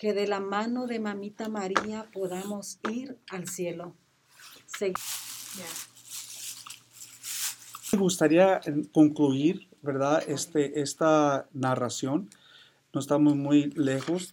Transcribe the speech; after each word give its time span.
que 0.00 0.14
de 0.14 0.26
la 0.26 0.40
mano 0.40 0.86
de 0.86 0.98
mamita 0.98 1.50
María 1.50 2.08
podamos 2.10 2.78
ir 2.90 3.18
al 3.28 3.46
cielo. 3.46 3.94
Me 7.92 7.98
gustaría 7.98 8.62
eh, 8.64 8.88
concluir, 8.92 9.68
¿verdad? 9.82 10.24
Este, 10.26 10.80
esta 10.80 11.46
narración. 11.52 12.30
No 12.94 13.00
estamos 13.00 13.36
muy 13.36 13.72
lejos, 13.72 14.30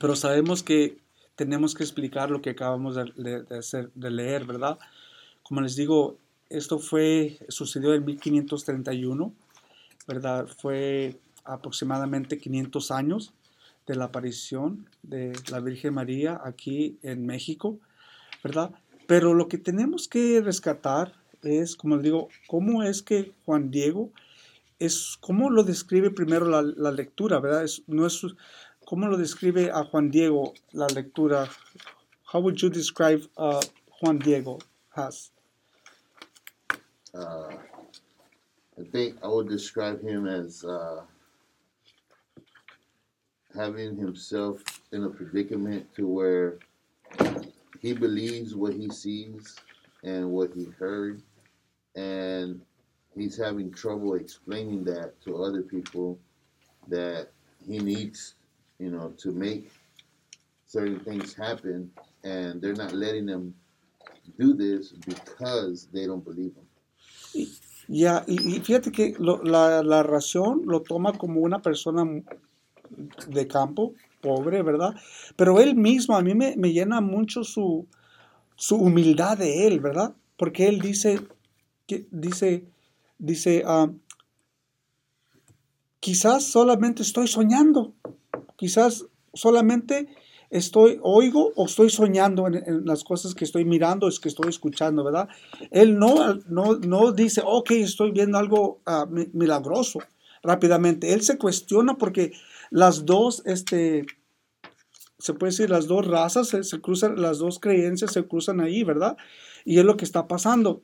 pero 0.00 0.16
sabemos 0.16 0.62
que 0.62 1.02
tenemos 1.34 1.74
que 1.74 1.82
explicar 1.82 2.30
lo 2.30 2.40
que 2.40 2.50
acabamos 2.50 2.96
de, 2.96 3.44
hacer, 3.58 3.90
de 3.94 4.10
leer, 4.10 4.46
¿verdad? 4.46 4.78
Como 5.42 5.60
les 5.60 5.76
digo, 5.76 6.16
esto 6.48 6.78
fue, 6.78 7.38
sucedió 7.50 7.92
en 7.92 8.06
1531, 8.06 9.34
¿verdad? 10.08 10.46
Fue 10.46 11.20
aproximadamente 11.44 12.38
500 12.38 12.90
años 12.90 13.34
de 13.86 13.94
la 13.94 14.06
aparición 14.06 14.88
de 15.02 15.32
la 15.50 15.60
Virgen 15.60 15.94
María 15.94 16.40
aquí 16.44 16.98
en 17.02 17.24
México, 17.24 17.78
¿verdad? 18.42 18.70
Pero 19.06 19.34
lo 19.34 19.48
que 19.48 19.58
tenemos 19.58 20.08
que 20.08 20.40
rescatar 20.40 21.14
es, 21.42 21.76
como 21.76 21.98
digo, 21.98 22.28
cómo 22.48 22.82
es 22.82 23.02
que 23.02 23.32
Juan 23.44 23.70
Diego 23.70 24.10
es, 24.78 25.16
cómo 25.20 25.50
lo 25.50 25.62
describe 25.62 26.10
primero 26.10 26.46
la, 26.46 26.90
lectura, 26.90 27.38
¿verdad? 27.38 27.64
Es, 27.64 27.82
no 27.86 28.06
es, 28.06 28.24
¿Cómo 28.84 29.08
lo 29.08 29.16
describe 29.16 29.70
a 29.72 29.84
Juan 29.84 30.10
Diego 30.10 30.54
la 30.72 30.86
lectura? 30.86 31.48
How 32.32 32.40
would 32.40 32.56
you 32.56 32.68
describe 32.68 33.28
uh, 33.36 33.60
Juan 34.00 34.18
Diego 34.18 34.58
Has? 34.94 35.32
Uh, 37.12 37.48
I 38.78 38.84
think 38.92 39.16
I 39.24 39.28
would 39.28 39.48
describe 39.48 40.00
him 40.02 40.26
as 40.26 40.62
uh, 40.64 41.02
having 43.56 43.96
himself 43.96 44.62
in 44.92 45.04
a 45.04 45.08
predicament 45.08 45.86
to 45.96 46.06
where 46.06 46.58
he 47.80 47.92
believes 47.92 48.54
what 48.54 48.74
he 48.74 48.88
sees 48.90 49.56
and 50.04 50.30
what 50.30 50.50
he 50.54 50.66
heard, 50.78 51.22
and 51.94 52.60
he's 53.14 53.36
having 53.36 53.72
trouble 53.72 54.14
explaining 54.14 54.84
that 54.84 55.20
to 55.22 55.42
other 55.42 55.62
people 55.62 56.18
that 56.88 57.28
he 57.66 57.78
needs, 57.78 58.34
you 58.78 58.90
know, 58.90 59.12
to 59.16 59.32
make 59.32 59.70
certain 60.66 61.00
things 61.00 61.34
happen, 61.34 61.90
and 62.24 62.60
they're 62.60 62.74
not 62.74 62.92
letting 62.92 63.26
him 63.26 63.54
do 64.38 64.54
this 64.54 64.92
because 64.92 65.88
they 65.92 66.06
don't 66.06 66.24
believe 66.24 66.54
him. 66.54 67.48
Ya, 67.88 68.24
y, 68.26 68.36
y, 68.42 68.60
fíjate 68.60 68.90
que 68.90 69.14
lo, 69.18 69.40
la, 69.44 69.82
la 69.82 70.02
razón 70.02 70.62
lo 70.64 70.82
toma 70.82 71.12
como 71.12 71.40
una 71.40 71.60
persona 71.62 72.04
de 73.28 73.46
campo, 73.46 73.94
pobre, 74.20 74.62
¿verdad? 74.62 74.94
Pero 75.36 75.60
él 75.60 75.74
mismo, 75.76 76.16
a 76.16 76.22
mí 76.22 76.34
me, 76.34 76.54
llena 76.72 77.00
mucho 77.00 77.44
su, 77.44 77.86
su, 78.56 78.76
humildad 78.76 79.38
de 79.38 79.66
él, 79.66 79.80
¿verdad? 79.80 80.14
Porque 80.36 80.68
él 80.68 80.80
dice, 80.80 81.20
que, 81.86 82.06
dice, 82.10 82.64
dice, 83.18 83.62
ah, 83.66 83.90
quizás 86.00 86.44
solamente 86.44 87.02
estoy 87.02 87.28
soñando, 87.28 87.94
quizás 88.56 89.06
solamente 89.32 90.08
estoy, 90.50 90.98
oigo 91.02 91.52
o 91.56 91.66
estoy 91.66 91.90
soñando 91.90 92.46
en, 92.46 92.84
las 92.84 93.04
cosas 93.04 93.34
que 93.34 93.44
estoy 93.44 93.64
mirando, 93.64 94.08
es 94.08 94.20
que 94.20 94.28
estoy 94.28 94.48
escuchando, 94.48 95.04
¿verdad? 95.04 95.28
Él 95.70 95.98
no, 95.98 96.34
no, 96.48 96.74
no 96.74 97.12
dice, 97.12 97.42
ok, 97.44 97.70
estoy 97.72 98.10
viendo 98.12 98.38
algo 98.38 98.80
ah, 98.86 99.06
milagroso 99.32 100.00
rápidamente. 100.42 101.12
Él 101.12 101.22
se 101.22 101.38
cuestiona 101.38 101.94
porque 101.94 102.32
las 102.70 103.06
dos, 103.06 103.42
este, 103.46 104.06
se 105.18 105.34
puede 105.34 105.52
decir, 105.52 105.70
las 105.70 105.86
dos 105.86 106.06
razas 106.06 106.48
se, 106.48 106.80
cruzan, 106.80 107.20
las 107.20 107.38
dos 107.38 107.58
creencias 107.58 108.12
se 108.12 108.26
cruzan 108.26 108.60
ahí, 108.60 108.84
¿verdad? 108.84 109.16
Y 109.64 109.78
es 109.78 109.84
lo 109.84 109.96
que 109.96 110.04
está 110.04 110.26
pasando. 110.26 110.82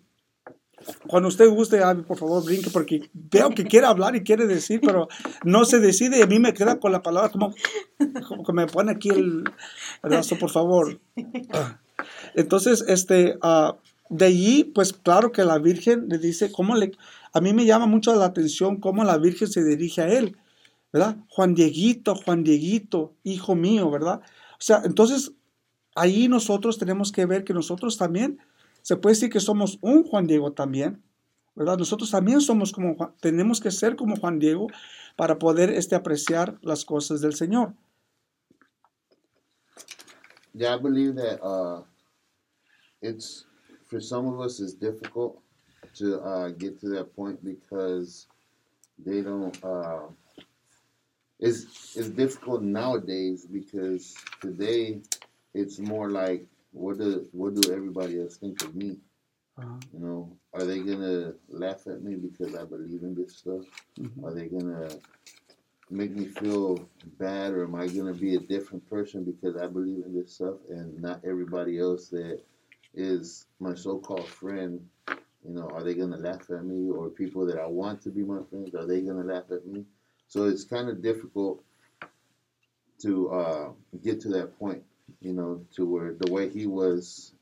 Cuando 1.06 1.28
usted 1.28 1.48
guste, 1.48 1.80
por 2.06 2.18
favor, 2.18 2.44
brinque, 2.44 2.70
porque 2.70 3.08
veo 3.12 3.50
que 3.50 3.64
quiere 3.64 3.86
hablar 3.86 4.16
y 4.16 4.24
quiere 4.24 4.46
decir, 4.46 4.80
pero 4.84 5.06
no 5.44 5.64
se 5.64 5.78
decide 5.78 6.18
y 6.18 6.22
a 6.22 6.26
mí 6.26 6.40
me 6.40 6.54
queda 6.54 6.80
con 6.80 6.90
la 6.90 7.02
palabra 7.02 7.30
como, 7.30 7.54
como 8.26 8.44
que 8.44 8.52
me 8.52 8.66
pone 8.66 8.90
aquí 8.90 9.10
el 9.10 9.44
brazo, 10.02 10.36
por 10.38 10.50
favor. 10.50 11.00
Entonces, 12.34 12.84
este, 12.88 13.38
uh, 13.42 13.74
de 14.08 14.26
allí, 14.26 14.64
pues 14.64 14.92
claro 14.92 15.30
que 15.30 15.44
la 15.44 15.58
Virgen 15.58 16.08
le 16.08 16.18
dice, 16.18 16.50
¿cómo 16.50 16.74
le, 16.74 16.92
a 17.32 17.40
mí 17.40 17.52
me 17.52 17.64
llama 17.64 17.86
mucho 17.86 18.14
la 18.14 18.26
atención 18.26 18.78
cómo 18.78 19.04
la 19.04 19.18
Virgen 19.18 19.48
se 19.48 19.64
dirige 19.64 20.02
a 20.02 20.08
él. 20.08 20.36
¿Verdad? 20.92 21.16
Juan 21.28 21.54
Dieguito, 21.54 22.14
Juan 22.14 22.44
Dieguito, 22.44 23.14
hijo 23.22 23.54
mío, 23.54 23.90
¿verdad? 23.90 24.20
O 24.52 24.60
sea, 24.60 24.82
entonces 24.84 25.32
ahí 25.94 26.28
nosotros 26.28 26.78
tenemos 26.78 27.12
que 27.12 27.26
ver 27.26 27.44
que 27.44 27.54
nosotros 27.54 27.96
también, 27.96 28.38
se 28.82 28.96
puede 28.96 29.14
decir 29.14 29.30
que 29.30 29.40
somos 29.40 29.78
un 29.80 30.04
Juan 30.04 30.26
Diego 30.26 30.52
también, 30.52 31.02
¿verdad? 31.54 31.78
Nosotros 31.78 32.10
también 32.10 32.40
somos 32.40 32.72
como 32.72 33.14
tenemos 33.20 33.60
que 33.60 33.70
ser 33.70 33.96
como 33.96 34.16
Juan 34.16 34.38
Diego 34.38 34.68
para 35.16 35.38
poder 35.38 35.70
este, 35.70 35.94
apreciar 35.94 36.58
las 36.62 36.84
cosas 36.84 37.20
del 37.20 37.34
Señor. 37.34 37.74
Yeah, 40.54 40.74
I 40.74 40.78
believe 40.78 41.14
that 41.16 41.42
uh, 41.42 41.82
it's 43.00 43.46
for 43.86 44.02
some 44.02 44.28
of 44.28 44.38
us 44.40 44.60
it's 44.60 44.74
difficult 44.74 45.40
to 45.94 46.20
uh, 46.20 46.48
get 46.50 46.78
to 46.80 46.90
that 46.90 47.14
point 47.16 47.42
because 47.42 48.26
they 48.98 49.22
don't 49.22 49.56
uh, 49.64 50.08
it's 51.42 51.96
it's 51.96 52.08
difficult 52.08 52.62
nowadays 52.62 53.44
because 53.44 54.14
today 54.40 55.00
it's 55.54 55.78
more 55.80 56.08
like 56.08 56.46
what 56.72 56.98
do 56.98 57.26
what 57.32 57.54
do 57.54 57.72
everybody 57.72 58.20
else 58.20 58.36
think 58.36 58.62
of 58.62 58.74
me? 58.74 58.96
Uh-huh. 59.58 59.74
You 59.92 59.98
know, 59.98 60.36
are 60.54 60.64
they 60.64 60.78
gonna 60.78 61.34
laugh 61.48 61.86
at 61.86 62.02
me 62.02 62.14
because 62.14 62.54
I 62.54 62.64
believe 62.64 63.02
in 63.02 63.14
this 63.14 63.36
stuff? 63.36 63.62
Mm-hmm. 64.00 64.24
Are 64.24 64.32
they 64.32 64.46
gonna 64.46 64.88
make 65.90 66.12
me 66.12 66.26
feel 66.26 66.88
bad, 67.18 67.52
or 67.52 67.64
am 67.64 67.74
I 67.74 67.88
gonna 67.88 68.14
be 68.14 68.36
a 68.36 68.40
different 68.40 68.88
person 68.88 69.24
because 69.24 69.56
I 69.60 69.66
believe 69.66 70.04
in 70.06 70.14
this 70.14 70.34
stuff 70.34 70.56
and 70.70 70.98
not 71.02 71.24
everybody 71.24 71.78
else 71.78 72.08
that 72.08 72.40
is 72.94 73.46
my 73.58 73.74
so-called 73.74 74.28
friend? 74.28 74.80
You 75.44 75.54
know, 75.54 75.68
are 75.70 75.82
they 75.82 75.94
gonna 75.94 76.16
laugh 76.18 76.48
at 76.50 76.64
me, 76.64 76.88
or 76.88 77.10
people 77.10 77.44
that 77.46 77.58
I 77.58 77.66
want 77.66 78.00
to 78.02 78.10
be 78.10 78.22
my 78.22 78.42
friends? 78.48 78.76
Are 78.76 78.86
they 78.86 79.00
gonna 79.00 79.24
laugh 79.24 79.50
at 79.50 79.66
me? 79.66 79.84
So 80.32 80.44
it's 80.44 80.64
kind 80.64 80.88
of 80.88 81.02
difficult 81.02 81.62
to 83.02 83.30
uh, 83.30 83.68
get 84.02 84.18
to 84.22 84.30
that 84.30 84.58
point, 84.58 84.82
you 85.20 85.34
know, 85.34 85.60
to 85.76 85.84
where 85.84 86.14
the 86.18 86.32
way 86.32 86.48
he 86.48 86.66
was, 86.66 87.34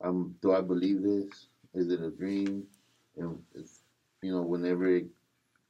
um, 0.00 0.36
do 0.40 0.54
I 0.54 0.60
believe 0.60 1.02
this? 1.02 1.48
Is 1.74 1.90
it 1.90 2.00
a 2.00 2.08
dream? 2.08 2.68
And 3.16 3.42
you 4.22 4.32
know, 4.32 4.42
whenever 4.42 4.86
it 4.86 5.06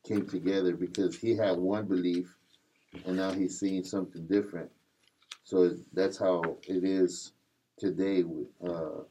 came 0.07 0.27
together, 0.27 0.77
because 0.77 1.17
he 1.17 1.35
had 1.35 1.57
one 1.57 1.87
belief, 1.87 2.37
and 3.07 3.17
now 3.17 3.31
he's 3.31 3.59
seeing 3.59 3.83
something 3.83 4.27
different. 4.27 4.71
So 5.45 5.79
that's 5.95 6.19
how 6.19 6.59
it 6.69 6.85
is 6.85 7.33
today 7.79 8.23
with 8.23 8.49
uh, 8.63 9.05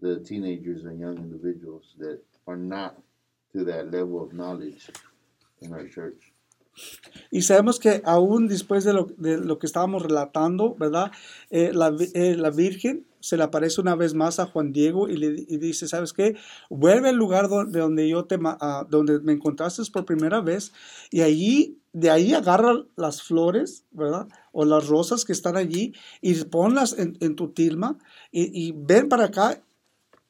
the 0.00 0.20
teenagers 0.20 0.84
and 0.84 1.00
young 1.00 1.16
individuals 1.16 1.96
that 1.98 2.20
are 2.46 2.56
not 2.56 2.96
to 3.54 3.64
that 3.64 3.90
level 3.90 4.22
of 4.22 4.32
knowledge 4.32 4.88
Y 7.30 7.42
sabemos 7.42 7.78
que 7.78 8.02
aún 8.04 8.48
después 8.48 8.84
de 8.84 8.92
lo, 8.92 9.06
de 9.16 9.38
lo 9.38 9.58
que 9.58 9.66
estábamos 9.66 10.02
relatando, 10.02 10.74
¿verdad? 10.74 11.12
Eh, 11.50 11.70
la, 11.72 11.94
eh, 12.14 12.34
la, 12.36 12.50
Virgen 12.50 13.06
se 13.20 13.36
le 13.36 13.42
aparece 13.42 13.80
una 13.80 13.94
vez 13.94 14.14
más 14.14 14.38
a 14.38 14.46
Juan 14.46 14.72
Diego 14.72 15.08
y 15.08 15.16
le 15.16 15.30
dice, 15.58 15.86
¿sabes 15.86 16.12
qué? 16.12 16.34
Vuelve 16.70 17.10
al 17.10 17.16
lugar 17.16 17.48
donde, 17.48 17.78
donde 17.78 18.08
yo 18.08 18.24
te, 18.24 18.36
uh, 18.36 18.86
donde 18.88 19.20
me 19.20 19.32
encontraste 19.32 19.82
por 19.92 20.04
primera 20.04 20.40
vez 20.40 20.72
y 21.10 21.20
allí, 21.20 21.78
de 21.92 22.10
ahí 22.10 22.32
agarra 22.32 22.84
las 22.96 23.22
flores, 23.22 23.84
¿verdad? 23.90 24.28
O 24.52 24.64
las 24.64 24.88
rosas 24.88 25.24
que 25.24 25.32
están 25.32 25.56
allí 25.56 25.94
y 26.22 26.34
ponlas 26.44 26.98
en, 26.98 27.18
en 27.20 27.36
tu 27.36 27.50
tilma 27.50 27.98
y, 28.30 28.66
y, 28.66 28.72
ven 28.74 29.08
para 29.08 29.26
acá 29.26 29.62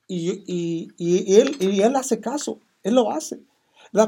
y, 0.09 0.31
y, 0.47 0.89
y, 0.99 1.37
él, 1.37 1.57
y 1.61 1.83
él 1.83 1.95
hace 1.97 2.21
caso, 2.21 2.59
él 2.83 2.97
lo 2.97 3.13
hace. 3.13 3.41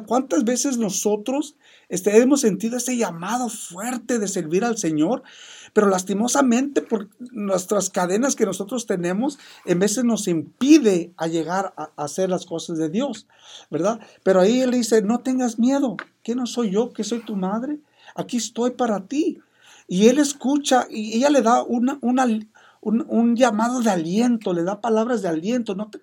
¿Cuántas 0.06 0.44
veces 0.44 0.78
nosotros 0.78 1.56
este, 1.90 2.16
hemos 2.16 2.40
sentido 2.40 2.78
ese 2.78 2.96
llamado 2.96 3.50
fuerte 3.50 4.18
de 4.18 4.28
servir 4.28 4.64
al 4.64 4.78
Señor? 4.78 5.22
Pero 5.74 5.88
lastimosamente 5.88 6.80
por 6.80 7.10
nuestras 7.32 7.90
cadenas 7.90 8.34
que 8.34 8.46
nosotros 8.46 8.86
tenemos, 8.86 9.38
en 9.66 9.78
veces 9.78 10.04
nos 10.04 10.26
impide 10.26 11.12
a 11.18 11.26
llegar 11.26 11.74
a, 11.76 11.90
hacer 12.02 12.30
las 12.30 12.46
cosas 12.46 12.78
de 12.78 12.88
Dios, 12.88 13.26
¿verdad? 13.70 14.00
Pero 14.22 14.40
ahí 14.40 14.62
Él 14.62 14.70
dice, 14.70 15.02
no 15.02 15.20
tengas 15.20 15.58
miedo, 15.58 15.98
que 16.22 16.34
no 16.34 16.46
soy 16.46 16.70
yo, 16.70 16.92
que 16.94 17.04
soy 17.04 17.20
tu 17.20 17.36
madre, 17.36 17.78
aquí 18.14 18.38
estoy 18.38 18.70
para 18.70 19.06
ti. 19.06 19.40
Y 19.86 20.08
Él 20.08 20.18
escucha 20.18 20.86
y 20.88 21.18
ella 21.18 21.28
le 21.28 21.42
da 21.42 21.62
una, 21.62 21.98
una, 22.00 22.26
un, 22.84 23.36
llamado 23.36 23.80
de 23.80 23.90
aliento, 23.90 24.52
le 24.52 24.62
da 24.62 24.80
palabras 24.80 25.22
de 25.22 25.28
aliento. 25.28 25.74
No 25.74 25.90
te, 25.90 25.98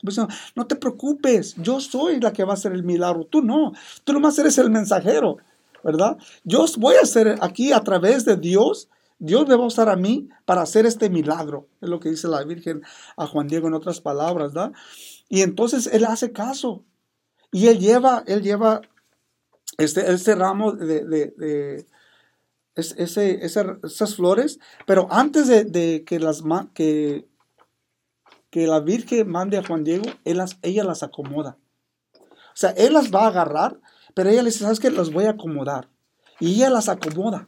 no 0.56 0.68
te 0.68 0.76
preocupes, 0.76 1.56
yo 1.58 1.80
soy 1.80 2.20
la 2.20 2.34
que 2.34 2.44
va 2.44 2.52
a 2.52 2.56
hacer 2.56 2.74
el 2.74 2.84
milagro, 2.84 3.26
tú 3.26 3.42
no, 3.42 3.74
tú 4.04 4.14
nomás 4.14 4.38
eres 4.40 4.58
el 4.58 4.70
mensajero, 4.70 5.38
¿verdad? 5.84 6.18
Yo 6.44 6.66
voy 6.78 6.96
a 6.96 7.02
hacer 7.02 7.38
aquí 7.42 7.72
a 7.72 7.82
través 7.82 8.26
de 8.26 8.38
Dios, 8.38 8.90
Dios 9.20 9.48
me 9.48 9.56
va 9.56 9.64
a 9.64 9.68
usar 9.68 9.90
a 9.90 9.96
mí 9.96 10.30
para 10.46 10.64
hacer 10.64 10.86
este 10.86 11.10
milagro. 11.10 11.68
Es 11.80 11.90
lo 11.90 12.00
que 12.00 12.10
dice 12.10 12.28
la 12.28 12.44
Virgen 12.44 12.82
a 13.18 13.28
Juan 13.28 13.48
Diego 13.48 13.68
en 13.68 13.76
otras 13.76 14.02
palabras, 14.02 14.54
¿da? 14.54 14.72
Y 15.30 15.42
entonces 15.42 15.88
él 15.94 16.06
hace 16.06 16.32
caso. 16.32 16.84
Y 17.52 17.68
él 17.68 17.80
lleva, 17.80 18.24
él 18.26 18.42
lleva 18.42 18.82
este, 19.78 20.12
este 20.12 20.34
ramo 20.36 20.72
de 20.72 21.86
ese, 22.76 23.46
esas 23.46 24.16
flores, 24.16 24.60
pero 24.86 25.08
antes 25.12 25.48
de, 25.48 26.04
que, 26.06 26.20
las, 26.20 26.44
que, 26.74 27.28
que 28.50 28.68
la 28.68 28.80
Virgen 28.80 29.30
mande 29.30 29.58
a 29.58 29.66
Juan 29.66 29.84
Diego, 29.84 30.06
él 30.24 30.38
las, 30.38 30.58
ella 30.62 30.84
las 30.84 31.04
acomoda. 31.04 31.58
O 32.14 32.56
sea, 32.56 32.72
él 32.72 32.94
las 32.94 33.14
va 33.14 33.26
a 33.26 33.28
agarrar, 33.28 33.80
pero 34.14 34.30
ella 34.30 34.44
le 34.44 34.50
dice, 34.50 34.64
¿sabes 34.64 34.80
qué? 34.80 34.92
Las 34.92 35.12
voy 35.12 35.26
a 35.26 35.32
acomodar. 35.32 35.90
Y 36.40 36.56
ella 36.56 36.70
las 36.70 36.90
acomoda 36.90 37.48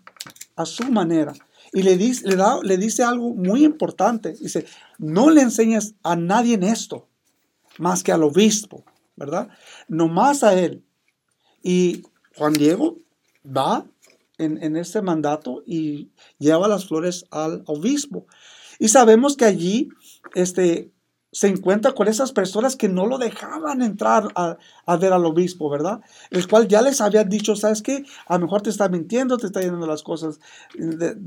a 0.56 0.66
su 0.66 0.84
manera. 0.92 1.34
Y 1.72 1.84
le 1.84 1.98
dice, 1.98 2.28
le, 2.28 2.36
da, 2.36 2.60
le 2.62 2.78
dice 2.78 3.04
algo 3.04 3.34
muy 3.34 3.66
importante. 3.66 4.34
Dice, 4.34 4.66
no 4.98 5.30
le 5.30 5.42
enseñes 5.42 5.96
a 6.04 6.16
nadie 6.16 6.56
en 6.56 6.64
esto, 6.64 7.08
más 7.80 8.04
que 8.04 8.12
al 8.12 8.24
obispo, 8.24 8.86
¿verdad? 9.16 9.50
No 9.88 10.08
más 10.08 10.44
a 10.44 10.54
él. 10.54 10.84
Y 11.64 12.04
Juan 12.36 12.54
Diego 12.54 12.98
va 13.46 13.86
en, 14.38 14.62
en 14.64 14.76
este 14.76 15.02
mandato 15.02 15.64
y 15.66 16.12
lleva 16.40 16.68
las 16.68 16.88
flores 16.88 17.26
al 17.32 17.64
obispo. 17.66 18.26
Y 18.80 18.90
sabemos 18.90 19.38
que 19.38 19.46
allí 19.46 19.90
este, 20.36 20.94
se 21.34 21.48
encuentra 21.48 21.94
con 21.94 22.08
esas 22.08 22.32
personas 22.32 22.76
que 22.76 22.88
no 22.88 23.08
lo 23.08 23.18
dejaban 23.18 23.82
entrar 23.82 24.28
a, 24.36 24.58
ver 24.98 25.14
al 25.14 25.26
obispo, 25.26 25.68
¿verdad? 25.68 26.02
El 26.30 26.48
cual 26.48 26.68
ya 26.68 26.82
les 26.84 27.02
había 27.02 27.24
dicho, 27.24 27.56
¿sabes 27.56 27.82
qué? 27.82 28.06
A 28.28 28.38
lo 28.38 28.46
mejor 28.46 28.62
te 28.62 28.70
está 28.70 28.88
mintiendo, 28.88 29.38
te 29.38 29.48
está 29.48 29.60
yendo 29.62 29.88
las 29.88 30.04
cosas, 30.04 30.40
te 30.76 31.18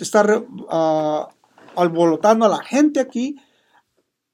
está 0.00 0.38
uh, 0.38 1.26
alborotando 1.76 2.46
a 2.46 2.48
la 2.48 2.64
gente 2.64 2.98
aquí. 2.98 3.36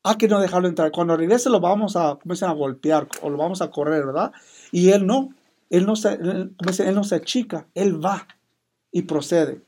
Hay 0.04 0.16
que 0.16 0.26
no 0.26 0.40
dejarlo 0.40 0.68
entrar. 0.68 0.90
Cuando 0.90 1.18
regrese 1.18 1.50
lo 1.50 1.60
vamos 1.60 1.94
a, 1.94 2.12
a 2.12 2.52
golpear 2.52 3.08
o 3.20 3.28
lo 3.28 3.36
vamos 3.36 3.60
a 3.60 3.70
correr, 3.70 4.06
¿verdad? 4.06 4.32
Y 4.72 4.88
él 4.88 5.06
no, 5.06 5.34
él 5.70 5.86
no 5.86 5.96
se, 5.96 6.14
él, 6.14 6.54
él 6.78 6.94
no 6.94 7.04
se 7.04 7.14
achica, 7.14 7.66
él 7.74 8.04
va 8.04 8.26
y 8.90 9.02
procede. 9.02 9.62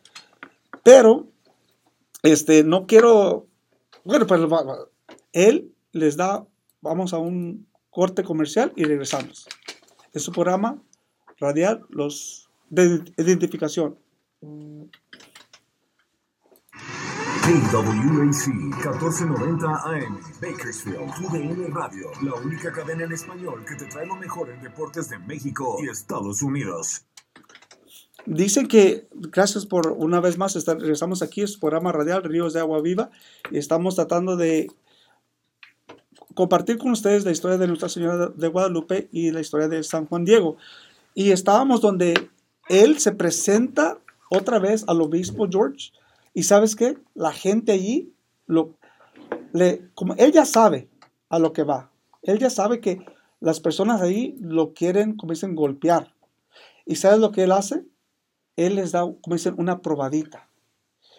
Pero, 0.82 1.28
este, 2.22 2.64
no 2.64 2.86
quiero, 2.86 3.46
bueno, 4.04 4.26
pues 4.26 4.40
él 5.32 5.72
les 5.92 6.16
da, 6.16 6.46
vamos 6.80 7.12
a 7.12 7.18
un 7.18 7.66
corte 7.90 8.24
comercial 8.24 8.72
y 8.76 8.84
regresamos. 8.84 9.46
Es 10.12 10.22
su 10.22 10.32
programa 10.32 10.82
radial, 11.38 11.84
los 11.90 12.48
de 12.68 13.02
identificación. 13.16 13.98
KWAC 17.42 18.48
1490 18.48 19.66
AM, 19.66 20.20
Bakersfield, 20.40 21.10
UDN 21.20 21.74
Radio, 21.74 22.10
la 22.22 22.34
única 22.34 22.70
cadena 22.70 23.04
en 23.04 23.12
español 23.12 23.64
que 23.66 23.76
te 23.76 23.86
trae 23.86 24.06
lo 24.06 24.16
mejor 24.16 24.50
en 24.50 24.60
deportes 24.62 25.08
de 25.08 25.18
México 25.18 25.78
y 25.82 25.88
Estados 25.88 26.42
Unidos. 26.42 27.06
Dicen 28.26 28.68
que, 28.68 29.08
gracias 29.12 29.64
por 29.64 29.88
una 29.88 30.20
vez 30.20 30.36
más, 30.36 30.54
regresamos 30.66 31.22
aquí, 31.22 31.40
es 31.42 31.56
programa 31.56 31.92
radial 31.92 32.22
Ríos 32.22 32.52
de 32.52 32.60
Agua 32.60 32.82
Viva, 32.82 33.10
y 33.50 33.58
estamos 33.58 33.96
tratando 33.96 34.36
de 34.36 34.70
compartir 36.34 36.78
con 36.78 36.92
ustedes 36.92 37.24
la 37.24 37.32
historia 37.32 37.56
de 37.56 37.66
Nuestra 37.66 37.88
Señora 37.88 38.28
de 38.28 38.48
Guadalupe 38.48 39.08
y 39.12 39.30
la 39.30 39.40
historia 39.40 39.66
de 39.66 39.82
San 39.82 40.06
Juan 40.06 40.24
Diego. 40.24 40.58
Y 41.14 41.30
estábamos 41.30 41.80
donde 41.80 42.30
él 42.68 42.98
se 42.98 43.12
presenta 43.12 43.98
otra 44.30 44.58
vez 44.58 44.84
al 44.86 45.00
obispo 45.00 45.48
George. 45.50 45.90
Y 46.32 46.44
sabes 46.44 46.76
qué? 46.76 46.98
La 47.14 47.32
gente 47.32 47.72
allí, 47.72 48.14
lo, 48.46 48.76
le, 49.52 49.88
como 49.94 50.14
él 50.14 50.32
ya 50.32 50.44
sabe 50.44 50.88
a 51.28 51.38
lo 51.38 51.52
que 51.52 51.64
va. 51.64 51.90
Él 52.22 52.38
ya 52.38 52.50
sabe 52.50 52.80
que 52.80 53.04
las 53.40 53.60
personas 53.60 54.02
ahí 54.02 54.36
lo 54.40 54.74
quieren, 54.74 55.16
como 55.16 55.32
dicen, 55.32 55.54
golpear. 55.54 56.14
¿Y 56.86 56.96
sabes 56.96 57.18
lo 57.18 57.32
que 57.32 57.44
él 57.44 57.52
hace? 57.52 57.84
Él 58.56 58.76
les 58.76 58.92
da, 58.92 59.00
como 59.00 59.34
dicen, 59.34 59.54
una 59.56 59.80
probadita. 59.80 60.48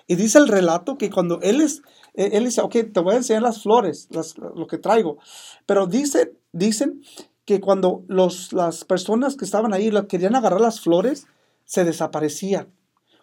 Y 0.07 0.15
dice 0.15 0.37
el 0.37 0.47
relato 0.47 0.97
que 0.97 1.09
cuando 1.09 1.39
él, 1.41 1.61
es, 1.61 1.81
eh, 2.13 2.31
él 2.33 2.45
dice, 2.45 2.61
ok, 2.61 2.75
te 2.93 2.99
voy 2.99 3.13
a 3.13 3.17
enseñar 3.17 3.41
las 3.41 3.63
flores, 3.63 4.09
lo 4.55 4.67
que 4.67 4.77
traigo. 4.77 5.17
Pero 5.65 5.87
dice, 5.87 6.33
dicen 6.51 7.01
que 7.45 7.59
cuando 7.59 8.03
los, 8.07 8.53
las 8.53 8.85
personas 8.85 9.35
que 9.35 9.45
estaban 9.45 9.73
ahí 9.73 9.91
querían 10.07 10.35
agarrar 10.35 10.61
las 10.61 10.81
flores, 10.81 11.27
se 11.65 11.85
desaparecían. 11.85 12.67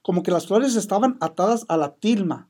Como 0.03 0.23
que 0.23 0.31
las 0.31 0.47
flores 0.47 0.77
estaban 0.77 1.17
atadas 1.21 1.65
a 1.69 1.77
la 1.77 1.95
tilma. 1.95 2.49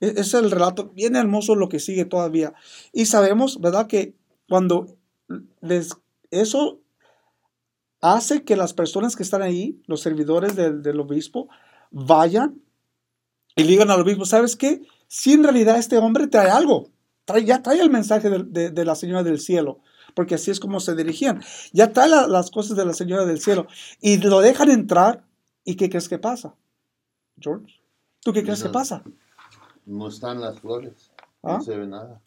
E, 0.00 0.14
es 0.16 0.34
el 0.34 0.50
relato 0.50 0.90
bien 0.90 1.16
hermoso 1.16 1.54
lo 1.54 1.68
que 1.68 1.80
sigue 1.80 2.04
todavía. 2.04 2.54
Y 2.92 3.06
sabemos, 3.06 3.60
¿verdad? 3.60 3.86
Que 3.86 4.14
cuando 4.48 4.96
eso 6.30 6.80
hace 8.00 8.44
que 8.44 8.56
las 8.56 8.74
personas 8.74 9.16
que 9.16 9.22
están 9.22 9.42
ahí, 9.42 9.80
los 9.86 10.00
servidores 10.00 10.56
del, 10.56 11.00
obispo, 11.00 11.48
vayan 11.90 12.60
y 13.56 13.64
digan 13.64 13.90
al 13.90 14.00
obispo, 14.00 14.24
¿sabes 14.24 14.56
qué? 14.56 14.82
Si 15.08 15.32
en 15.32 15.42
realidad 15.42 15.78
este 15.78 15.98
hombre 15.98 16.26
trae 16.26 16.50
algo, 16.50 16.90
ya 17.44 17.62
trae 17.62 17.80
el 17.80 17.90
mensaje 17.90 18.30
de, 18.30 18.84
la 18.84 18.94
Señora 18.94 19.22
del 19.22 19.40
Cielo, 19.40 19.80
porque 20.14 20.36
así 20.36 20.50
es 20.50 20.60
como 20.60 20.80
se 20.80 20.94
dirigían. 20.94 21.42
Ya 21.72 21.92
trae 21.92 22.08
las 22.08 22.50
cosas 22.50 22.76
de 22.76 22.84
la 22.84 22.94
Señora 22.94 23.24
del 23.24 23.40
Cielo 23.40 23.66
y 24.00 24.18
lo 24.18 24.40
dejan 24.40 24.70
entrar. 24.70 25.24
¿Y 25.64 25.74
qué 25.74 25.90
crees 25.90 26.08
que 26.08 26.18
pasa? 26.18 26.54
George, 27.40 27.80
¿tú 28.20 28.32
qué 28.32 28.42
crees 28.42 28.62
que 28.62 28.68
pasa? 28.68 29.02
No 29.86 30.08
están 30.08 30.40
las 30.40 30.60
flores, 30.60 31.12
no 31.42 31.52
¿Ah? 31.52 31.60
se 31.60 31.76
ve 31.76 31.86
nada. 31.86 32.20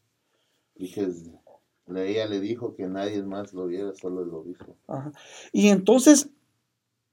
Ella 0.75 2.25
le 2.25 2.39
dijo 2.39 2.75
que 2.75 2.87
nadie 2.87 3.21
más 3.23 3.53
lo 3.53 3.67
viera, 3.67 3.93
solo 3.95 4.23
el 4.23 4.33
obispo. 4.33 4.75
Y 5.51 5.67
entonces 5.67 6.29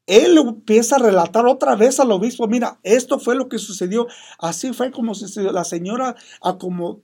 él 0.06 0.38
empieza 0.38 0.96
a 0.96 1.00
relatar 1.00 1.46
otra 1.46 1.76
vez 1.76 2.00
al 2.00 2.10
obispo, 2.12 2.48
mira, 2.48 2.78
esto 2.82 3.18
fue 3.18 3.34
lo 3.34 3.48
que 3.48 3.58
sucedió, 3.58 4.06
así 4.38 4.72
fue 4.72 4.90
como 4.90 5.14
sucedió. 5.14 5.52
La 5.52 5.64
señora 5.64 6.16
acomodó, 6.40 7.02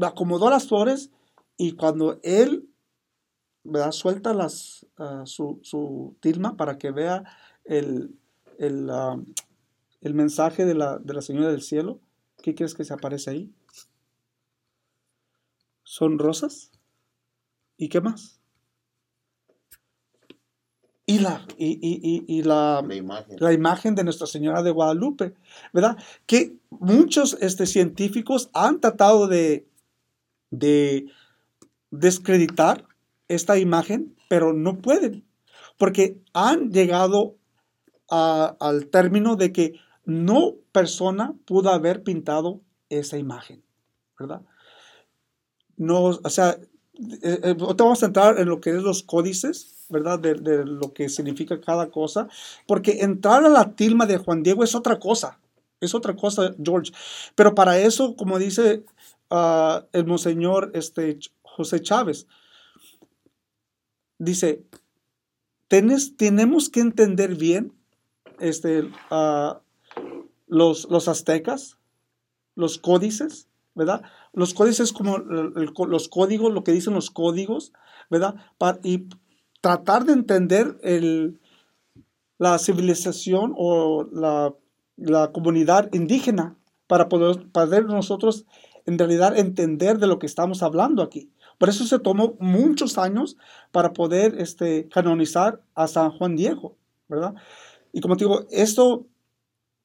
acomodó 0.00 0.50
las 0.50 0.66
flores 0.66 1.10
y 1.56 1.72
cuando 1.72 2.18
él 2.22 2.68
¿verdad? 3.62 3.92
suelta 3.92 4.34
las, 4.34 4.86
ah, 4.98 5.22
su, 5.26 6.16
tilma 6.20 6.56
para 6.56 6.78
que 6.78 6.90
vea 6.90 7.24
el, 7.64 8.16
el, 8.58 8.90
ah, 10.04 10.08
mensaje 10.14 10.64
de 10.64 10.74
la, 10.74 10.98
de 10.98 11.14
la 11.14 11.22
Señora 11.22 11.50
del 11.50 11.62
Cielo, 11.62 12.00
¿qué 12.42 12.54
crees 12.54 12.74
que 12.74 12.84
se 12.84 12.94
aparece 12.94 13.30
ahí? 13.30 13.52
¿Son 15.82 16.18
rosas? 16.18 16.70
¿Y 17.76 17.88
qué 17.88 18.00
más? 18.00 18.42
y 21.12 21.18
la, 21.18 21.46
y, 21.58 22.42
la, 22.42 22.82
imagen. 23.56 23.94
de 23.94 24.04
Nuestra 24.04 24.26
Señora 24.26 24.62
de 24.62 24.70
Guadalupe, 24.70 25.34
¿verdad? 25.72 25.98
Que 26.26 26.56
muchos 26.70 27.36
este, 27.40 27.66
científicos 27.66 28.50
han 28.54 28.80
tratado 28.80 29.26
de, 29.26 29.66
de 30.50 31.06
descreditar 31.90 32.86
esta 33.28 33.58
imagen, 33.58 34.16
pero 34.28 34.52
no 34.52 34.78
pueden, 34.78 35.26
porque 35.76 36.18
han 36.32 36.70
llegado 36.70 37.36
al 38.08 38.88
término 38.88 39.36
de 39.36 39.52
que 39.52 39.74
no 40.04 40.54
persona 40.72 41.34
pudo 41.44 41.70
haber 41.70 42.02
pintado 42.02 42.60
esa 42.88 43.18
imagen, 43.18 43.62
¿verdad? 44.18 44.42
No, 45.76 46.04
o 46.04 46.30
sea, 46.30 46.58
eh, 47.22 47.40
eh, 47.42 47.54
vamos 47.58 48.02
a 48.02 48.06
entrar 48.06 48.38
en 48.38 48.48
lo 48.48 48.60
que 48.60 48.70
es 48.70 48.82
los 48.82 49.02
códices, 49.02 49.86
¿verdad? 49.88 50.18
De, 50.18 50.64
lo 50.64 50.92
que 50.92 51.08
significa 51.08 51.60
cada 51.60 51.90
cosa, 51.90 52.28
porque 52.66 53.00
entrar 53.00 53.44
a 53.44 53.48
la 53.48 53.72
tilma 53.72 54.06
de 54.06 54.18
Juan 54.18 54.42
Diego 54.42 54.62
es 54.62 54.74
otra 54.74 54.98
cosa, 54.98 55.38
es 55.80 55.94
otra 55.94 56.14
cosa, 56.14 56.54
George. 56.62 56.92
Pero 57.34 57.54
para 57.54 57.78
eso, 57.78 58.14
como 58.16 58.38
dice 58.38 58.84
ah, 59.30 59.84
el 59.92 60.06
monseñor 60.06 60.70
este, 60.74 61.18
José 61.42 61.80
Chávez, 61.80 62.26
dice, 64.18 64.62
tenemos 65.68 66.68
que 66.68 66.80
entender 66.80 67.34
bien 67.34 67.72
este, 68.38 68.90
ah, 69.10 69.60
los, 70.52 70.86
los 70.90 71.08
aztecas, 71.08 71.78
los 72.54 72.76
códices, 72.76 73.48
¿verdad? 73.74 74.02
Los 74.34 74.52
códices 74.52 74.92
como 74.92 75.16
los 75.16 76.08
códigos, 76.08 76.52
lo 76.52 76.62
que 76.62 76.72
dicen 76.72 76.92
los 76.92 77.10
códigos, 77.10 77.72
¿verdad? 78.10 78.34
y 78.82 79.08
tratar 79.62 80.04
de 80.04 80.12
entender 80.12 80.76
la 82.38 82.58
civilización 82.58 83.54
o 83.56 84.04
la, 84.12 84.54
comunidad 85.32 85.88
indígena 85.94 86.54
para 86.86 87.08
poder, 87.08 87.50
poder 87.50 87.86
nosotros 87.86 88.44
en 88.84 88.98
realidad 88.98 89.38
entender 89.38 89.98
de 89.98 90.06
lo 90.06 90.18
que 90.18 90.26
estamos 90.26 90.62
hablando 90.62 91.02
aquí. 91.02 91.30
Por 91.56 91.70
eso 91.70 91.84
se 91.84 91.98
tomó 91.98 92.36
muchos 92.40 92.98
años 92.98 93.38
para 93.70 93.94
poder 93.94 94.38
este, 94.38 94.88
canonizar 94.88 95.62
a 95.74 95.86
San 95.86 96.10
Juan 96.10 96.36
Diego, 96.36 96.76
¿verdad? 97.08 97.34
Y 97.92 98.00
como 98.00 98.16
te 98.16 98.24
digo, 98.24 98.46
esto 98.50 99.06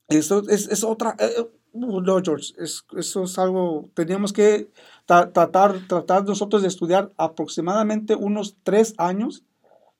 Eso 0.09 0.43
es, 0.49 0.67
es 0.67 0.83
otra... 0.83 1.15
eh, 1.19 1.29
eh, 1.37 1.47
no, 1.73 2.01
George, 2.23 2.53
es- 2.57 2.85
eso 2.97 3.23
es 3.23 3.37
algo... 3.37 3.89
Teníamos 3.93 4.33
que 4.33 4.69
tra- 5.07 5.31
tratar, 5.31 5.87
tratar 5.87 6.25
nosotros 6.25 6.61
de 6.61 6.67
estudiar 6.69 7.11
aproximadamente 7.17 8.15
unos 8.15 8.55
tres 8.63 8.93
años 8.97 9.43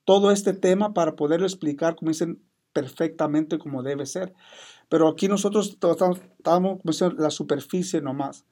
todo 0.05 0.31
este 0.31 0.53
tema 0.53 0.93
para 0.93 1.15
poderlo 1.15 1.45
explicar, 1.45 1.95
como 1.95 2.09
dicen, 2.11 2.41
perfectamente 2.73 3.57
como 3.59 3.83
debe 3.83 4.05
ser. 4.05 4.33
Pero 4.89 5.09
aquí 5.09 5.27
nosotros 5.27 5.77
tratamos, 5.79 6.19
como 6.43 6.79
dicen, 6.85 7.15
la 7.17 7.29
superficie 7.31 8.01
nomás. 8.01 8.45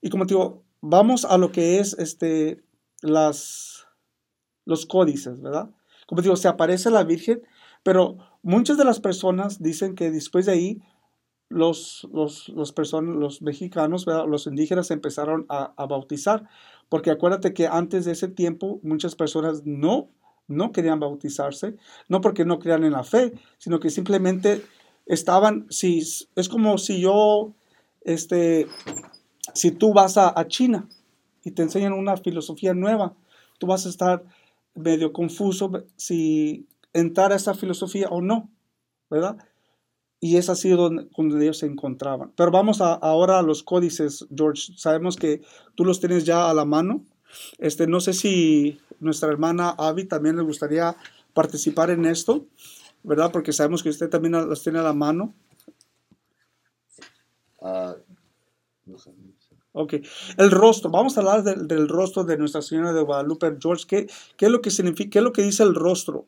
Y 0.00 0.10
como 0.10 0.26
te 0.26 0.34
digo, 0.34 0.62
vamos 0.80 1.24
a 1.24 1.38
lo 1.38 1.52
que 1.52 1.78
es 1.78 1.94
este, 1.98 2.62
las, 3.02 3.86
los 4.64 4.86
códices, 4.86 5.40
¿verdad? 5.42 5.70
Como 6.06 6.20
te 6.22 6.26
digo, 6.26 6.36
se 6.36 6.48
aparece 6.48 6.90
la 6.90 7.04
Virgen, 7.04 7.42
pero 7.82 8.18
muchas 8.42 8.76
de 8.76 8.84
las 8.84 9.00
personas 9.00 9.62
dicen 9.62 9.94
que 9.94 10.10
después 10.10 10.46
de 10.46 10.52
ahí 10.52 10.82
los, 11.48 12.08
los, 12.12 12.48
los, 12.48 12.72
personas, 12.72 13.14
los 13.16 13.42
mexicanos, 13.42 14.06
los 14.06 14.46
indígenas 14.46 14.90
empezaron 14.90 15.46
a, 15.48 15.72
a 15.76 15.86
bautizar, 15.86 16.48
porque 16.88 17.10
acuérdate 17.10 17.52
que 17.52 17.66
antes 17.66 18.04
de 18.04 18.12
ese 18.12 18.28
tiempo 18.28 18.80
muchas 18.82 19.14
personas 19.14 19.64
no, 19.64 20.08
no 20.48 20.72
querían 20.72 21.00
bautizarse, 21.00 21.76
no 22.08 22.20
porque 22.20 22.44
no 22.44 22.58
crean 22.58 22.84
en 22.84 22.92
la 22.92 23.04
fe, 23.04 23.32
sino 23.58 23.80
que 23.80 23.90
simplemente 23.90 24.62
estaban, 25.06 25.66
si, 25.70 25.98
es 26.34 26.48
como 26.48 26.78
si 26.78 27.00
yo, 27.00 27.52
este, 28.02 28.66
si 29.54 29.70
tú 29.70 29.92
vas 29.92 30.16
a, 30.16 30.38
a 30.38 30.48
China 30.48 30.88
y 31.44 31.50
te 31.50 31.62
enseñan 31.62 31.92
una 31.92 32.16
filosofía 32.16 32.74
nueva, 32.74 33.14
tú 33.58 33.66
vas 33.66 33.86
a 33.86 33.90
estar 33.90 34.24
medio 34.74 35.12
confuso 35.12 35.70
si 35.96 36.66
entrar 36.92 37.32
a 37.32 37.36
esa 37.36 37.54
filosofía 37.54 38.08
o 38.08 38.20
no, 38.20 38.50
¿verdad? 39.10 39.36
Y 40.20 40.36
es 40.36 40.48
así 40.48 40.70
donde, 40.70 41.08
donde 41.16 41.42
ellos 41.42 41.58
se 41.58 41.66
encontraban. 41.66 42.32
Pero 42.36 42.50
vamos 42.50 42.80
a, 42.80 42.94
ahora 42.94 43.38
a 43.38 43.42
los 43.42 43.62
códices, 43.62 44.26
George. 44.34 44.72
Sabemos 44.76 45.16
que 45.16 45.42
tú 45.74 45.84
los 45.84 46.00
tienes 46.00 46.24
ya 46.24 46.48
a 46.48 46.54
la 46.54 46.64
mano. 46.64 47.04
Este, 47.58 47.86
no 47.86 48.00
sé 48.00 48.12
si 48.12 48.80
nuestra 49.00 49.28
hermana 49.30 49.70
Abby 49.70 50.04
también 50.04 50.36
le 50.36 50.42
gustaría 50.42 50.96
participar 51.34 51.90
en 51.90 52.04
esto, 52.06 52.46
¿verdad? 53.02 53.32
Porque 53.32 53.52
sabemos 53.52 53.82
que 53.82 53.88
usted 53.88 54.08
también 54.10 54.32
las 54.32 54.62
tiene 54.62 54.78
a 54.78 54.82
la 54.82 54.92
mano. 54.92 55.34
No 58.84 58.98
sé. 58.98 59.10
Ok, 59.74 59.94
el 60.36 60.50
rostro, 60.50 60.90
vamos 60.90 61.16
a 61.16 61.20
hablar 61.20 61.42
del, 61.42 61.66
del 61.66 61.88
rostro 61.88 62.24
de 62.24 62.36
Nuestra 62.36 62.60
Señora 62.60 62.92
de 62.92 63.00
Guadalupe, 63.00 63.56
George. 63.58 63.86
¿Qué, 63.88 64.06
¿Qué, 64.36 64.46
es 64.46 64.52
lo 64.52 64.60
que 64.60 64.70
significa, 64.70 65.10
qué 65.10 65.18
es 65.20 65.24
lo 65.24 65.32
que 65.32 65.42
dice 65.42 65.62
el 65.62 65.74
rostro? 65.74 66.26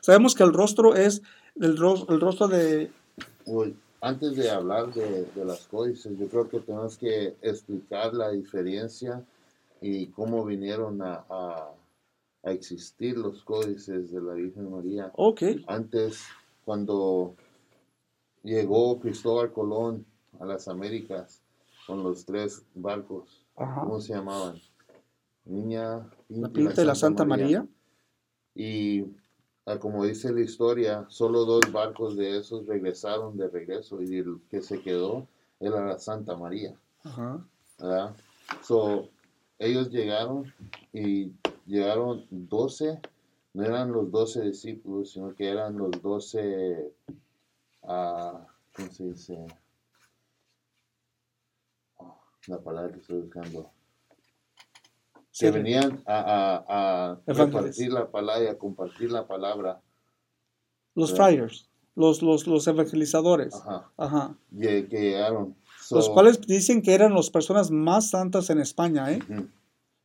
Sabemos 0.00 0.34
que 0.34 0.42
el 0.42 0.52
rostro 0.52 0.94
es 0.94 1.22
el, 1.56 1.76
ro 1.76 2.06
el 2.08 2.20
rostro 2.20 2.48
de... 2.48 2.90
Well, 3.46 3.74
antes 4.00 4.36
de 4.36 4.50
hablar 4.50 4.92
de, 4.94 5.26
de, 5.34 5.44
las 5.44 5.66
códices, 5.66 6.18
yo 6.18 6.26
creo 6.28 6.48
que 6.48 6.60
tenemos 6.60 6.96
que 6.96 7.36
explicar 7.42 8.14
la 8.14 8.30
diferencia 8.30 9.22
y 9.80 10.06
cómo 10.08 10.44
vinieron 10.44 11.02
a, 11.02 11.24
a, 11.28 11.70
a 12.42 12.50
existir 12.50 13.18
los 13.18 13.42
códices 13.42 14.10
de 14.10 14.20
la 14.20 14.34
Virgen 14.34 14.70
María. 14.70 15.10
Ok. 15.16 15.42
Antes, 15.66 16.24
cuando 16.64 17.34
llegó 18.42 18.98
Cristóbal 19.00 19.52
Colón 19.52 20.06
a 20.38 20.46
las 20.46 20.68
Américas 20.68 21.42
con 21.86 22.02
los 22.02 22.24
tres 22.24 22.64
barcos, 22.74 23.44
Ajá. 23.56 23.82
¿cómo 23.82 24.00
se 24.00 24.14
llamaban? 24.14 24.60
Niña 25.44 26.08
Pinta, 26.28 26.48
la 26.48 26.52
Pinta 26.52 26.82
y 26.82 26.84
la 26.86 26.94
Santa 26.94 27.24
María. 27.24 27.60
María. 27.60 27.66
Y 28.54 29.04
como 29.80 30.04
dice 30.04 30.32
la 30.32 30.40
historia, 30.40 31.04
solo 31.08 31.44
dos 31.44 31.70
barcos 31.72 32.16
de 32.16 32.38
esos 32.38 32.66
regresaron 32.66 33.36
de 33.36 33.48
regreso 33.48 34.02
y 34.02 34.18
el 34.18 34.40
que 34.50 34.62
se 34.62 34.80
quedó 34.80 35.26
era 35.60 35.84
la 35.86 35.98
Santa 35.98 36.36
María. 36.36 36.74
Ajá. 37.04 37.44
¿verdad? 37.78 38.16
So, 38.62 39.08
ellos 39.58 39.90
llegaron 39.90 40.52
y 40.92 41.32
llegaron 41.66 42.26
12, 42.30 43.00
no 43.54 43.64
eran 43.64 43.92
los 43.92 44.10
12 44.10 44.42
discípulos, 44.42 45.12
sino 45.12 45.34
que 45.34 45.48
eran 45.48 45.76
los 45.76 45.90
12, 46.02 46.92
uh, 47.82 48.38
¿cómo 48.74 48.90
se 48.90 49.04
dice? 49.04 49.46
Oh, 51.96 52.18
la 52.46 52.58
palabra 52.58 52.92
que 52.92 53.00
estoy 53.00 53.20
buscando. 53.20 53.70
Sí. 55.40 55.46
Que 55.46 55.52
venían 55.52 56.02
a, 56.06 56.18
a, 56.18 57.10
a 57.12 57.20
repartir 57.26 57.92
la 57.92 58.10
palabra 58.10 58.44
y 58.44 58.46
a 58.48 58.58
compartir 58.58 59.10
la 59.10 59.26
palabra. 59.26 59.80
Los 60.94 61.12
¿verdad? 61.12 61.28
friars, 61.30 61.68
los, 61.96 62.22
los, 62.22 62.46
los 62.46 62.66
evangelizadores. 62.66 63.54
Ajá. 63.54 63.90
Ajá. 63.96 64.34
lle- 64.54 64.88
Que 64.88 65.00
llegaron. 65.00 65.54
Los 65.90 66.06
So, 66.06 66.12
cuales 66.14 66.40
dicen 66.42 66.82
que 66.82 66.94
eran 66.94 67.14
las 67.14 67.30
personas 67.30 67.70
más 67.70 68.10
santas 68.10 68.50
en 68.50 68.60
España, 68.60 69.10
¿eh? 69.12 69.20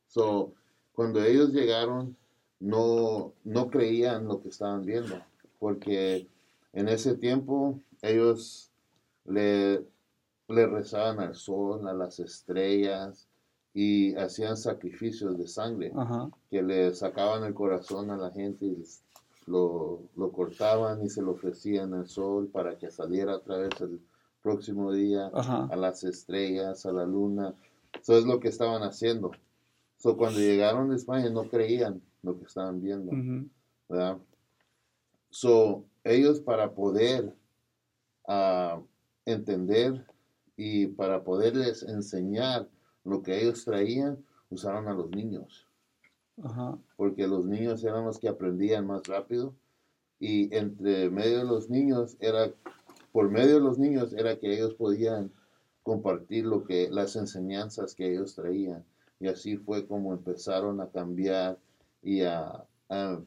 So, 0.08 0.54
cuando 0.94 1.22
ellos 1.24 1.50
llegaron, 1.52 2.16
no, 2.60 3.34
no 3.44 3.70
creían 3.70 4.26
lo 4.28 4.42
que 4.42 4.50
estaban 4.50 4.86
viendo, 4.86 5.20
porque 5.60 6.28
en 6.74 6.88
ese 6.88 7.16
tiempo 7.16 7.80
ellos 8.02 8.72
le, 9.26 9.84
le 10.48 10.66
rezaban 10.68 11.20
al 11.20 11.36
sol, 11.36 11.88
a 11.88 11.94
las 11.94 12.20
estrellas 12.20 13.28
y 13.76 14.16
hacían 14.16 14.56
sacrificios 14.56 15.38
de 15.38 15.50
sangre, 15.50 15.92
Ajá. 15.94 16.32
que 16.50 16.64
le 16.64 16.96
sacaban 16.96 17.44
el 17.44 17.54
corazón 17.54 18.10
a 18.10 18.16
la 18.16 18.32
gente 18.32 18.66
y 18.66 18.82
lo, 19.48 20.00
lo 20.16 20.32
cortaban 20.32 21.04
y 21.04 21.10
se 21.10 21.22
lo 21.22 21.32
ofrecían 21.32 21.94
al 21.94 22.08
sol 22.08 22.48
para 22.48 22.78
que 22.78 22.90
saliera 22.90 23.36
otra 23.36 23.58
vez 23.58 23.82
el 23.82 24.00
próximo 24.42 24.94
día 24.94 25.30
Ajá. 25.34 25.68
a 25.70 25.76
las 25.76 26.06
estrellas, 26.06 26.86
a 26.86 26.94
la 26.94 27.06
luna. 27.06 27.54
Eso 28.02 28.18
es 28.18 28.24
lo 28.24 28.40
que 28.40 28.48
estaban 28.48 28.82
haciendo. 28.82 29.32
So, 29.98 30.16
cuando 30.16 30.40
llegaron 30.40 30.90
de 30.90 30.96
España 30.96 31.30
no 31.30 31.44
creían 31.44 32.02
lo 32.24 32.40
que 32.40 32.46
estaban 32.46 32.82
viendo. 32.82 33.12
¿verdad? 33.90 34.18
So, 35.32 35.84
ellos 36.06 36.40
para 36.40 36.72
poder 36.72 37.36
ah, 38.26 38.80
entender 39.26 40.06
y 40.56 40.88
para 40.88 41.26
poderles 41.26 41.84
enseñar 41.84 42.70
lo 43.06 43.22
que 43.22 43.42
ellos 43.42 43.64
traían, 43.64 44.18
usaron 44.50 44.88
a 44.88 44.94
los 44.94 45.10
niños, 45.12 45.66
Ajá. 46.44 46.78
porque 46.98 47.28
los 47.28 47.46
niños 47.46 47.84
eran 47.84 48.06
los 48.06 48.20
que 48.20 48.28
aprendían 48.28 48.86
más 48.88 49.04
rápido 49.08 49.54
y 50.20 50.54
entre 50.56 51.10
medio 51.10 51.38
de 51.40 51.44
los 51.46 51.70
niños 51.70 52.18
era 52.20 52.52
por 53.12 53.30
medio 53.30 53.56
de 53.56 53.62
los 53.62 53.78
niños 53.80 54.12
era 54.14 54.38
que 54.38 54.54
ellos 54.54 54.74
podían 54.74 55.32
compartir 55.84 56.46
lo 56.46 56.64
que 56.66 56.90
las 56.90 57.16
enseñanzas 57.16 57.96
que 57.96 58.12
ellos 58.12 58.36
traían 58.36 58.84
y 59.20 59.28
así 59.28 59.56
fue 59.58 59.86
como 59.88 60.14
empezaron 60.14 60.82
a 60.82 60.88
cambiar 60.90 61.58
y 62.02 62.22
a, 62.24 62.66
a- 62.90 63.20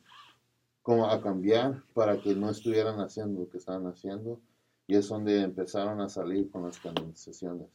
como 0.83 1.07
a 1.07 1.21
cambiar 1.23 1.83
para 1.95 2.21
que 2.21 2.35
no 2.35 2.51
estuvieran 2.51 2.99
haciendo 3.01 3.41
lo 3.41 3.49
que 3.51 3.59
estaban 3.59 3.87
haciendo 3.87 4.41
y 4.87 4.97
es 4.97 5.09
donde 5.09 5.43
empezaron 5.43 6.01
a 6.01 6.09
salir 6.09 6.51
con 6.51 6.63
las 6.65 6.79
canonizaciones. 6.79 7.69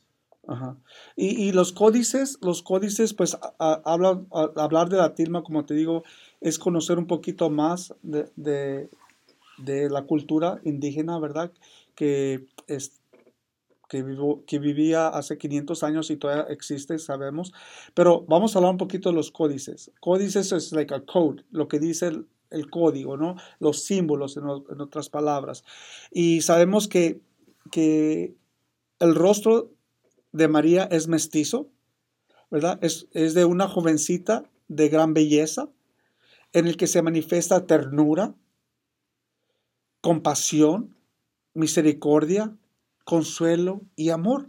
Ajá. 0.46 0.78
Y, 1.16 1.42
y 1.42 1.52
los 1.54 1.72
códices, 1.72 2.38
los 2.42 2.64
códices, 2.64 3.14
pues 3.14 3.36
a- 3.36 3.54
a- 3.60 3.82
a- 3.86 4.62
hablar 4.64 4.90
de 4.90 4.98
la 4.98 5.16
tilma, 5.16 5.42
como 5.44 5.66
te 5.66 5.74
digo, 5.74 6.04
es 6.42 6.60
conocer 6.60 6.98
un 6.98 7.08
poquito 7.08 7.50
más 7.50 7.94
de, 8.02 8.30
de- 8.36 8.90
de 9.58 9.90
la 9.90 10.04
cultura 10.04 10.60
indígena, 10.66 11.18
¿verdad? 11.20 11.52
Que, 11.96 12.46
es, 12.68 13.00
que, 13.90 14.04
vivo- 14.04 14.44
que 14.48 14.60
vivía 14.60 15.08
hace 15.08 15.38
500 15.38 15.84
años 15.84 16.10
y 16.12 16.18
todavía 16.18 16.46
existe, 16.50 17.00
sabemos. 17.00 17.54
Pero 17.94 18.26
vamos 18.28 18.56
a 18.56 18.60
hablar 18.60 18.72
un 18.72 18.78
poquito 18.78 19.10
de 19.10 19.16
los 19.16 19.32
códices. 19.32 19.92
Códices 20.02 20.52
es 20.52 20.72
like 20.74 20.94
a 20.94 21.02
code, 21.06 21.44
lo 21.52 21.68
que 21.70 21.80
dice 21.80 22.08
el, 22.08 22.28
el 22.50 22.70
código, 22.70 23.18
¿no? 23.18 23.36
Los 23.60 23.84
símbolos, 23.84 24.38
en, 24.38 24.46
o- 24.46 24.66
en 24.70 24.82
otras 24.82 25.10
palabras. 25.10 25.64
Y 26.12 26.42
sabemos 26.42 26.88
que, 26.88 27.22
que 27.72 28.36
el 29.00 29.16
rostro 29.16 29.72
de 30.34 30.48
María 30.50 30.84
es 30.92 31.08
mestizo, 31.08 31.70
¿verdad? 32.52 32.78
Es, 32.82 33.08
es 33.12 33.34
de 33.34 33.46
una 33.46 33.70
jovencita 33.70 34.44
de 34.68 34.90
gran 34.90 35.14
belleza, 35.14 35.70
en 36.52 36.68
el 36.68 36.78
que 36.78 36.88
se 36.88 37.02
manifiesta 37.02 37.66
ternura, 37.66 38.36
compasión, 40.02 40.96
misericordia, 41.54 42.56
consuelo 43.06 43.82
y 43.96 44.10
amor. 44.10 44.48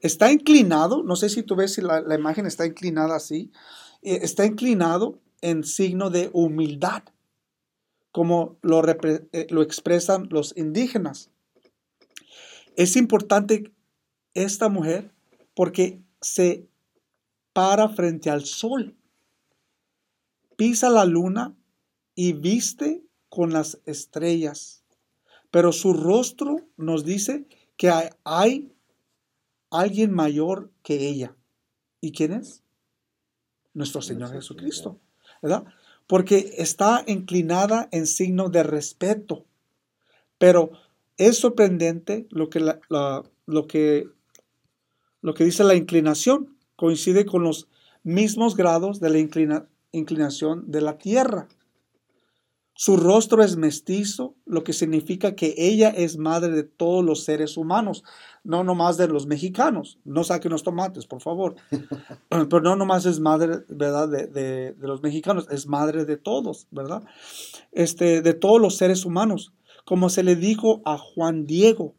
Está 0.00 0.32
inclinado, 0.32 1.02
no 1.02 1.16
sé 1.16 1.28
si 1.28 1.42
tú 1.42 1.56
ves 1.56 1.74
si 1.74 1.82
la, 1.82 2.02
imagen 2.14 2.46
está 2.46 2.66
inclinada 2.66 3.16
así, 3.16 3.52
eh, 4.02 4.20
está 4.22 4.46
inclinado 4.46 5.20
en 5.40 5.64
signo 5.64 6.10
de 6.10 6.30
humildad, 6.32 7.02
como 8.12 8.58
lo, 8.62 8.82
eh, 8.88 9.46
lo 9.50 9.62
expresan 9.62 10.28
los 10.30 10.56
indígenas. 10.56 11.30
Es 12.76 12.96
importante 12.96 13.72
esta 14.34 14.68
mujer 14.68 15.12
porque 15.54 16.00
se 16.20 16.68
para 17.52 17.88
frente 17.88 18.30
al 18.30 18.44
sol, 18.44 18.96
pisa 20.56 20.90
la 20.90 21.04
luna 21.04 21.54
y 22.14 22.32
viste 22.32 23.02
con 23.28 23.52
las 23.52 23.80
estrellas. 23.86 24.82
pero 25.50 25.72
su 25.72 25.94
rostro 25.94 26.68
nos 26.76 27.04
dice 27.04 27.46
que 27.76 27.90
hay, 27.90 28.08
hay 28.24 28.72
alguien 29.70 30.12
mayor 30.12 30.70
que 30.84 31.08
ella. 31.08 31.34
¿Y 32.00 32.12
quién 32.12 32.32
es? 32.32 32.62
Nuestro 33.74 34.00
Señor 34.02 34.30
Nuestro 34.30 34.40
Jesucristo, 34.40 35.00
¿verdad? 35.42 35.64
Porque 36.06 36.54
está 36.58 37.02
inclinada 37.06 37.88
en 37.90 38.06
signo 38.06 38.48
de 38.48 38.62
respeto. 38.62 39.44
Pero 40.38 40.70
es 41.16 41.38
sorprendente 41.38 42.26
lo 42.30 42.48
que, 42.50 42.60
la- 42.60 42.80
la- 42.88 43.22
lo 43.46 43.66
que, 43.66 44.08
lo 45.22 45.34
que 45.34 45.44
dice 45.44 45.64
la 45.64 45.74
inclinación. 45.74 46.56
Coincide 46.76 47.26
con 47.26 47.42
los 47.42 47.68
mismos 48.02 48.56
grados 48.56 49.00
de 49.00 49.10
la 49.10 49.18
inclina- 49.18 49.66
inclinación 49.92 50.70
de 50.70 50.80
la 50.80 50.96
tierra. 50.98 51.48
Su 52.74 52.96
rostro 52.96 53.42
es 53.42 53.56
mestizo, 53.58 54.34
lo 54.46 54.64
que 54.64 54.72
significa 54.72 55.34
que 55.34 55.52
ella 55.58 55.90
es 55.90 56.16
madre 56.16 56.48
de 56.52 56.62
todos 56.62 57.04
los 57.04 57.24
seres 57.24 57.58
humanos, 57.58 58.04
no 58.42 58.64
nomás 58.64 58.96
de 58.96 59.06
los 59.06 59.26
mexicanos. 59.26 59.98
No 60.06 60.24
saquen 60.24 60.52
los 60.52 60.62
tomates, 60.62 61.06
por 61.06 61.20
favor. 61.20 61.56
Pero 62.30 62.60
no 62.62 62.76
nomás 62.76 63.04
es 63.04 63.20
madre, 63.20 63.58
¿verdad? 63.68 64.08
De, 64.08 64.26
de- 64.28 64.72
de 64.72 64.86
los 64.88 65.02
mexicanos, 65.02 65.46
es 65.50 65.66
madre 65.66 66.06
de 66.06 66.16
todos, 66.16 66.68
¿verdad? 66.70 67.02
Este, 67.72 68.22
de 68.22 68.32
todos 68.32 68.58
los 68.58 68.76
seres 68.76 69.04
humanos, 69.04 69.52
como 69.84 70.08
se 70.08 70.22
le 70.22 70.34
dijo 70.36 70.80
a 70.86 70.96
Juan 70.96 71.44
Diego, 71.44 71.94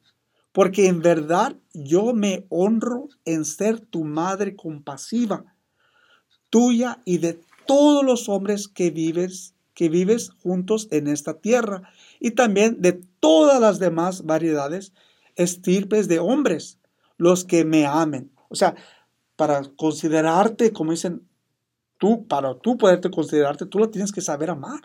porque 0.52 0.88
en 0.88 1.02
verdad 1.02 1.56
yo 1.74 2.14
me 2.14 2.46
honro 2.50 3.08
en 3.26 3.46
ser 3.46 3.80
tu 3.80 4.04
madre 4.04 4.56
compasiva, 4.56 5.46
tuya 6.50 7.02
y 7.06 7.20
de 7.20 7.40
todos 7.66 8.04
los 8.04 8.28
hombres 8.28 8.68
que 8.68 8.92
vives, 8.92 9.56
que 9.74 9.90
vives 9.90 10.32
juntos 10.44 10.88
en 10.92 11.08
esta 11.08 11.36
tierra, 11.36 11.84
y 12.20 12.32
también 12.32 12.82
de 12.82 13.02
todas 13.20 13.62
las 13.62 13.80
demás 13.80 14.26
variedades, 14.26 14.94
estirpes 15.36 16.08
de 16.08 16.20
hombres, 16.20 16.80
los 17.18 17.46
que 17.46 17.64
me 17.64 17.86
amen. 17.86 18.32
O 18.50 18.56
sea, 18.56 18.76
para 19.38 19.64
considerarte, 19.76 20.74
como 20.74 20.92
dicen, 20.92 21.26
tú, 21.98 22.28
para 22.28 22.60
tú 22.60 22.78
poderte 22.78 23.10
considerarte, 23.10 23.66
tú 23.66 23.80
la 23.80 23.90
tienes 23.90 24.12
que 24.12 24.22
saber 24.22 24.50
amar. 24.50 24.82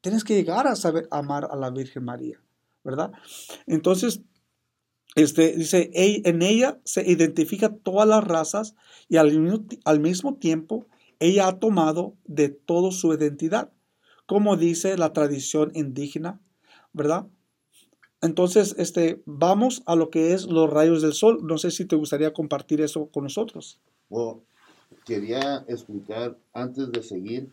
Tienes 0.00 0.24
que 0.24 0.34
llegar 0.34 0.66
a 0.66 0.74
saber 0.74 1.06
amar 1.12 1.48
a 1.50 1.54
la 1.54 1.70
Virgen 1.70 2.04
María, 2.04 2.40
¿verdad? 2.82 3.12
Entonces, 3.66 4.20
este, 5.14 5.56
dice, 5.56 5.90
"Ey- 5.94 6.22
en 6.24 6.42
ella 6.42 6.80
se 6.84 7.08
identifica 7.08 7.74
todas 7.74 8.08
las 8.08 8.24
razas 8.24 8.74
y 9.08 9.16
al 9.16 9.30
mismo, 10.00 10.34
tiempo 10.36 10.86
ella 11.18 11.48
ha 11.48 11.58
tomado 11.58 12.14
de 12.24 12.48
todo 12.48 12.92
su 12.92 13.12
identidad, 13.12 13.72
como 14.26 14.56
dice 14.56 14.96
la 14.96 15.12
tradición 15.12 15.70
indígena, 15.74 16.40
¿verdad? 16.92 17.26
Entonces, 18.22 18.74
este, 18.78 19.22
vamos 19.26 19.82
a 19.86 19.96
lo 19.96 20.10
que 20.10 20.32
es 20.32 20.46
los 20.46 20.70
rayos 20.70 21.02
del 21.02 21.12
sol. 21.12 21.40
No 21.42 21.58
sé 21.58 21.70
si 21.70 21.84
te 21.84 21.96
gustaría 21.96 22.32
compartir 22.32 22.80
eso 22.80 23.06
con 23.06 23.24
nosotros. 23.24 23.80
Well, 24.08 24.42
quería 25.04 25.64
explicar 25.68 26.38
antes 26.52 26.90
de 26.92 27.02
seguir 27.02 27.52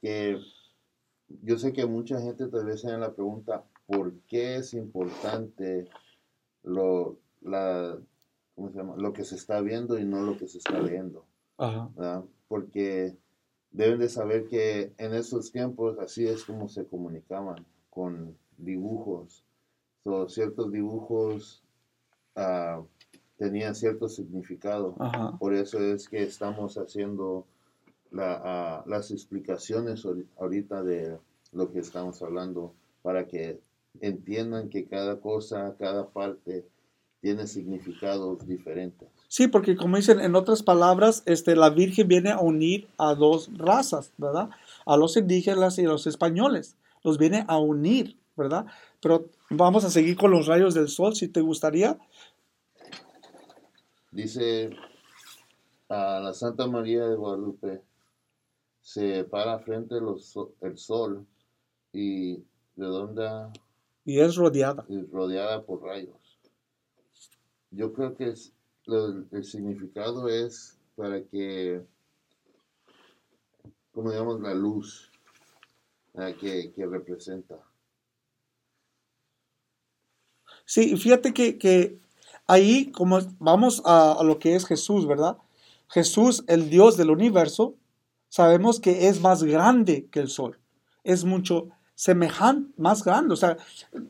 que 0.00 0.38
yo 1.42 1.58
sé 1.58 1.72
que 1.72 1.86
mucha 1.86 2.20
gente 2.20 2.46
tal 2.48 2.66
vez 2.66 2.82
se 2.82 2.88
la 2.98 3.14
pregunta, 3.14 3.64
¿por 3.86 4.12
qué 4.28 4.56
es 4.56 4.74
importante 4.74 5.88
lo, 6.62 7.16
la, 7.40 7.98
¿cómo 8.54 8.70
se 8.70 8.76
llama? 8.78 8.96
lo 8.96 9.12
que 9.12 9.24
se 9.24 9.34
está 9.36 9.60
viendo 9.60 9.98
y 9.98 10.04
no 10.04 10.22
lo 10.22 10.36
que 10.36 10.48
se 10.48 10.58
está 10.58 10.78
leyendo? 10.80 11.24
Ajá. 11.58 12.22
Porque 12.48 13.16
deben 13.70 13.98
de 14.00 14.08
saber 14.08 14.46
que 14.48 14.92
en 14.98 15.14
esos 15.14 15.50
tiempos 15.52 15.98
así 15.98 16.26
es 16.26 16.44
como 16.44 16.68
se 16.68 16.86
comunicaban 16.86 17.64
con 17.90 18.36
dibujos. 18.58 19.44
So, 20.04 20.28
ciertos 20.28 20.70
dibujos 20.72 21.62
ah, 22.36 22.82
tenían 23.36 23.74
cierto 23.74 24.08
significado. 24.08 24.96
Ajá. 24.98 25.36
Por 25.38 25.54
eso 25.54 25.78
es 25.80 26.08
que 26.08 26.22
estamos 26.22 26.76
haciendo 26.76 27.46
la, 28.10 28.40
ah, 28.44 28.84
las 28.86 29.10
explicaciones 29.10 30.04
ahori- 30.04 30.26
ahorita 30.38 30.82
de 30.82 31.18
lo 31.52 31.72
que 31.72 31.78
estamos 31.80 32.22
hablando 32.22 32.74
para 33.02 33.26
que 33.26 33.60
entiendan 34.00 34.68
que 34.68 34.86
cada 34.86 35.20
cosa, 35.20 35.76
cada 35.78 36.10
parte 36.10 36.66
tiene 37.20 37.46
significados 37.46 38.46
diferentes. 38.46 39.08
Sí, 39.28 39.46
porque 39.46 39.76
como 39.76 39.96
dicen 39.96 40.20
en 40.20 40.34
otras 40.34 40.62
palabras, 40.62 41.22
este, 41.26 41.54
la 41.54 41.70
Virgen 41.70 42.08
viene 42.08 42.30
a 42.30 42.40
unir 42.40 42.88
a 42.98 43.14
dos 43.14 43.48
razas, 43.56 44.12
¿verdad? 44.18 44.50
A 44.84 44.96
los 44.96 45.16
indígenas 45.16 45.78
y 45.78 45.84
a 45.84 45.88
los 45.88 46.06
españoles. 46.06 46.76
Los 47.04 47.18
viene 47.18 47.44
a 47.46 47.58
unir, 47.58 48.18
¿verdad? 48.36 48.66
Pero 49.00 49.30
vamos 49.50 49.84
a 49.84 49.90
seguir 49.90 50.16
con 50.16 50.32
los 50.32 50.46
rayos 50.46 50.74
del 50.74 50.88
sol, 50.88 51.14
si 51.14 51.28
te 51.28 51.40
gustaría. 51.40 51.98
Dice 54.10 54.70
a 55.88 56.20
la 56.20 56.34
Santa 56.34 56.66
María 56.66 57.06
de 57.06 57.16
Guadalupe 57.16 57.82
se 58.80 59.24
para 59.24 59.60
frente 59.60 60.00
los 60.00 60.36
el 60.60 60.76
sol 60.76 61.24
y 61.92 62.42
redonda 62.76 63.52
Y 64.04 64.18
es 64.20 64.36
rodeada. 64.36 64.84
y 64.88 65.00
rodeada 65.06 65.64
por 65.64 65.82
rayos. 65.82 66.38
Yo 67.70 67.92
creo 67.92 68.14
que 68.16 68.28
es- 68.30 68.52
lo- 68.86 69.24
el 69.30 69.44
significado 69.44 70.28
es 70.28 70.78
para 70.96 71.22
que, 71.22 71.82
como 73.92 74.10
digamos, 74.10 74.40
la 74.40 74.54
luz 74.54 75.10
que, 76.40 76.72
que 76.72 76.86
representa. 76.86 77.56
Sí, 80.64 80.92
y 80.92 80.96
fíjate 80.96 81.32
que, 81.32 81.58
que 81.58 81.98
ahí, 82.46 82.90
como 82.92 83.18
vamos 83.38 83.82
a, 83.84 84.12
a 84.12 84.22
lo 84.24 84.38
que 84.38 84.54
es 84.54 84.66
Jesús, 84.66 85.06
¿verdad? 85.06 85.38
Jesús, 85.88 86.44
el 86.46 86.70
Dios 86.70 86.96
del 86.96 87.10
universo, 87.10 87.76
sabemos 88.28 88.80
que 88.80 89.08
es 89.08 89.20
más 89.20 89.42
grande 89.42 90.08
que 90.10 90.20
el 90.20 90.28
sol. 90.28 90.58
Es 91.04 91.24
mucho 91.24 91.68
semejante, 92.02 92.72
más 92.78 93.04
grande. 93.04 93.32
O 93.32 93.36
sea, 93.36 93.56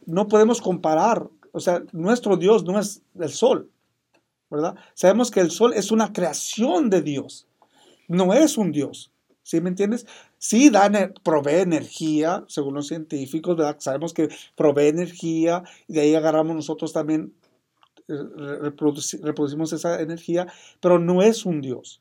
no 0.07 0.27
podemos 0.27 0.63
comparar. 0.63 1.29
O 1.53 1.61
sea, 1.61 1.83
nuestro 1.93 2.39
Dios 2.39 2.65
no 2.65 2.79
es 2.81 3.03
el 3.21 3.29
sol, 3.29 3.71
¿verdad? 4.49 4.77
Sabemos 4.95 5.31
que 5.31 5.41
el 5.41 5.51
sol 5.51 5.75
es 5.75 5.91
una 5.91 6.11
creación 6.11 6.89
de 6.89 7.03
Dios. 7.03 7.47
No 8.09 8.33
es 8.33 8.57
un 8.57 8.73
Dios. 8.73 9.13
¿Sí 9.43 9.61
me 9.61 9.69
entiendes? 9.69 10.07
Sí 10.39 10.71
da, 10.71 10.87
ener- 10.89 11.13
provee 11.23 11.61
energía, 11.61 12.45
según 12.49 12.75
los 12.75 12.87
científicos, 12.87 13.57
¿verdad? 13.57 13.77
Sabemos 13.81 14.15
que 14.15 14.29
provee 14.57 14.87
energía 14.87 15.63
y 15.87 15.93
de 15.93 16.01
ahí 16.01 16.15
agarramos 16.15 16.57
nosotros 16.57 16.95
también, 16.95 17.35
eh, 18.09 18.15
reproduci- 18.15 19.21
reproducimos 19.21 19.73
esa 19.75 20.01
energía, 20.01 20.47
pero 20.81 20.99
no 20.99 21.21
es 21.21 21.45
un 21.45 21.61
Dios, 21.61 22.01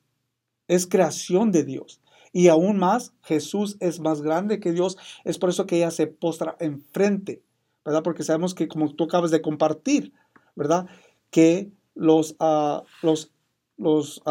es 0.70 0.88
creación 0.88 1.52
de 1.52 1.64
Dios. 1.64 2.01
Y 2.34 2.48
aún 2.48 2.78
más, 2.80 3.14
Jesús 3.24 3.78
es 3.80 4.00
más 4.00 4.22
grande 4.22 4.60
que 4.60 4.72
Dios, 4.72 4.98
es 5.26 5.38
por 5.38 5.50
eso 5.50 5.66
que 5.66 5.78
ella 5.78 5.92
se 5.92 6.08
postra 6.08 6.56
enfrente, 6.60 7.44
¿verdad? 7.84 8.04
Porque 8.04 8.24
sabemos 8.24 8.54
que 8.54 8.68
como 8.68 8.94
tú 8.94 9.04
acabas 9.06 9.32
de 9.32 9.42
compartir, 9.42 10.14
¿verdad? 10.56 10.88
Que 11.30 11.72
los, 11.94 12.36
ah, 12.40 12.84
los, 13.02 13.32
los 13.78 14.22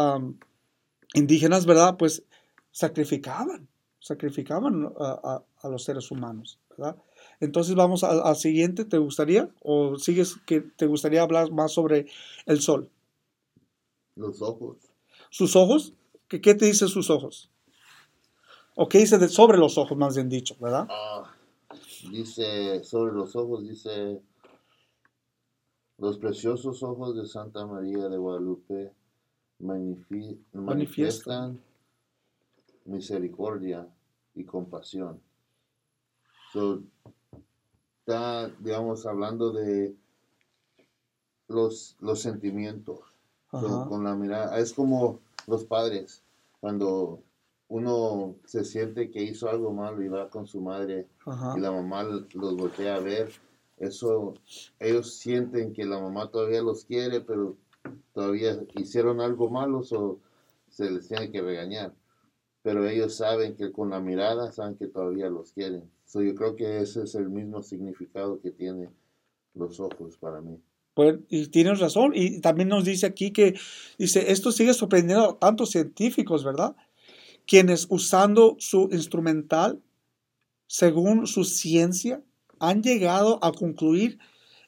indígenas, 1.13 1.65
¿verdad? 1.65 1.97
Pues 1.97 2.23
sacrificaban, 2.71 3.67
sacrificaban 3.99 4.85
a, 4.99 5.19
a- 5.23 5.43
a 5.61 5.69
los 5.69 5.83
seres 5.83 6.09
humanos, 6.09 6.59
¿verdad? 6.69 6.95
Entonces 7.39 7.75
vamos 7.75 8.03
al, 8.03 8.35
siguiente, 8.35 8.85
¿te 8.85 8.97
gustaría? 8.97 9.49
¿O 9.61 9.97
sigues 9.97 10.37
que 10.45 10.61
te 10.61 10.87
gustaría 10.87 11.21
hablar 11.21 11.51
más 11.51 11.71
sobre 11.73 12.07
el 12.47 12.61
sol? 12.61 12.89
Los 14.15 14.41
ojos. 14.41 14.77
¿Sus 15.29 15.55
ojos? 15.55 15.93
¿Qué, 16.27 16.41
qué 16.41 16.55
te 16.55 16.65
dice 16.65 16.87
sus 16.87 17.09
ojos? 17.09 17.49
¿O 18.75 18.87
qué 18.87 18.99
dice 18.99 19.17
de, 19.17 19.27
sobre 19.27 19.57
los 19.57 19.77
ojos, 19.77 19.97
más 19.97 20.15
bien 20.15 20.29
dicho, 20.29 20.55
verdad? 20.59 20.87
Ah, 20.89 21.35
dice 22.09 22.83
sobre 22.83 23.13
los 23.13 23.35
ojos, 23.35 23.67
dice 23.67 24.21
los 25.97 26.17
preciosos 26.17 26.81
ojos 26.81 27.15
de 27.15 27.27
Santa 27.27 27.65
María 27.65 28.09
de 28.09 28.17
Guadalupe 28.17 28.91
manifiestan 29.59 31.61
misericordia 32.85 33.87
y 34.33 34.43
compasión. 34.43 35.21
So, 36.51 36.81
está, 37.99 38.49
digamos, 38.59 39.05
hablando 39.05 39.51
de 39.51 39.95
los, 41.47 41.95
los 41.99 42.19
sentimientos. 42.19 42.99
So, 43.51 43.87
con 43.89 44.05
la 44.05 44.15
mirada, 44.15 44.57
es 44.59 44.73
como 44.73 45.19
los 45.45 45.65
padres, 45.65 46.23
cuando 46.61 47.21
uno 47.71 48.35
se 48.43 48.65
siente 48.65 49.09
que 49.11 49.23
hizo 49.23 49.49
algo 49.49 49.71
malo 49.71 50.03
y 50.03 50.09
va 50.09 50.29
con 50.29 50.45
su 50.45 50.59
madre 50.59 51.07
Ajá. 51.25 51.53
y 51.57 51.61
la 51.61 51.71
mamá 51.71 52.03
los 52.03 52.57
voltea 52.57 52.95
a 52.95 52.99
ver, 52.99 53.31
eso, 53.77 54.33
ellos 54.77 55.15
sienten 55.15 55.71
que 55.71 55.85
la 55.85 55.97
mamá 55.97 56.29
todavía 56.29 56.61
los 56.61 56.83
quiere, 56.83 57.21
pero 57.21 57.55
todavía 58.13 58.59
hicieron 58.75 59.21
algo 59.21 59.49
malo, 59.49 59.83
o 59.89 60.19
se 60.69 60.91
les 60.91 61.07
tiene 61.07 61.31
que 61.31 61.41
regañar. 61.41 61.93
Pero 62.61 62.87
ellos 62.87 63.15
saben 63.15 63.55
que 63.55 63.71
con 63.71 63.89
la 63.89 64.01
mirada 64.01 64.51
saben 64.51 64.75
que 64.75 64.87
todavía 64.87 65.29
los 65.29 65.53
quieren. 65.53 65.89
So, 66.05 66.21
yo 66.21 66.35
creo 66.35 66.57
que 66.57 66.79
ese 66.79 67.03
es 67.03 67.15
el 67.15 67.29
mismo 67.29 67.63
significado 67.63 68.41
que 68.41 68.51
tiene 68.51 68.89
los 69.55 69.79
ojos 69.79 70.17
para 70.17 70.41
mí. 70.41 70.59
Pues, 70.93 71.19
y 71.29 71.47
tienes 71.47 71.79
razón. 71.79 72.11
Y 72.13 72.41
también 72.41 72.67
nos 72.67 72.83
dice 72.83 73.05
aquí 73.05 73.31
que, 73.31 73.55
dice, 73.97 74.31
esto 74.31 74.51
sigue 74.51 74.73
sorprendiendo 74.73 75.29
a 75.29 75.39
tantos 75.39 75.71
científicos, 75.71 76.43
¿verdad? 76.43 76.75
Quienes 77.51 77.87
usando 77.89 78.55
su 78.59 78.87
instrumental, 78.93 79.81
según 80.67 81.27
su 81.27 81.43
ciencia, 81.43 82.23
han 82.59 82.81
llegado 82.81 83.43
a 83.43 83.51
concluir 83.51 84.19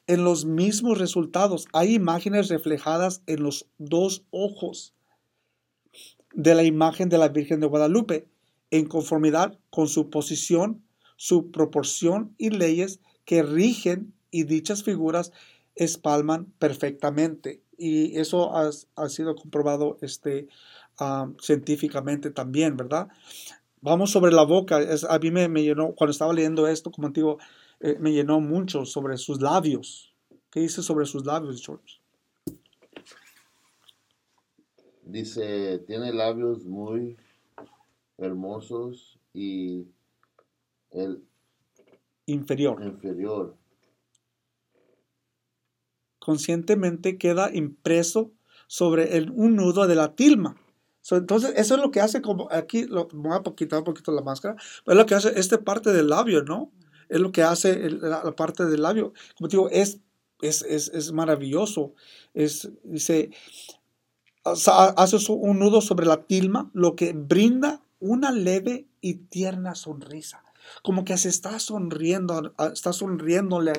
en 0.06 0.22
los 0.22 0.44
mismos 0.44 0.98
resultados. 0.98 1.66
Hay 1.72 1.94
imágenes 1.94 2.48
reflejadas 2.48 3.22
en 3.24 3.42
los 3.42 3.66
dos 3.78 4.26
ojos 4.30 4.92
de 6.34 6.54
la 6.54 6.62
imagen 6.62 7.08
de 7.08 7.16
la 7.16 7.28
Virgen 7.28 7.60
de 7.60 7.68
Guadalupe, 7.68 8.28
en 8.70 8.84
conformidad 8.84 9.58
con 9.70 9.88
su 9.88 10.10
posición, 10.10 10.84
su 11.16 11.50
proporción 11.50 12.34
y 12.36 12.50
leyes 12.50 13.00
que 13.24 13.42
rigen 13.42 14.12
y 14.30 14.42
dichas 14.42 14.82
figuras 14.82 15.32
espalman 15.74 16.52
perfectamente. 16.58 17.62
Y 17.78 18.18
eso 18.18 18.54
ha, 18.54 18.68
ha 18.96 19.08
sido 19.08 19.36
comprobado 19.36 19.96
este, 20.02 20.48
científicamente 21.40 22.30
también, 22.30 22.76
¿verdad? 22.76 23.08
Vamos 23.80 24.10
sobre 24.10 24.32
la 24.32 24.44
boca. 24.44 24.80
Es, 24.80 25.04
a 25.04 25.18
mí 25.18 25.30
me, 25.30 25.48
me 25.48 25.62
llenó, 25.62 25.94
cuando 25.94 26.12
estaba 26.12 26.32
leyendo 26.32 26.66
esto, 26.66 26.90
como 26.90 27.10
digo, 27.10 27.38
eh, 27.80 27.96
me 28.00 28.12
llenó 28.12 28.40
mucho 28.40 28.84
sobre 28.84 29.16
sus 29.16 29.40
labios. 29.40 30.14
¿Qué 30.50 30.60
dice 30.60 30.82
sobre 30.82 31.06
sus 31.06 31.26
labios, 31.26 31.62
George? 31.64 32.00
Dice, 35.02 35.80
tiene 35.80 36.12
labios 36.12 36.64
muy 36.64 37.16
hermosos 38.16 39.18
y 39.34 39.86
el 40.90 41.22
Inferior. 42.26 42.82
inferior. 42.82 43.56
Conscientemente 46.18 47.18
queda 47.18 47.54
impreso 47.54 48.32
sobre 48.66 49.18
el, 49.18 49.30
un 49.30 49.56
nudo 49.56 49.86
de 49.86 49.94
la 49.94 50.14
tilma. 50.14 50.56
So, 51.04 51.16
entonces, 51.16 51.52
eso 51.56 51.74
es 51.74 51.80
lo 51.82 51.90
que 51.90 52.00
hace 52.00 52.22
como 52.22 52.48
aquí, 52.50 52.86
lo, 52.86 53.08
voy 53.12 53.36
a 53.36 53.42
quitar 53.54 53.80
un 53.80 53.84
poquito 53.84 54.10
la 54.10 54.22
máscara, 54.22 54.56
pero 54.86 54.94
es 54.94 55.02
lo 55.02 55.06
que 55.06 55.14
hace 55.14 55.38
esta 55.38 55.60
parte 55.62 55.92
del 55.92 56.08
labio, 56.08 56.42
¿no? 56.44 56.72
Es 57.10 57.20
lo 57.20 57.30
que 57.30 57.42
hace 57.42 57.72
el- 57.86 58.00
la, 58.00 58.24
la 58.24 58.34
parte 58.34 58.64
del 58.64 58.80
labio. 58.80 59.12
Como 59.36 59.48
te 59.48 59.58
digo, 59.58 59.68
es, 59.68 60.00
es, 60.40 60.62
es, 60.62 60.88
es 60.88 61.12
maravilloso. 61.12 61.92
Es, 62.32 62.70
dice, 62.84 63.28
hace 64.44 65.32
un 65.32 65.58
nudo 65.58 65.80
sobre 65.80 66.06
la 66.06 66.22
tilma, 66.24 66.70
lo 66.74 66.96
que 66.96 67.12
brinda 67.12 67.82
una 68.00 68.30
leve 68.32 68.86
y 69.00 69.14
tierna 69.14 69.74
sonrisa. 69.74 70.42
Como 70.82 71.04
que 71.04 71.16
se 71.18 71.28
está 71.28 71.58
sonriendo, 71.58 72.54
está 72.72 72.92
sonriéndole, 72.94 73.74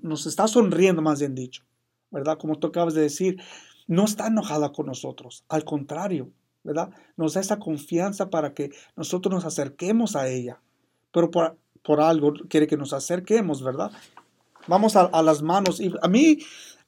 nos 0.00 0.24
está 0.26 0.48
sonriendo 0.48 1.02
más 1.02 1.20
bien 1.20 1.34
dicho, 1.34 1.62
¿verdad? 2.10 2.38
Como 2.38 2.58
tú 2.58 2.68
acabas 2.68 2.94
de 2.94 3.02
decir, 3.02 3.38
no 3.86 4.04
está 4.06 4.28
enojada 4.28 4.72
con 4.72 4.86
nosotros, 4.86 5.44
al 5.48 5.64
contrario, 5.64 6.30
¿verdad? 6.64 6.90
Nos 7.16 7.34
da 7.34 7.40
esa 7.40 7.58
confianza 7.58 8.30
para 8.30 8.54
que 8.54 8.70
nosotros 8.96 9.32
nos 9.32 9.44
acerquemos 9.44 10.16
a 10.16 10.28
ella, 10.28 10.60
pero 11.12 11.30
por, 11.30 11.56
por 11.82 12.00
algo 12.00 12.32
quiere 12.48 12.66
que 12.66 12.76
nos 12.76 12.92
acerquemos, 12.92 13.62
¿verdad? 13.62 13.92
Vamos 14.66 14.96
a, 14.96 15.02
a 15.02 15.22
las 15.22 15.42
manos. 15.42 15.78
Y 15.78 15.92
a 16.02 16.08
mí, 16.08 16.38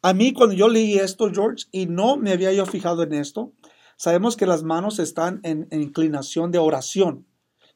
a 0.03 0.15
mí 0.15 0.33
cuando 0.33 0.55
yo 0.55 0.69
leí 0.69 0.99
esto, 0.99 1.31
George, 1.33 1.67
y 1.71 1.87
no 1.87 2.17
me 2.17 2.33
había 2.33 2.53
yo 2.53 2.67
fijado 2.67 3.03
en 3.03 3.13
esto, 3.13 3.53
sabemos 3.97 4.37
que 4.37 4.47
las 4.47 4.63
manos 4.63 4.99
están 4.99 5.41
en, 5.43 5.69
inclinación 5.71 6.51
de 6.51 6.59
oración. 6.59 7.27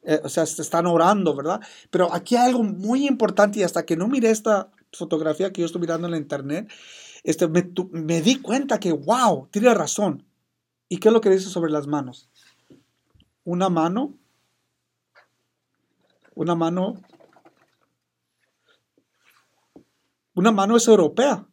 Eh, 0.03 0.19
o 0.23 0.29
sea, 0.29 0.45
se 0.45 0.61
están 0.61 0.87
orando, 0.87 1.35
¿verdad? 1.35 1.61
Pero 1.91 2.11
aquí 2.13 2.35
hay 2.35 2.47
algo 2.47 2.63
muy 2.63 3.07
importante 3.07 3.59
y 3.59 3.63
hasta 3.63 3.85
que 3.85 3.95
no 3.95 4.07
miré 4.07 4.31
esta 4.31 4.71
fotografía 4.91 5.51
que 5.51 5.61
yo 5.61 5.67
estoy 5.67 5.81
mirando 5.81 6.07
en 6.07 6.11
la 6.11 6.17
internet, 6.17 6.71
este, 7.23 7.47
me, 7.47 7.71
me 7.91 8.21
di 8.21 8.37
cuenta 8.37 8.79
que, 8.79 8.91
wow, 8.91 9.47
tiene 9.51 9.73
razón. 9.73 10.25
¿Y 10.91 10.97
qué 10.97 11.07
es 11.07 11.13
lo 11.13 11.21
que 11.21 11.29
dice 11.29 11.47
sobre 11.47 11.71
las 11.71 11.87
manos? 11.87 12.27
Una 13.45 13.69
mano, 13.69 14.13
una 16.35 16.53
mano, 16.53 17.01
una 20.33 20.51
mano 20.51 20.75
es 20.75 20.89
europea, 20.89 21.47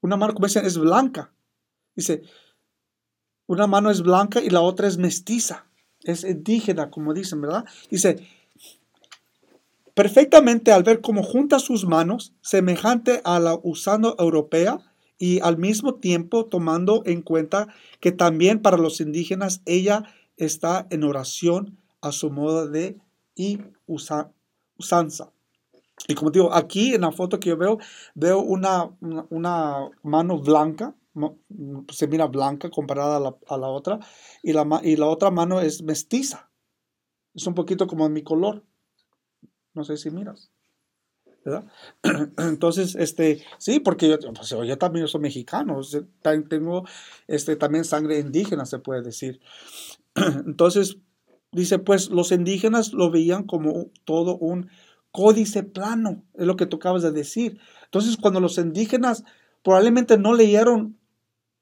una 0.00 0.16
mano, 0.16 0.32
como 0.32 0.46
dicen, 0.46 0.64
es 0.64 0.78
blanca. 0.78 1.34
Dice, 1.96 2.22
una 3.48 3.66
mano 3.66 3.90
es 3.90 4.02
blanca 4.02 4.40
y 4.40 4.48
la 4.50 4.60
otra 4.60 4.86
es 4.86 4.96
mestiza, 4.96 5.66
es 6.04 6.22
indígena, 6.22 6.88
como 6.88 7.14
dicen, 7.14 7.40
¿verdad? 7.40 7.64
Dice, 7.90 8.28
perfectamente 9.94 10.70
al 10.70 10.84
ver 10.84 11.00
cómo 11.00 11.24
junta 11.24 11.58
sus 11.58 11.84
manos, 11.84 12.32
semejante 12.42 13.22
a 13.24 13.40
la 13.40 13.58
usando 13.60 14.14
europea, 14.20 14.85
y 15.18 15.40
al 15.40 15.58
mismo 15.58 15.94
tiempo 15.94 16.46
tomando 16.46 17.02
en 17.06 17.22
cuenta 17.22 17.68
que 18.00 18.12
también 18.12 18.60
para 18.60 18.76
los 18.76 19.00
indígenas 19.00 19.62
ella 19.64 20.04
está 20.36 20.86
en 20.90 21.04
oración 21.04 21.78
a 22.00 22.12
su 22.12 22.30
modo 22.30 22.68
de 22.68 22.98
y 23.34 23.58
usa- 23.86 24.30
usanza. 24.78 25.32
Y 26.08 26.14
como 26.14 26.30
digo, 26.30 26.52
aquí 26.52 26.94
en 26.94 27.00
la 27.00 27.12
foto 27.12 27.40
que 27.40 27.48
yo 27.50 27.56
veo, 27.56 27.78
veo 28.14 28.40
una, 28.40 28.90
una, 29.30 29.90
mano 30.02 30.38
blanca, 30.38 30.94
se 31.90 32.06
mira 32.06 32.26
blanca 32.26 32.70
comparada 32.70 33.16
a 33.16 33.20
la, 33.20 33.36
a 33.48 33.56
la 33.56 33.68
otra, 33.68 33.98
y 34.42 34.52
la, 34.52 34.66
y 34.82 34.96
la 34.96 35.06
otra 35.06 35.30
mano 35.30 35.60
es 35.60 35.82
mestiza. 35.82 36.50
Es 37.34 37.46
un 37.46 37.54
poquito 37.54 37.86
como 37.86 38.08
mi 38.08 38.22
color. 38.22 38.62
No 39.72 39.84
sé 39.84 39.96
si 39.96 40.10
miras. 40.10 40.50
Entonces, 42.38 42.94
este, 42.96 43.42
sí, 43.58 43.80
porque 43.80 44.08
yo, 44.08 44.18
pues, 44.18 44.48
yo 44.48 44.78
también 44.78 45.08
soy 45.08 45.20
mexicano, 45.20 45.80
tengo 46.48 46.84
este, 47.26 47.56
también 47.56 47.84
sangre 47.84 48.18
indígena, 48.18 48.66
se 48.66 48.78
puede 48.78 49.02
decir. 49.02 49.40
Entonces, 50.14 50.98
dice, 51.52 51.78
pues 51.78 52.10
los 52.10 52.32
indígenas 52.32 52.92
lo 52.92 53.10
veían 53.10 53.44
como 53.44 53.90
todo 54.04 54.36
un 54.36 54.68
códice 55.10 55.62
plano, 55.62 56.24
es 56.34 56.46
lo 56.46 56.56
que 56.56 56.66
tú 56.66 56.76
acabas 56.76 57.02
de 57.02 57.12
decir. 57.12 57.58
Entonces, 57.84 58.16
cuando 58.16 58.40
los 58.40 58.58
indígenas 58.58 59.24
probablemente 59.62 60.18
no 60.18 60.34
leyeron 60.34 60.98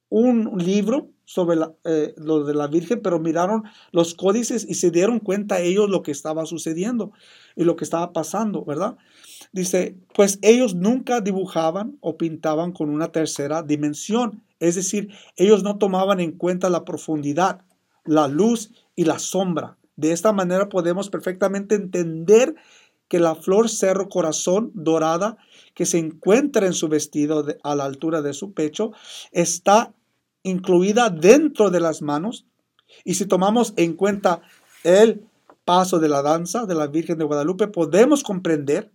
un 0.08 0.58
libro 0.58 1.13
sobre 1.24 1.58
eh, 1.84 2.14
lo 2.16 2.44
de 2.44 2.54
la 2.54 2.66
Virgen, 2.66 3.00
pero 3.02 3.18
miraron 3.18 3.64
los 3.92 4.14
códices 4.14 4.66
y 4.68 4.74
se 4.74 4.90
dieron 4.90 5.20
cuenta 5.20 5.60
ellos 5.60 5.88
lo 5.88 6.02
que 6.02 6.10
estaba 6.10 6.46
sucediendo 6.46 7.12
y 7.56 7.64
lo 7.64 7.76
que 7.76 7.84
estaba 7.84 8.12
pasando, 8.12 8.64
¿verdad? 8.64 8.96
Dice, 9.52 9.96
pues 10.14 10.38
ellos 10.42 10.74
nunca 10.74 11.20
dibujaban 11.20 11.96
o 12.00 12.16
pintaban 12.16 12.72
con 12.72 12.90
una 12.90 13.12
tercera 13.12 13.62
dimensión, 13.62 14.42
es 14.60 14.74
decir, 14.74 15.10
ellos 15.36 15.62
no 15.62 15.78
tomaban 15.78 16.20
en 16.20 16.32
cuenta 16.32 16.70
la 16.70 16.84
profundidad, 16.84 17.62
la 18.04 18.28
luz 18.28 18.72
y 18.96 19.04
la 19.04 19.18
sombra. 19.18 19.76
De 19.96 20.12
esta 20.12 20.32
manera 20.32 20.68
podemos 20.68 21.08
perfectamente 21.08 21.74
entender 21.74 22.54
que 23.08 23.20
la 23.20 23.34
flor 23.34 23.68
cerro 23.68 24.08
corazón 24.08 24.72
dorada 24.74 25.36
que 25.74 25.86
se 25.86 25.98
encuentra 25.98 26.66
en 26.66 26.72
su 26.72 26.88
vestido 26.88 27.44
a 27.62 27.74
la 27.74 27.84
altura 27.84 28.22
de 28.22 28.32
su 28.32 28.52
pecho 28.52 28.92
está 29.30 29.94
incluida 30.44 31.10
dentro 31.10 31.70
de 31.70 31.80
las 31.80 32.00
manos. 32.00 32.46
Y 33.04 33.14
si 33.14 33.26
tomamos 33.26 33.74
en 33.76 33.94
cuenta 33.94 34.40
el 34.84 35.26
paso 35.64 35.98
de 35.98 36.08
la 36.08 36.22
danza 36.22 36.64
de 36.66 36.74
la 36.76 36.86
Virgen 36.86 37.18
de 37.18 37.24
Guadalupe, 37.24 37.66
podemos 37.66 38.22
comprender 38.22 38.92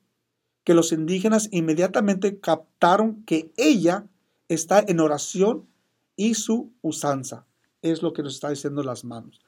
que 0.64 0.74
los 0.74 0.92
indígenas 0.94 1.50
inmediatamente 1.52 2.40
captaron 2.40 3.24
que 3.26 3.52
ella 3.58 4.06
está 4.48 4.80
en 4.88 5.00
oración 5.02 5.68
y 6.16 6.36
su 6.36 6.72
usanza. 6.82 7.46
Es 7.82 8.02
lo 8.04 8.14
que 8.14 8.24
nos 8.24 8.36
está 8.36 8.50
diciendo 8.50 8.84
las 8.84 9.04
manos. 9.04 9.42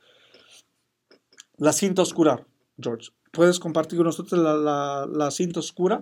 La 1.57 1.73
cinta 1.73 2.01
oscura, 2.01 2.45
George. 2.79 3.09
¿Puedes 3.31 3.59
compartir 3.59 3.97
con 3.97 4.07
nosotros 4.07 4.41
la, 4.41 4.55
la- 4.55 5.05
la 5.05 5.31
cinta 5.31 5.59
oscura? 5.59 6.01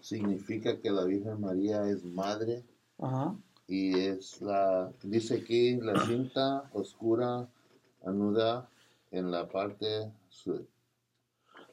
Significa 0.00 0.80
que 0.80 0.90
la 0.90 1.04
Virgen 1.04 1.40
María 1.40 1.88
es 1.88 2.04
madre 2.04 2.64
Ajá. 2.98 3.34
Y 3.72 3.98
es 3.98 4.42
la, 4.42 4.92
dice 5.02 5.36
aquí, 5.36 5.76
la 5.76 6.04
cinta 6.04 6.68
oscura 6.74 7.48
anuda 8.04 8.68
en 9.10 9.30
la 9.30 9.48
parte 9.48 10.12
su- 10.28 10.66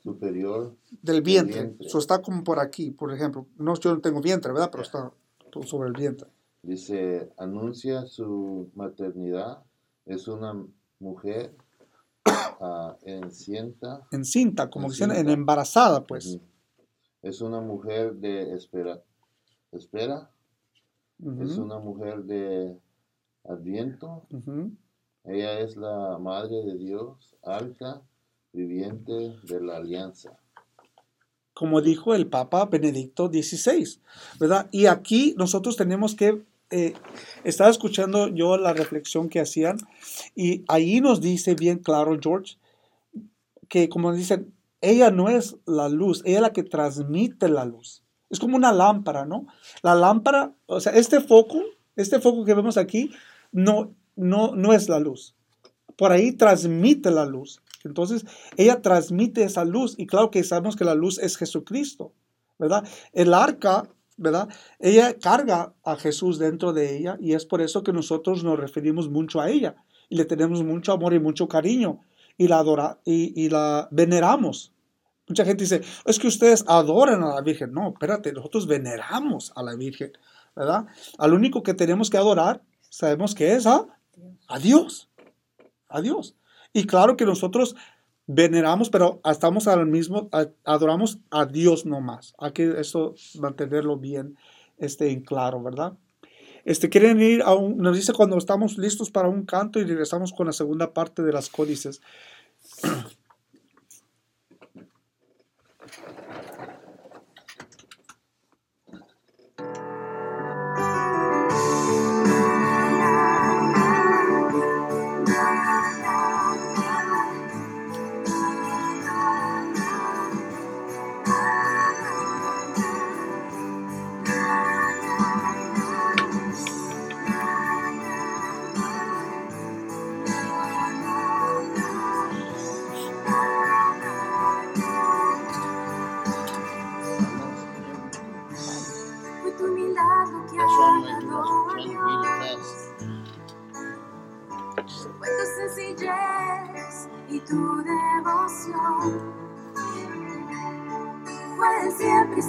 superior 0.01 0.75
Del 1.01 1.21
vientre. 1.21 1.61
vientre. 1.63 1.87
Eso 1.87 1.99
está 1.99 2.21
como 2.21 2.41
por 2.43 2.59
aquí, 2.59 2.91
por 2.91 3.11
ejemplo. 3.13 3.47
No, 3.57 3.75
yo 3.77 3.93
no 3.93 3.99
tengo 3.99 4.21
vientre, 4.21 4.53
¿verdad? 4.53 4.69
Pero 4.71 4.83
está 4.83 5.11
todo 5.51 5.63
sobre 5.63 5.89
el 5.89 5.95
vientre. 5.95 6.29
Dice, 6.63 7.31
anuncia 7.37 8.05
su 8.05 8.69
maternidad. 8.75 9.61
Es 10.05 10.29
una 10.29 10.53
mujer 10.99 11.53
ah, 12.25 12.95
encinta. 13.03 14.07
En 14.11 14.23
cinta, 14.23 14.69
como 14.69 14.87
dicen, 14.87 15.09
en 15.11 15.17
Encinta. 15.17 15.33
embarazada, 15.33 16.05
pues. 16.07 16.39
Es 17.21 17.41
una 17.41 17.59
mujer 17.59 18.13
de 18.15 18.53
espera. 18.55 19.01
Espera. 19.73 20.29
Es 21.41 21.57
una 21.57 21.79
mujer 21.79 22.23
de 22.23 22.77
adviento. 23.43 24.25
Ella 25.25 25.59
es 25.59 25.75
la 25.75 26.17
madre 26.17 26.63
de 26.63 26.77
Dios, 26.77 27.35
arca 27.43 28.01
viviente 28.53 29.35
de 29.43 29.61
la 29.61 29.77
alianza. 29.77 30.39
como 31.53 31.81
dijo 31.81 32.15
el 32.15 32.25
Papa 32.27 32.65
Benedicto 32.67 33.27
XVI, 33.27 33.99
¿verdad? 34.39 34.69
Y 34.71 34.85
aquí 34.85 35.35
nosotros 35.37 35.75
tenemos 35.75 36.15
que, 36.15 36.41
eh, 36.71 36.93
estaba 37.43 37.69
escuchando 37.69 38.29
yo 38.29 38.57
la 38.57 38.71
reflexión 38.71 39.27
que 39.27 39.41
hacían 39.41 39.77
y 40.35 40.63
ahí 40.69 41.01
nos 41.01 41.19
dice 41.19 41.55
bien 41.55 41.79
claro 41.79 42.17
George 42.21 42.55
que 43.67 43.89
como 43.89 44.13
dicen, 44.13 44.53
ella 44.79 45.11
no 45.11 45.27
es 45.27 45.57
la 45.65 45.89
luz, 45.89 46.21
ella 46.23 46.37
es 46.37 46.41
la 46.43 46.53
que 46.53 46.63
transmite 46.63 47.49
la 47.49 47.65
luz. 47.65 48.03
Es 48.29 48.39
como 48.39 48.55
una 48.55 48.71
lámpara, 48.71 49.25
¿no? 49.25 49.47
La 49.81 49.95
lámpara, 49.95 50.53
o 50.65 50.79
sea, 50.79 50.93
este 50.93 51.19
foco, 51.21 51.61
este 51.95 52.19
foco 52.19 52.45
que 52.45 52.53
vemos 52.53 52.77
aquí, 52.77 53.11
no, 53.51 53.93
no, 54.15 54.55
no 54.55 54.73
es 54.73 54.89
la 54.89 54.99
luz. 54.99 55.35
Por 55.95 56.11
ahí 56.11 56.31
transmite 56.31 57.11
la 57.11 57.25
luz. 57.25 57.61
Entonces, 57.83 58.25
ella 58.57 58.81
transmite 58.81 59.43
esa 59.43 59.65
luz 59.65 59.95
y 59.97 60.05
claro 60.05 60.31
que 60.31 60.43
sabemos 60.43 60.75
que 60.75 60.85
la 60.85 60.95
luz 60.95 61.17
es 61.19 61.37
Jesucristo, 61.37 62.13
¿verdad? 62.57 62.87
El 63.13 63.33
arca, 63.33 63.89
¿verdad? 64.17 64.49
Ella 64.79 65.17
carga 65.17 65.73
a 65.83 65.95
Jesús 65.95 66.39
dentro 66.39 66.73
de 66.73 66.97
ella 66.97 67.17
y 67.19 67.33
es 67.33 67.45
por 67.45 67.61
eso 67.61 67.83
que 67.83 67.93
nosotros 67.93 68.43
nos 68.43 68.59
referimos 68.59 69.09
mucho 69.09 69.39
a 69.39 69.49
ella 69.49 69.75
y 70.09 70.17
le 70.17 70.25
tenemos 70.25 70.63
mucho 70.63 70.91
amor 70.91 71.13
y 71.13 71.19
mucho 71.19 71.47
cariño 71.47 72.01
y 72.37 72.47
la, 72.47 72.59
adora, 72.59 72.99
y, 73.05 73.33
y 73.41 73.49
la 73.49 73.87
veneramos. 73.91 74.73
Mucha 75.29 75.45
gente 75.45 75.63
dice, 75.63 75.81
es 76.05 76.17
que 76.17 76.27
ustedes 76.27 76.65
adoran 76.67 77.23
a 77.23 77.35
la 77.35 77.41
Virgen. 77.41 77.71
No, 77.71 77.89
espérate, 77.89 78.33
nosotros 78.33 78.65
veneramos 78.65 79.53
a 79.55 79.61
la 79.61 79.75
Virgen, 79.75 80.11
¿verdad? 80.55 80.87
Al 81.19 81.33
único 81.33 81.61
que 81.61 81.75
tenemos 81.75 82.09
que 82.09 82.17
adorar, 82.17 82.63
sabemos 82.89 83.35
que 83.35 83.53
es 83.53 83.67
a, 83.67 83.85
a 84.47 84.59
Dios, 84.59 85.07
a 85.87 86.01
Dios. 86.01 86.35
Y 86.73 86.85
claro 86.85 87.15
que 87.15 87.25
nosotros 87.25 87.75
veneramos, 88.25 88.89
pero 88.89 89.21
estamos 89.23 89.67
al 89.67 89.85
mismo, 89.85 90.29
adoramos 90.63 91.19
a 91.29 91.45
Dios 91.45 91.85
nomás. 91.85 92.33
Hay 92.39 92.51
que 92.51 92.79
eso 92.79 93.13
mantenerlo 93.39 93.97
bien 93.97 94.35
este, 94.79 95.11
en 95.11 95.21
claro, 95.21 95.61
¿verdad? 95.61 95.93
Este, 96.65 96.89
quieren 96.89 97.21
ir 97.21 97.41
a 97.43 97.53
un, 97.53 97.77
nos 97.77 97.95
dice 97.95 98.13
cuando 98.13 98.37
estamos 98.37 98.77
listos 98.77 99.09
para 99.09 99.29
un 99.29 99.45
canto 99.45 99.79
y 99.79 99.83
regresamos 99.83 100.33
con 100.33 100.47
la 100.47 100.53
segunda 100.53 100.93
parte 100.93 101.23
de 101.23 101.31
las 101.31 101.49
códices. 101.49 102.01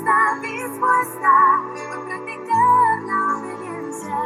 Estar 0.00 0.40
dispuesta 0.40 1.62
por 1.88 2.06
practicar 2.06 3.02
la 3.04 3.36
obediencia. 3.36 4.18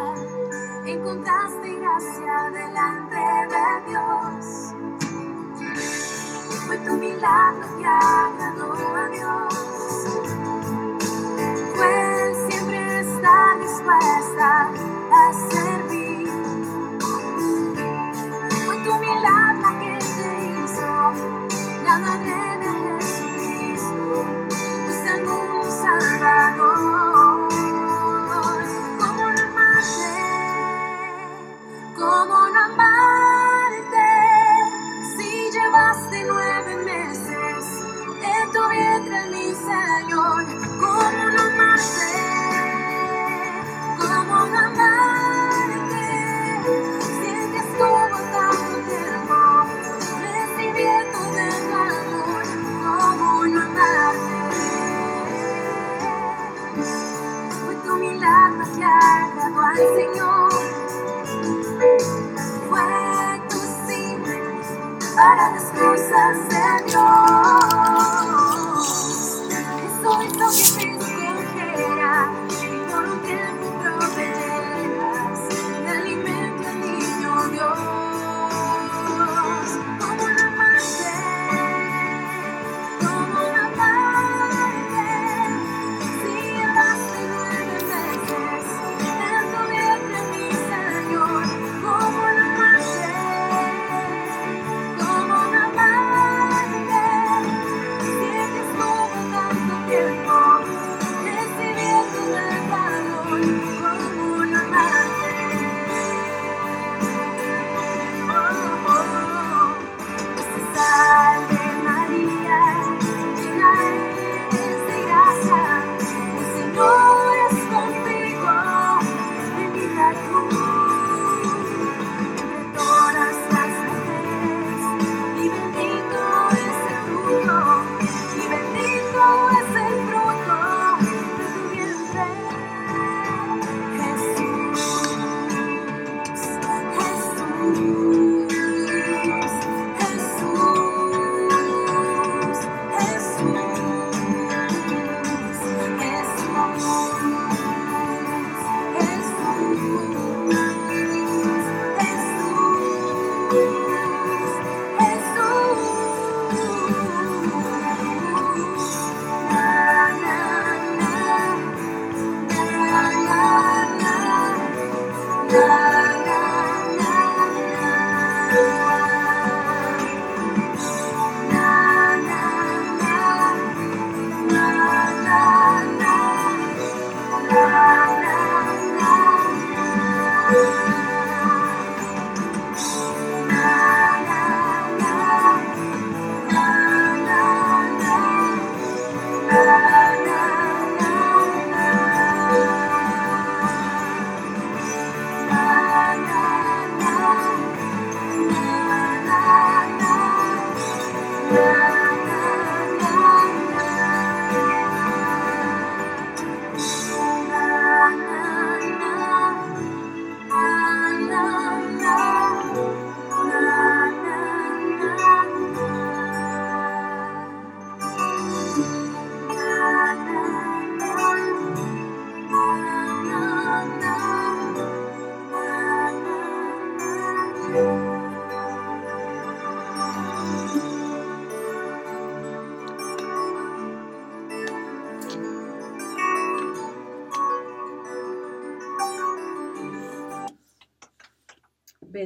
Encontraste 0.87 1.74
gracia 1.80 2.50
delante 2.52 3.16
de 3.52 3.66
Dios. 3.90 4.74
Fue 6.66 6.78
tu 6.78 6.92
milagro 6.96 7.66
que 7.76 7.87
agradó 7.87 8.96
a 8.96 9.08
Dios. 9.08 10.43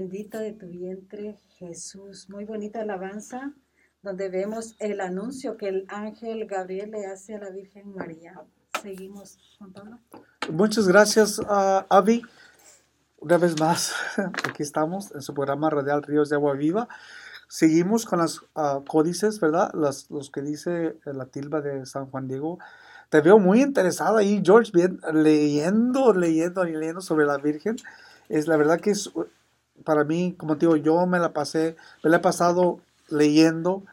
Bendita 0.09 0.39
de 0.41 0.55
tu 0.55 0.67
vientre, 0.69 1.39
Jesús. 1.59 2.31
Muy 2.31 2.47
bonita 2.47 2.81
alabanza, 2.81 3.53
donde 4.03 4.31
vemos 4.31 4.75
el 4.79 5.03
anuncio 5.03 5.59
que 5.59 5.69
el 5.69 5.85
ángel 5.89 6.47
Gabriel 6.47 6.93
le 6.93 7.05
hace 7.05 7.35
a 7.35 7.39
la 7.39 7.51
Virgen 7.51 7.95
María. 7.95 8.41
Seguimos, 8.81 9.37
Juan 9.59 9.73
Pablo. 9.75 9.99
Muchas 10.51 10.89
gracias, 10.89 11.43
ah, 11.47 11.85
Avi. 11.91 12.23
Una 13.19 13.37
vez 13.37 13.61
más, 13.61 13.93
aquí 14.49 14.63
estamos 14.63 15.15
en 15.15 15.21
su 15.21 15.35
programa 15.35 15.69
Radial 15.69 16.03
Ríos 16.03 16.31
de 16.31 16.37
Agua 16.37 16.55
Viva. 16.55 16.89
Seguimos 17.47 18.07
con 18.07 18.21
los 18.21 18.47
códices, 18.87 19.41
¿verdad? 19.41 19.71
Las- 19.75 20.11
los 20.11 20.31
que 20.31 20.41
dice 20.41 20.97
la 21.05 21.27
tilba 21.27 21.61
de 21.61 21.85
San 21.85 22.07
Juan 22.07 22.29
Diego. 22.29 22.59
Te 23.11 23.21
veo 23.21 23.39
muy 23.39 23.61
interesado 23.61 24.17
ahí, 24.17 24.41
George, 24.43 24.73
bien, 24.73 25.01
leyendo, 25.13 26.15
leyendo 26.15 26.67
y 26.67 26.73
leyendo 26.73 27.03
sobre 27.03 27.27
la 27.27 27.37
Virgen. 27.37 27.77
Es 28.31 28.47
la 28.47 28.57
verdad 28.57 28.81
que 28.81 28.91
es, 28.91 29.11
para 29.85 30.05
mí, 30.05 30.35
como 30.39 30.57
te 30.57 30.67
digo, 30.67 30.77
yo 30.77 31.07
me 31.07 31.19
la 31.19 31.33
pasé, 31.33 31.77
me 32.05 32.11
la 32.11 32.19
he 32.19 32.21
pasado 32.21 32.81
leyendo, 33.09 33.85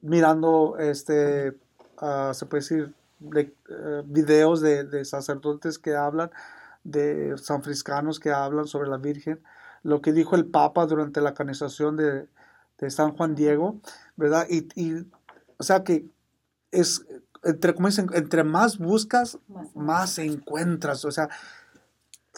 mirando, 0.00 0.76
este, 0.78 1.56
ah, 1.98 2.32
se 2.34 2.46
puede 2.46 2.62
decir, 2.62 2.94
eh, 3.34 4.02
videos 4.06 4.60
de, 4.60 4.84
de 4.84 5.04
sacerdotes 5.04 5.78
que 5.78 5.94
hablan, 5.94 6.30
de 6.84 7.36
sanfriscanos 7.38 8.18
que 8.18 8.32
hablan 8.32 8.66
sobre 8.66 8.88
la 8.88 8.96
Virgen, 8.96 9.40
lo 9.84 10.00
que 10.00 10.12
dijo 10.12 10.34
el 10.36 10.46
Papa 10.46 10.86
durante 10.86 11.20
la 11.20 11.34
canonización 11.34 11.96
de, 11.96 12.26
de 12.78 12.90
San 12.90 13.12
Juan 13.16 13.34
Diego, 13.34 13.76
¿verdad? 14.16 14.46
Y, 14.48 14.68
y, 14.74 15.06
o 15.58 15.62
sea 15.62 15.84
que 15.84 16.06
es, 16.72 17.04
entre, 17.44 17.74
como 17.74 17.88
dicen, 17.88 18.08
entre 18.14 18.44
más 18.44 18.78
buscas, 18.78 19.38
Más- 19.48 19.76
más 19.76 20.18
encuentras, 20.18 21.04
o 21.04 21.10
sea, 21.12 21.28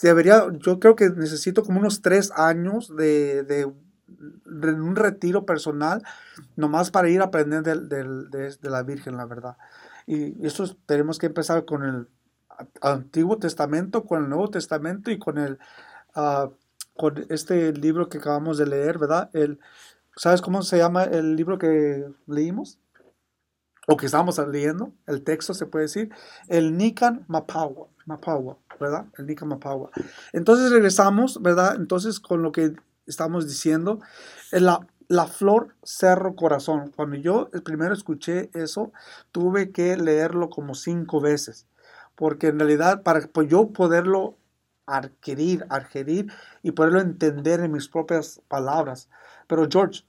debería, 0.02 0.46
yo 0.58 0.80
creo 0.80 0.96
que 0.96 1.10
necesito 1.10 1.62
como 1.62 1.80
unos 1.80 2.02
tres 2.02 2.30
años 2.32 2.94
de, 2.96 3.42
de, 3.44 3.66
un 3.66 4.96
retiro 4.96 5.44
personal, 5.46 6.02
nomás 6.56 6.90
para 6.90 7.08
ir 7.08 7.20
a 7.20 7.26
aprender 7.26 7.62
de, 7.62 8.56
de 8.60 8.70
la 8.70 8.82
Virgen, 8.82 9.16
la 9.16 9.26
verdad. 9.26 9.56
Y 10.06 10.46
eso 10.46 10.64
es- 10.64 10.76
tenemos 10.86 11.18
que 11.18 11.26
empezar 11.26 11.64
con 11.64 11.84
el 11.84 12.08
Antiguo 12.80 13.38
Testamento, 13.38 14.04
con 14.04 14.22
el 14.22 14.28
Nuevo 14.28 14.48
Testamento 14.50 15.10
y 15.10 15.18
con 15.18 15.38
el 15.38 15.58
ah, 16.14 16.50
con 16.96 17.26
este 17.28 17.72
libro 17.72 18.08
que 18.08 18.18
acabamos 18.18 18.56
de 18.58 18.66
leer, 18.66 18.98
¿verdad? 18.98 19.30
El, 19.32 19.58
¿Sabes 20.16 20.42
cómo 20.42 20.62
se 20.62 20.78
llama 20.78 21.04
el 21.04 21.34
libro 21.34 21.58
que 21.58 22.06
leímos? 22.26 22.78
O 23.86 23.96
que 23.96 24.06
estábamos 24.06 24.38
leyendo, 24.48 24.92
el 25.06 25.22
texto 25.24 25.52
se 25.52 25.66
puede 25.66 25.84
decir, 25.84 26.10
el 26.48 26.76
Nican 26.78 27.24
Mapawa, 27.28 27.88
Mapawa, 28.06 28.56
¿verdad? 28.80 29.06
El 29.18 29.26
Nican 29.26 29.48
Mapawa. 29.48 29.90
Entonces 30.32 30.70
regresamos, 30.70 31.40
¿verdad? 31.42 31.76
Entonces 31.76 32.20
con 32.20 32.42
lo 32.42 32.52
que 32.52 32.74
estamos 33.06 33.46
diciendo, 33.46 34.00
eh, 34.52 34.60
la, 34.60 34.86
la 35.08 35.26
flor 35.26 35.74
cerro 35.82 36.36
corazón. 36.36 36.92
Cuando 36.94 37.16
yo 37.16 37.50
primero 37.64 37.94
escuché 37.94 38.50
eso, 38.54 38.92
tuve 39.32 39.70
que 39.72 39.96
leerlo 39.96 40.50
como 40.50 40.74
cinco 40.74 41.20
veces, 41.20 41.66
porque 42.14 42.48
en 42.48 42.58
realidad 42.58 43.02
para 43.02 43.20
pues, 43.28 43.48
yo 43.48 43.68
poderlo 43.68 44.36
adquirir, 44.86 45.66
adquirir 45.70 46.30
y 46.62 46.72
poderlo 46.72 47.00
entender 47.00 47.60
en 47.60 47.72
mis 47.72 47.88
propias 47.88 48.40
palabras. 48.48 49.08
Pero 49.46 49.66
George, 49.70 50.04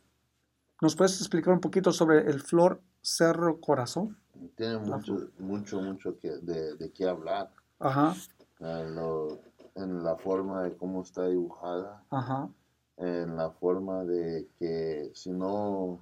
¿nos 0.82 0.96
puedes 0.96 1.20
explicar 1.20 1.54
un 1.54 1.62
poquito 1.62 1.92
sobre 1.92 2.30
el 2.30 2.42
flor 2.42 2.82
cerro 3.02 3.62
corazón? 3.62 4.18
Tiene 4.56 4.78
mucho, 4.78 5.30
mucho, 5.40 5.82
mucho 5.82 6.20
que, 6.20 6.30
de, 6.42 6.76
de 6.76 6.92
qué 6.92 7.08
hablar. 7.08 7.52
Ajá, 7.80 8.14
En, 8.60 8.96
lo- 8.96 9.40
en 9.76 10.04
la 10.04 10.16
forma 10.16 10.64
de 10.64 10.76
cómo 10.78 11.02
está 11.02 11.28
dibujada, 11.28 12.04
ajá, 12.10 12.50
en 12.98 13.36
la 13.36 13.52
forma 13.52 14.04
de 14.06 14.48
que 14.58 15.12
si 15.14 15.32
no, 15.32 16.00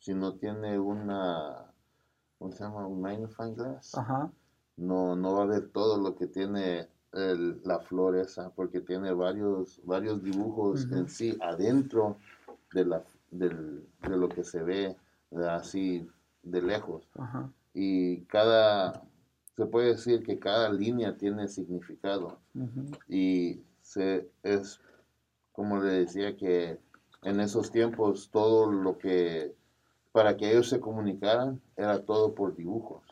si 0.00 0.12
no 0.14 0.34
tiene 0.34 0.78
una, 0.78 1.72
¿cómo 2.38 2.50
se 2.52 2.64
llama? 2.64 2.86
Un 2.86 3.00
magnifying 3.00 3.54
glass, 3.54 3.96
ajá, 3.96 4.30
no, 4.76 5.14
no 5.16 5.34
va 5.34 5.42
a 5.42 5.46
ver 5.46 5.68
todo 5.70 5.98
lo 5.98 6.16
que 6.16 6.26
tiene 6.26 6.88
el- 7.12 7.60
la 7.64 7.78
flor 7.80 8.16
esa, 8.16 8.50
porque 8.50 8.80
tiene 8.80 9.12
varios, 9.12 9.80
varios 9.84 10.22
dibujos 10.22 10.86
en 10.92 11.08
sí 11.08 11.38
adentro 11.40 12.16
de, 12.72 12.84
la, 12.84 13.02
del- 13.30 13.86
de 14.02 14.16
lo 14.16 14.28
que 14.28 14.42
se 14.44 14.62
ve 14.62 14.96
así 15.48 16.06
de 16.42 16.62
lejos. 16.62 17.08
ajá, 17.18 17.50
Y 17.74 18.22
cada, 18.26 19.02
se 19.58 19.66
puede 19.66 19.88
decir 19.88 20.22
que 20.22 20.38
cada 20.38 20.72
línea 20.72 21.16
tiene 21.16 21.48
significado. 21.48 22.38
Y 23.08 23.60
se, 23.82 24.30
es, 24.44 24.80
como 25.50 25.82
le 25.82 25.90
decía, 25.90 26.36
que 26.36 26.78
en 27.22 27.40
esos 27.40 27.72
tiempos 27.72 28.30
todo 28.30 28.70
lo 28.70 28.96
que, 28.98 29.52
para 30.12 30.36
que 30.36 30.48
ellos 30.48 30.68
se 30.68 30.78
comunicaran, 30.78 31.60
era 31.76 32.00
todo 32.04 32.36
por 32.36 32.54
dibujos. 32.54 33.02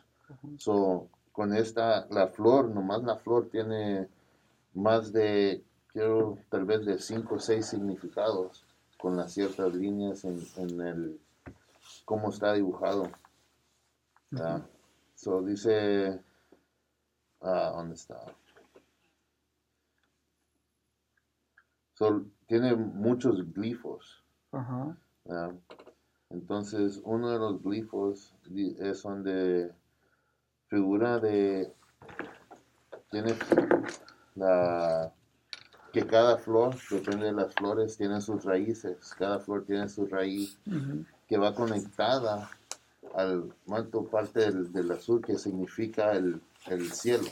So, 0.57 1.09
con 1.33 1.53
esta, 1.53 2.07
la 2.11 2.27
flor, 2.27 2.69
nomás 2.69 3.03
la 3.03 3.17
flor 3.17 3.49
tiene 3.49 4.07
más 4.73 5.11
de, 5.11 5.65
quiero, 5.87 6.37
tal 6.47 6.63
vez 6.63 6.85
de 6.85 6.97
cinco 6.99 7.35
o 7.35 7.39
seis 7.39 7.65
significados 7.65 8.63
con 8.97 9.17
las 9.17 9.33
ciertas 9.33 9.75
líneas 9.75 10.23
en, 10.23 10.41
en 10.55 10.79
el, 10.79 11.19
cómo 12.05 12.29
está 12.29 12.53
dibujado. 12.53 13.11
¿verdad? 14.31 14.65
So, 15.15 15.41
dice, 15.41 16.21
ah, 17.41 17.71
¿dónde 17.75 17.95
está? 17.95 18.19
So, 21.93 22.25
tiene 22.45 22.75
muchos 22.75 23.51
glifos. 23.53 24.23
ajá, 24.51 24.95
¿verdad? 25.25 25.55
Entonces, 26.29 27.01
uno 27.03 27.31
de 27.31 27.39
los 27.39 27.63
glifos 27.63 28.33
es 28.79 29.01
donde 29.01 29.71
figura 30.67 31.19
de, 31.19 31.73
tiene 33.09 33.33
la, 34.35 35.11
que 35.93 36.05
cada 36.05 36.37
flor, 36.37 36.75
depende 36.91 37.27
de 37.27 37.31
las 37.31 37.53
flores, 37.53 37.97
tiene 37.97 38.19
sus 38.19 38.43
raíces. 38.43 39.13
Cada 39.17 39.39
flor 39.39 39.63
tiene 39.65 39.87
su 39.87 40.05
raíz 40.05 40.59
que 41.27 41.37
va 41.37 41.55
conectada 41.55 42.49
al 43.15 43.53
manto 43.65 44.03
parte 44.03 44.41
del, 44.41 44.71
del 44.71 44.91
azul 44.91 45.21
que 45.21 45.37
significa 45.37 46.11
el, 46.11 46.41
el 46.69 46.91
cielo. 46.91 47.27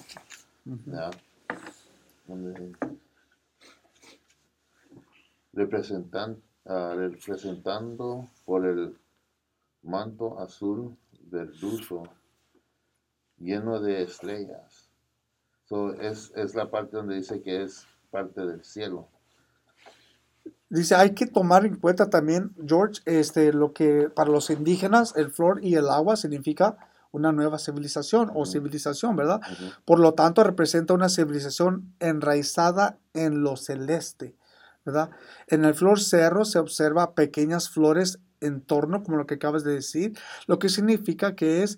ujú, 0.65 0.91
¿ya? 0.91 1.11
Donde 2.27 2.75
representan, 5.53 6.41
ah, 6.65 6.93
representando 6.95 8.27
por 8.45 8.65
el 8.65 8.97
manto 9.83 10.39
azul 10.39 10.97
verdoso 11.31 12.03
lleno 13.38 13.79
de 13.79 14.03
estrellas. 14.03 14.89
So, 15.65 15.93
es, 15.93 16.31
es 16.36 16.55
la 16.55 16.69
parte 16.69 16.97
donde 16.97 17.15
dice 17.15 17.41
que 17.41 17.63
es 17.63 17.88
parte 18.11 18.45
del 18.45 18.63
cielo. 18.63 19.07
Dice, 20.69 20.95
hay 20.95 21.13
que 21.13 21.25
tomar 21.25 21.65
en 21.65 21.75
cuenta 21.77 22.09
también, 22.09 22.53
George, 22.65 23.01
este, 23.05 23.53
lo 23.53 23.73
que 23.73 24.09
para 24.09 24.29
los 24.29 24.49
indígenas 24.49 25.15
el 25.15 25.31
flor 25.31 25.63
y 25.63 25.75
el 25.75 25.89
agua 25.89 26.17
significa 26.17 26.77
una 27.16 27.32
nueva 27.32 27.57
civilización 27.57 28.30
o 28.36 28.45
civilización, 28.45 29.16
¿verdad? 29.16 29.41
Por 29.86 29.99
lo 29.99 30.13
tanto, 30.13 30.43
representa 30.43 30.93
una 30.93 31.07
civilización 31.07 31.93
enraizada 31.99 32.97
en 33.13 33.41
lo 33.41 33.55
celeste, 33.55 34.36
¿verdad? 34.84 35.09
En 35.47 35.63
el 35.63 35.74
flor 35.74 36.01
cerro 36.01 36.43
se 36.43 36.59
observa 36.59 37.16
pequeñas 37.16 37.70
flores 37.70 38.20
en 38.41 38.61
torno, 38.61 39.01
como 39.03 39.18
lo 39.18 39.26
que 39.26 39.36
acabas 39.36 39.63
de 39.63 39.74
decir, 39.74 40.18
lo 40.45 40.59
que 40.59 40.68
significa 40.70 41.36
que 41.36 41.63
es 41.63 41.78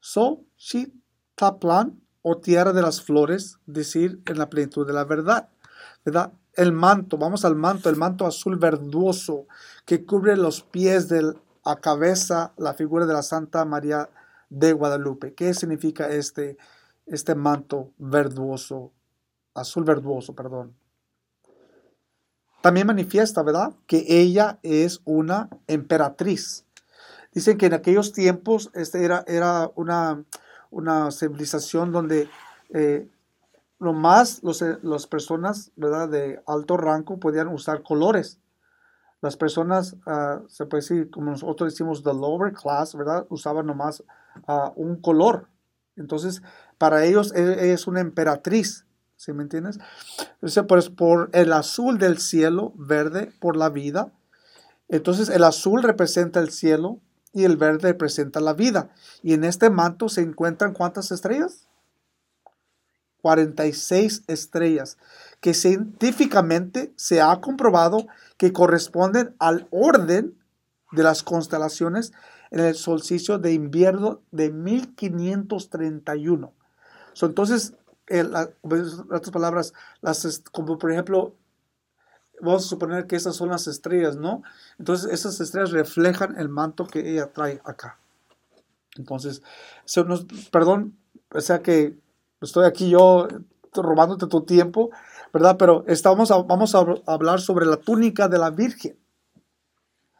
Xochitaplan 0.00 1.98
o 2.22 2.36
tierra 2.38 2.74
de 2.74 2.82
las 2.82 3.00
flores, 3.00 3.58
decir 3.64 4.20
en 4.26 4.38
la 4.38 4.50
plenitud 4.50 4.86
de 4.86 4.92
la 4.92 5.04
verdad, 5.04 5.48
¿verdad? 6.04 6.32
El 6.52 6.72
manto, 6.72 7.16
vamos 7.16 7.46
al 7.46 7.56
manto, 7.56 7.88
el 7.88 7.96
manto 7.96 8.26
azul 8.26 8.56
verdoso 8.56 9.46
que 9.86 10.04
cubre 10.04 10.36
los 10.36 10.62
pies 10.62 11.08
de 11.08 11.34
cabeza, 11.76 12.52
la 12.56 12.74
figura 12.74 13.06
de 13.06 13.12
la 13.12 13.22
Santa 13.22 13.64
María 13.64 14.08
de 14.50 14.72
Guadalupe. 14.72 15.34
¿Qué 15.34 15.54
significa 15.54 16.08
este, 16.08 16.56
este 17.06 17.34
manto 17.34 17.92
verdoso, 17.98 18.92
azul 19.54 19.84
verdoso, 19.84 20.34
perdón? 20.34 20.74
También 22.60 22.86
manifiesta, 22.86 23.42
¿verdad? 23.42 23.72
Que 23.86 24.04
ella 24.08 24.58
es 24.62 25.00
una 25.04 25.48
emperatriz. 25.66 26.64
Dicen 27.32 27.56
que 27.56 27.66
en 27.66 27.74
aquellos 27.74 28.12
tiempos 28.12 28.70
este 28.74 29.04
era, 29.04 29.24
era 29.28 29.70
una, 29.76 30.24
una 30.70 31.10
civilización 31.12 31.92
donde 31.92 32.28
eh, 32.70 33.08
lo 33.78 33.92
más 33.92 34.40
eh, 34.42 34.78
las 34.82 35.06
personas, 35.06 35.70
¿verdad? 35.76 36.08
De 36.08 36.42
alto 36.46 36.76
rango 36.76 37.18
podían 37.18 37.48
usar 37.48 37.82
colores. 37.82 38.38
Las 39.20 39.36
personas, 39.36 39.96
ah, 40.06 40.42
se 40.48 40.66
puede 40.66 40.82
decir, 40.82 41.10
como 41.10 41.30
nosotros 41.30 41.72
decimos, 41.72 42.02
the 42.02 42.12
lower 42.12 42.52
class, 42.52 42.94
¿verdad? 42.94 43.26
Usaban 43.30 43.66
nomás 43.66 44.04
ah, 44.46 44.72
un 44.76 44.96
color. 45.00 45.48
Entonces, 45.96 46.42
para 46.78 47.04
ellos 47.04 47.34
e- 47.34 47.72
es 47.72 47.86
una 47.86 48.00
emperatriz, 48.00 48.86
¿sí 49.16 49.32
me 49.32 49.42
entiendes? 49.42 49.78
Entonces, 50.34 50.64
pues 50.68 50.88
por 50.88 51.30
el 51.32 51.52
azul 51.52 51.98
del 51.98 52.18
cielo, 52.18 52.72
verde 52.76 53.32
por 53.40 53.56
la 53.56 53.70
vida. 53.70 54.12
Entonces, 54.88 55.28
el 55.28 55.42
azul 55.42 55.82
representa 55.82 56.38
el 56.40 56.50
cielo 56.50 57.00
y 57.32 57.44
el 57.44 57.56
verde 57.56 57.88
representa 57.88 58.40
la 58.40 58.54
vida. 58.54 58.90
Y 59.22 59.34
en 59.34 59.44
este 59.44 59.68
manto 59.68 60.08
se 60.08 60.22
encuentran 60.22 60.72
cuántas 60.72 61.10
estrellas? 61.10 61.68
46 63.20 64.22
estrellas, 64.28 64.96
que 65.40 65.54
científicamente 65.54 66.92
se 66.96 67.20
ha 67.20 67.40
comprobado 67.40 68.06
que 68.36 68.52
corresponden 68.52 69.34
al 69.38 69.68
orden 69.70 70.34
de 70.92 71.02
las 71.02 71.22
constelaciones 71.22 72.12
en 72.50 72.60
el 72.60 72.74
solsticio 72.74 73.38
de 73.38 73.52
invierno 73.52 74.20
de 74.30 74.50
1531. 74.50 76.52
So, 77.12 77.26
entonces, 77.26 77.74
el- 78.06 78.32
la- 78.32 78.50
pues, 78.62 78.94
en 78.94 79.00
otras 79.14 79.30
palabras, 79.30 79.74
las, 80.00 80.42
como 80.52 80.78
por 80.78 80.90
ejemplo, 80.92 81.34
vamos 82.40 82.64
a 82.64 82.68
suponer 82.68 83.06
que 83.06 83.16
esas 83.16 83.36
son 83.36 83.48
las 83.50 83.66
estrellas, 83.66 84.16
¿no? 84.16 84.42
Entonces, 84.78 85.12
esas 85.12 85.40
estrellas 85.40 85.72
reflejan 85.72 86.38
el 86.38 86.48
manto 86.48 86.86
que 86.86 87.10
ella 87.10 87.32
trae 87.32 87.60
acá. 87.64 87.98
Entonces, 88.96 89.42
nos- 90.06 90.26
perdón, 90.50 90.96
o 91.32 91.40
sea 91.40 91.62
que 91.62 91.96
estoy 92.40 92.66
aquí 92.66 92.90
yo 92.90 93.28
robándote 93.74 94.26
tu 94.26 94.42
tiempo, 94.44 94.90
¿verdad? 95.32 95.56
Pero 95.58 95.84
estamos 95.86 96.30
a- 96.30 96.42
vamos 96.42 96.74
a 96.74 96.84
hablar 97.06 97.40
sobre 97.40 97.66
la 97.66 97.76
túnica 97.76 98.28
de 98.28 98.38
la 98.38 98.50
Virgen. 98.50 98.98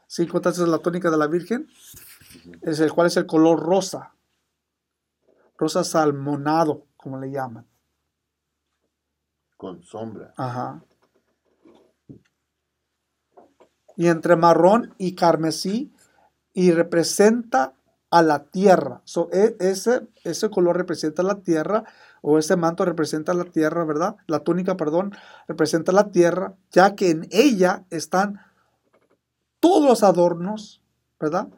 ¿Sí 0.06 0.22
encontraste 0.22 0.66
la 0.66 0.78
túnica 0.78 1.10
de 1.10 1.18
la 1.18 1.26
Virgen? 1.26 1.68
Es 2.62 2.80
el 2.80 2.92
cual 2.92 3.08
es 3.08 3.16
el 3.16 3.26
color 3.26 3.60
rosa. 3.60 4.14
Rosa 5.56 5.84
salmonado, 5.84 6.86
como 6.96 7.18
le 7.18 7.30
llaman. 7.30 7.66
Con 9.56 9.82
sombra. 9.82 10.32
Ajá. 10.36 10.82
Y 13.96 14.06
entre 14.06 14.36
marrón 14.36 14.94
y 14.98 15.14
carmesí 15.16 15.92
y 16.54 16.70
representa 16.70 17.74
a 18.10 18.22
la 18.22 18.44
tierra. 18.44 19.02
So, 19.04 19.28
e- 19.32 19.56
ese, 19.58 20.06
ese 20.22 20.48
color 20.50 20.76
representa 20.76 21.22
la 21.24 21.40
tierra 21.40 21.84
o 22.22 22.38
ese 22.38 22.56
manto 22.56 22.84
representa 22.84 23.34
la 23.34 23.44
tierra, 23.44 23.84
¿verdad? 23.84 24.16
La 24.26 24.40
túnica, 24.40 24.76
perdón, 24.76 25.12
representa 25.46 25.92
la 25.92 26.10
tierra, 26.10 26.54
ya 26.70 26.94
que 26.94 27.10
en 27.10 27.28
ella 27.30 27.84
están 27.90 28.40
todos 29.60 29.88
los 29.88 30.02
adornos, 30.02 30.82
¿verdad? 31.20 31.48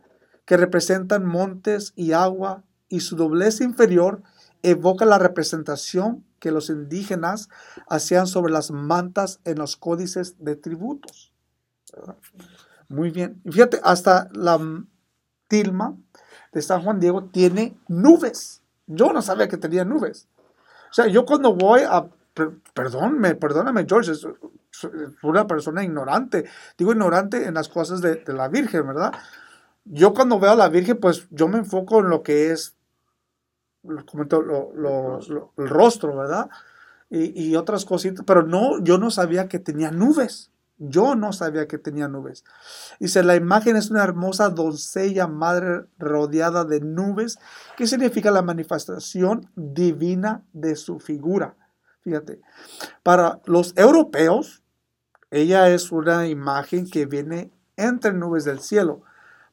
Que 0.45 0.57
representan 0.57 1.25
montes 1.25 1.93
y 1.97 2.13
agua 2.13 2.65
y 2.89 3.01
su 3.01 3.17
doblez 3.17 3.61
inferior 3.61 4.23
evoca 4.63 5.05
la 5.05 5.19
representación 5.19 6.25
que 6.39 6.51
los 6.51 6.71
indígenas 6.71 7.49
hacían 7.89 8.27
sobre 8.27 8.53
las 8.53 8.71
mantas 8.71 9.41
en 9.45 9.59
los 9.59 9.77
códices 9.77 10.37
de 10.39 10.57
tributos. 10.57 11.33
Muy 12.89 13.11
bien. 13.11 13.41
Fíjate, 13.49 13.81
hasta 13.85 14.29
la 14.33 14.59
tilma 15.47 15.97
de 16.53 16.63
San 16.63 16.83
Juan 16.83 16.99
Diego 16.99 17.25
tiene 17.25 17.77
nubes. 17.89 18.63
Yo 18.87 19.13
no 19.13 19.23
sabía 19.23 19.49
que 19.49 19.57
tenía 19.57 19.85
nubes. 19.85 20.29
O 20.91 20.95
sea, 20.95 21.07
yo 21.07 21.25
cuando 21.25 21.55
voy 21.55 21.83
a... 21.89 22.07
per- 22.35 22.53
Perdóname, 22.75 23.35
perdóname, 23.35 23.87
George, 23.89 24.13
es, 24.13 24.27
una 25.23 25.47
persona 25.47 25.85
ignorante. 25.85 26.45
Digo 26.79 26.93
ignorante 26.93 27.45
en 27.47 27.55
las 27.55 27.69
cosas 27.69 28.01
de, 28.01 28.17
de 28.17 28.33
la 28.33 28.49
Virgen, 28.49 28.87
¿verdad? 28.87 29.13
Yo 29.85 30.15
cuando 30.15 30.39
veo 30.41 30.53
a 30.53 30.57
la 30.57 30.69
Virgen, 30.69 30.99
pues 30.99 31.27
yo 31.31 31.49
me 31.49 31.59
enfoco 31.59 32.01
en 32.01 32.11
lo 32.11 32.23
que 32.23 32.51
es 32.53 32.77
lo- 33.83 34.05
lo- 34.43 34.73
lo- 34.75 35.21
lo- 35.29 35.53
el 35.57 35.69
rostro, 35.69 36.17
¿verdad? 36.17 36.49
Y, 37.09 37.49
y 37.51 37.57
otras 37.57 37.85
cositas, 37.85 38.25
pero 38.27 38.43
no, 38.45 38.83
yo 38.83 38.99
no 38.99 39.11
sabía 39.11 39.49
que 39.49 39.59
tenía 39.59 39.91
nubes. 39.91 40.51
Yo 40.83 41.15
no 41.15 41.35
sabía 41.35 41.69
que 41.69 41.77
tenía 41.77 42.09
nubes. 42.09 42.43
Dice, 42.99 43.23
la 43.23 43.37
imagen 43.37 43.77
es 43.77 43.91
una 43.91 44.03
hermosa 44.03 44.49
doncella 44.49 45.27
madre 45.27 45.85
rodeada 45.99 46.65
de 46.65 46.81
nubes, 46.81 47.39
que 47.77 47.87
significa 47.87 48.31
la 48.31 48.41
manifestación 48.41 49.51
divina 49.55 50.43
de 50.55 50.77
su 50.77 50.99
figura. 50.99 51.55
Fíjate, 52.01 52.41
para 53.03 53.43
los 53.45 53.77
europeos, 53.77 54.63
ella 55.31 55.69
es 55.69 55.93
una 55.93 56.29
imagen 56.29 56.89
que 56.89 57.05
viene 57.05 57.53
entre 57.77 58.15
nubes 58.15 58.47
del 58.47 58.61
cielo. 58.61 59.03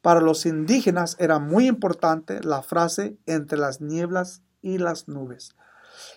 Para 0.01 0.21
los 0.21 0.45
indígenas 0.45 1.17
era 1.19 1.39
muy 1.39 1.67
importante 1.67 2.41
la 2.41 2.61
frase 2.61 3.17
entre 3.25 3.57
las 3.57 3.81
nieblas 3.81 4.43
y 4.61 4.77
las 4.77 5.09
nubes, 5.09 5.57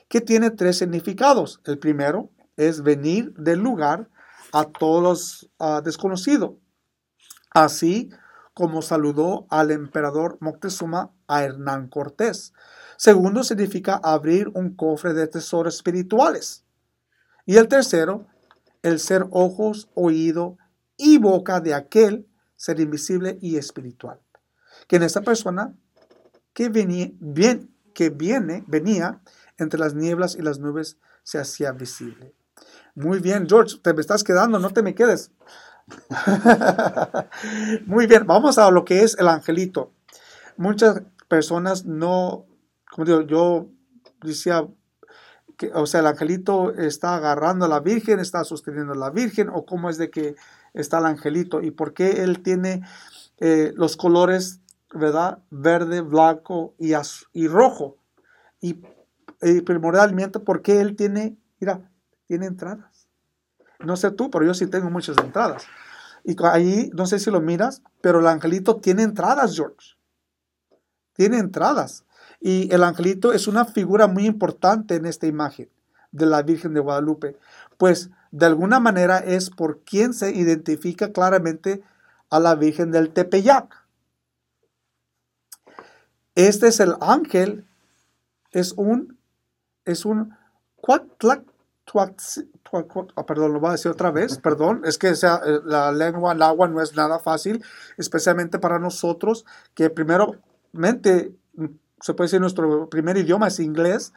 que 0.09 0.21
tiene 0.21 0.51
tres 0.51 0.79
significados. 0.79 1.61
El 1.65 1.81
primero 1.81 2.31
es 2.57 2.83
venir 2.83 3.35
del 3.35 3.59
lugar 3.59 4.09
a 4.53 4.65
todos 4.65 5.03
los 5.59 5.83
desconocidos, 5.85 6.53
así 7.51 8.11
como 8.55 8.83
saludó 8.83 9.47
al 9.49 9.71
emperador 9.71 10.37
Moctezuma 10.41 11.13
a 11.29 11.45
Hernán 11.45 11.89
Cortés. 11.89 12.53
Segundo 12.97 13.43
significa 13.45 14.01
abrir 14.03 14.49
un 14.55 14.75
cofre 14.75 15.15
de 15.15 15.27
tesoros 15.27 15.77
espirituales. 15.77 16.65
Y 17.47 17.57
el 17.57 17.69
tercero, 17.69 18.27
el 18.83 18.99
ser 19.01 19.27
ojos, 19.31 19.89
oído 19.95 20.59
y 20.97 21.19
boca 21.19 21.61
de 21.61 21.75
aquel 21.75 22.29
ser 22.57 22.81
invisible 22.81 23.39
y 23.41 23.57
espiritual. 23.57 24.21
Que 24.87 24.97
en 24.97 25.05
esta 25.05 25.23
persona 25.23 25.75
que 26.53 26.69
venía, 26.69 27.11
bien, 27.19 27.75
que 27.95 28.11
viene, 28.11 28.65
venía 28.67 29.23
entre 29.57 29.81
las 29.81 29.95
nieblas 29.95 30.35
y 30.35 30.43
las 30.43 30.59
nubes 30.59 30.99
se 31.23 31.39
hacía 31.39 31.73
visible. 31.73 32.35
Muy 33.01 33.19
bien, 33.19 33.47
George, 33.49 33.79
te 33.83 33.95
me 33.95 34.01
estás 34.01 34.25
quedando, 34.25 34.59
no 34.59 34.71
te 34.71 34.83
me 34.83 34.95
quedes. 34.95 35.31
Muy 37.87 38.07
bien, 38.07 38.27
vamos 38.27 38.59
a 38.59 38.71
lo 38.71 38.85
que 38.85 39.03
es 39.03 39.19
el 39.19 39.29
angelito. 39.29 39.93
Muchas 40.57 41.03
personas 41.29 41.85
no, 41.87 42.47
como 42.91 43.05
digo, 43.05 43.23
yo 43.23 43.69
decía, 44.23 44.67
que, 45.57 45.71
o 45.75 45.87
sea, 45.87 46.01
el 46.01 46.07
angelito 46.07 46.73
está 46.75 47.17
agarrando 47.17 47.65
a 47.65 47.69
la 47.69 47.81
Virgen, 47.81 48.19
está 48.19 48.45
sosteniendo 48.45 48.93
a 48.93 48.97
la 48.97 49.11
Virgen, 49.11 49.49
o 49.49 49.65
cómo 49.65 49.91
es 49.91 49.99
de 49.99 50.11
que 50.11 50.35
está 50.75 50.99
el 50.99 51.07
angelito 51.07 51.63
y 51.63 51.71
por 51.71 51.95
qué 51.95 52.23
él 52.23 52.43
tiene 52.43 52.83
eh, 53.39 53.73
los 53.77 53.97
colores, 53.97 54.61
¿verdad? 54.93 55.39
Verde, 55.51 56.01
blanco 56.03 56.75
y, 56.79 56.93
y 57.33 57.49
rojo. 57.49 57.97
Y, 58.61 58.75
primordialmente, 59.65 60.39
¿por 60.39 60.61
qué 60.61 60.81
él 60.81 60.97
tiene, 60.97 61.39
mira, 61.61 61.91
tiene 62.27 62.47
entradas? 62.47 62.90
No 63.83 63.97
sé 63.97 64.11
tú, 64.11 64.31
pero 64.31 64.45
yo 64.45 64.55
sí 64.55 64.67
tengo 64.67 64.91
muchas 64.91 65.17
entradas. 65.19 65.67
Y 66.25 66.37
ahí, 66.45 66.91
no 66.93 67.07
sé 67.07 67.19
si 67.19 67.31
lo 67.31 67.41
miras, 67.41 67.83
pero 68.03 68.21
el 68.21 68.27
angelito 68.27 68.77
tiene 68.77 69.03
entradas, 69.03 69.57
George. 69.57 69.97
Tiene 71.15 71.39
entradas. 71.39 72.05
Y 72.41 72.73
el 72.75 72.85
angelito 72.85 73.33
es 73.33 73.47
una 73.47 73.65
figura 73.65 74.07
muy 74.07 74.27
importante 74.27 74.97
en 74.97 75.07
esta 75.07 75.27
imagen 75.27 75.69
de 76.13 76.27
la 76.27 76.43
Virgen 76.43 76.75
de 76.75 76.81
Guadalupe, 76.81 77.39
pues 77.79 78.11
de 78.33 78.47
alguna 78.47 78.81
manera 78.81 79.19
es 79.19 79.51
por 79.51 79.81
quien 79.81 80.13
se 80.13 80.33
identifica 80.33 81.13
claramente 81.13 81.83
a 82.31 82.41
la 82.41 82.55
Virgen 82.55 82.91
del 82.91 83.11
Tepeyac. 83.11 83.85
Este 86.35 86.69
es 86.69 86.81
el 86.81 86.95
ángel, 87.01 87.67
es 88.53 88.73
un, 88.73 89.19
es 89.85 90.05
un 90.05 90.37
cuatlac- 90.81 91.50
ah, 91.99 93.27
perdón, 93.27 93.53
lo 93.53 93.61
voy 93.61 93.71
a 93.71 93.73
decir 93.73 93.91
otra 93.91 94.11
vez, 94.11 94.39
perdón, 94.39 94.83
es 94.85 94.99
que 94.99 95.09
eh, 95.09 95.61
la 95.65 95.91
lengua, 95.93 96.33
el 96.33 96.43
agua 96.43 96.69
no 96.69 96.81
es 96.81 96.95
nada 96.95 97.19
fácil, 97.19 97.65
especialmente 97.97 98.59
para 98.59 98.79
nosotros, 98.79 99.45
que 99.75 99.91
primeramente, 99.91 101.35
mm, 101.55 101.67
se 102.01 102.15
puede 102.15 102.27
decir 102.27 102.41
nuestro 102.41 102.89
primer 102.89 103.17
idioma 103.17 103.49
es 103.49 103.61
inglés, 103.61 104.13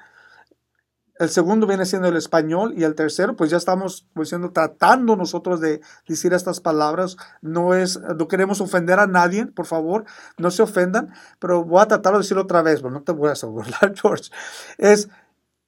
el 1.20 1.30
segundo 1.30 1.68
viene 1.68 1.86
siendo 1.86 2.08
el 2.08 2.18
español 2.18 2.74
y 2.76 2.84
el 2.84 2.96
tercero, 2.96 3.36
pues 3.36 3.52
ya 3.52 3.58
estamos 3.58 4.08
tratando 4.52 5.16
nosotros 5.16 5.62
de 5.62 5.82
decir 6.08 6.34
estas 6.34 6.60
palabras. 6.60 7.18
No 7.42 7.76
es, 7.76 8.00
no 8.00 8.28
queremos 8.28 8.62
ofender 8.62 9.00
a 9.00 9.06
nadie, 9.06 9.46
por 9.46 9.68
favor, 9.68 10.06
no 10.38 10.50
se 10.50 10.64
ofendan, 10.64 11.14
pero 11.40 11.64
voy 11.64 11.82
a 11.82 11.88
tratar 11.88 12.14
de 12.14 12.20
decirlo 12.20 12.44
otra 12.44 12.64
vez, 12.64 12.82
pero 12.82 12.92
no 12.92 13.04
te 13.04 13.12
voy 13.12 13.30
a 13.30 13.46
burlar, 13.46 13.94
George. 14.02 14.32
Es 14.78 15.10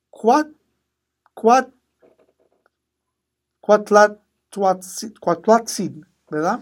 cuat, 0.10 0.48
cuat, 1.36 1.70
cuatlatzin, 5.20 6.06
¿verdad? 6.30 6.60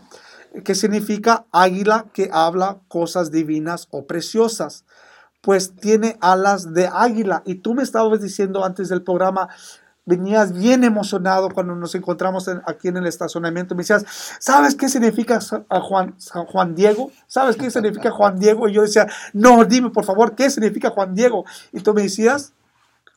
Que 0.63 0.75
significa 0.75 1.45
águila 1.51 2.05
que 2.13 2.29
habla 2.31 2.79
cosas 2.87 3.31
divinas 3.31 3.87
o 3.91 4.05
preciosas 4.05 4.85
pues 5.41 5.75
tiene 5.75 6.17
alas 6.21 6.73
de 6.73 6.87
águila. 6.87 7.43
Y 7.45 7.55
tú 7.55 7.73
me 7.73 7.83
estabas 7.83 8.21
diciendo 8.21 8.63
antes 8.63 8.87
del 8.87 9.01
programa, 9.03 9.49
venías 10.05 10.53
bien 10.53 10.85
emocionado 10.85 11.49
cuando 11.49 11.75
nos 11.75 11.95
encontramos 11.95 12.47
en- 12.47 12.61
aquí 12.65 12.87
en 12.87 12.95
el 12.95 13.07
estacionamiento. 13.07 13.75
Me 13.75 13.81
decías, 13.81 14.05
¿sabes 14.39 14.73
qué 14.75 14.87
significa 14.87 15.39
Juan, 15.41 16.15
Juan 16.47 16.75
Diego? 16.75 17.11
¿Sabes 17.27 17.57
qué 17.57 17.69
significa 17.69 18.09
Juan 18.11 18.39
Diego? 18.39 18.69
Y 18.69 18.73
yo 18.73 18.83
decía, 18.83 19.05
no, 19.33 19.65
dime 19.65 19.89
por 19.89 20.05
favor, 20.05 20.33
¿qué 20.33 20.49
significa 20.49 20.91
Juan 20.91 21.13
Diego? 21.13 21.43
Y 21.73 21.81
tú 21.81 21.93
me 21.93 22.03
decías, 22.03 22.53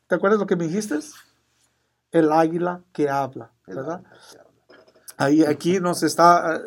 ¿te 0.09 0.16
acuerdas 0.16 0.41
lo 0.41 0.49
que 0.49 0.57
me 0.57 0.66
dijiste? 0.66 0.99
El 2.11 2.32
águila 2.32 2.80
que 2.93 3.09
habla, 3.09 3.53
¿verdad? 3.66 4.02
Ahí, 5.16 5.44
aquí 5.44 5.80
nos 5.80 6.02
está 6.02 6.56
eh, 6.56 6.60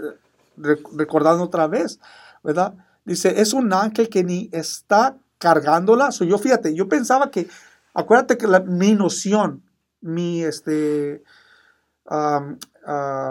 re- 0.58 0.84
recordando 0.96 1.44
otra 1.44 1.68
vez, 1.68 2.00
¿verdad? 2.44 2.74
Dice, 3.06 3.42
es 3.42 3.54
un 3.54 3.72
ángel 3.74 4.10
que 4.10 4.24
ni 4.24 4.50
está 4.52 5.18
cargándola. 5.38 6.12
So, 6.12 6.26
yo 6.26 6.38
fíjate, 6.38 6.74
yo 6.76 6.90
pensaba 6.90 7.32
que, 7.32 7.48
acuérdate 7.94 8.38
que 8.38 8.48
la- 8.48 8.60
mi 8.60 8.94
noción, 8.96 9.64
mi, 10.02 10.44
este, 10.44 11.24
ah, 12.06 12.56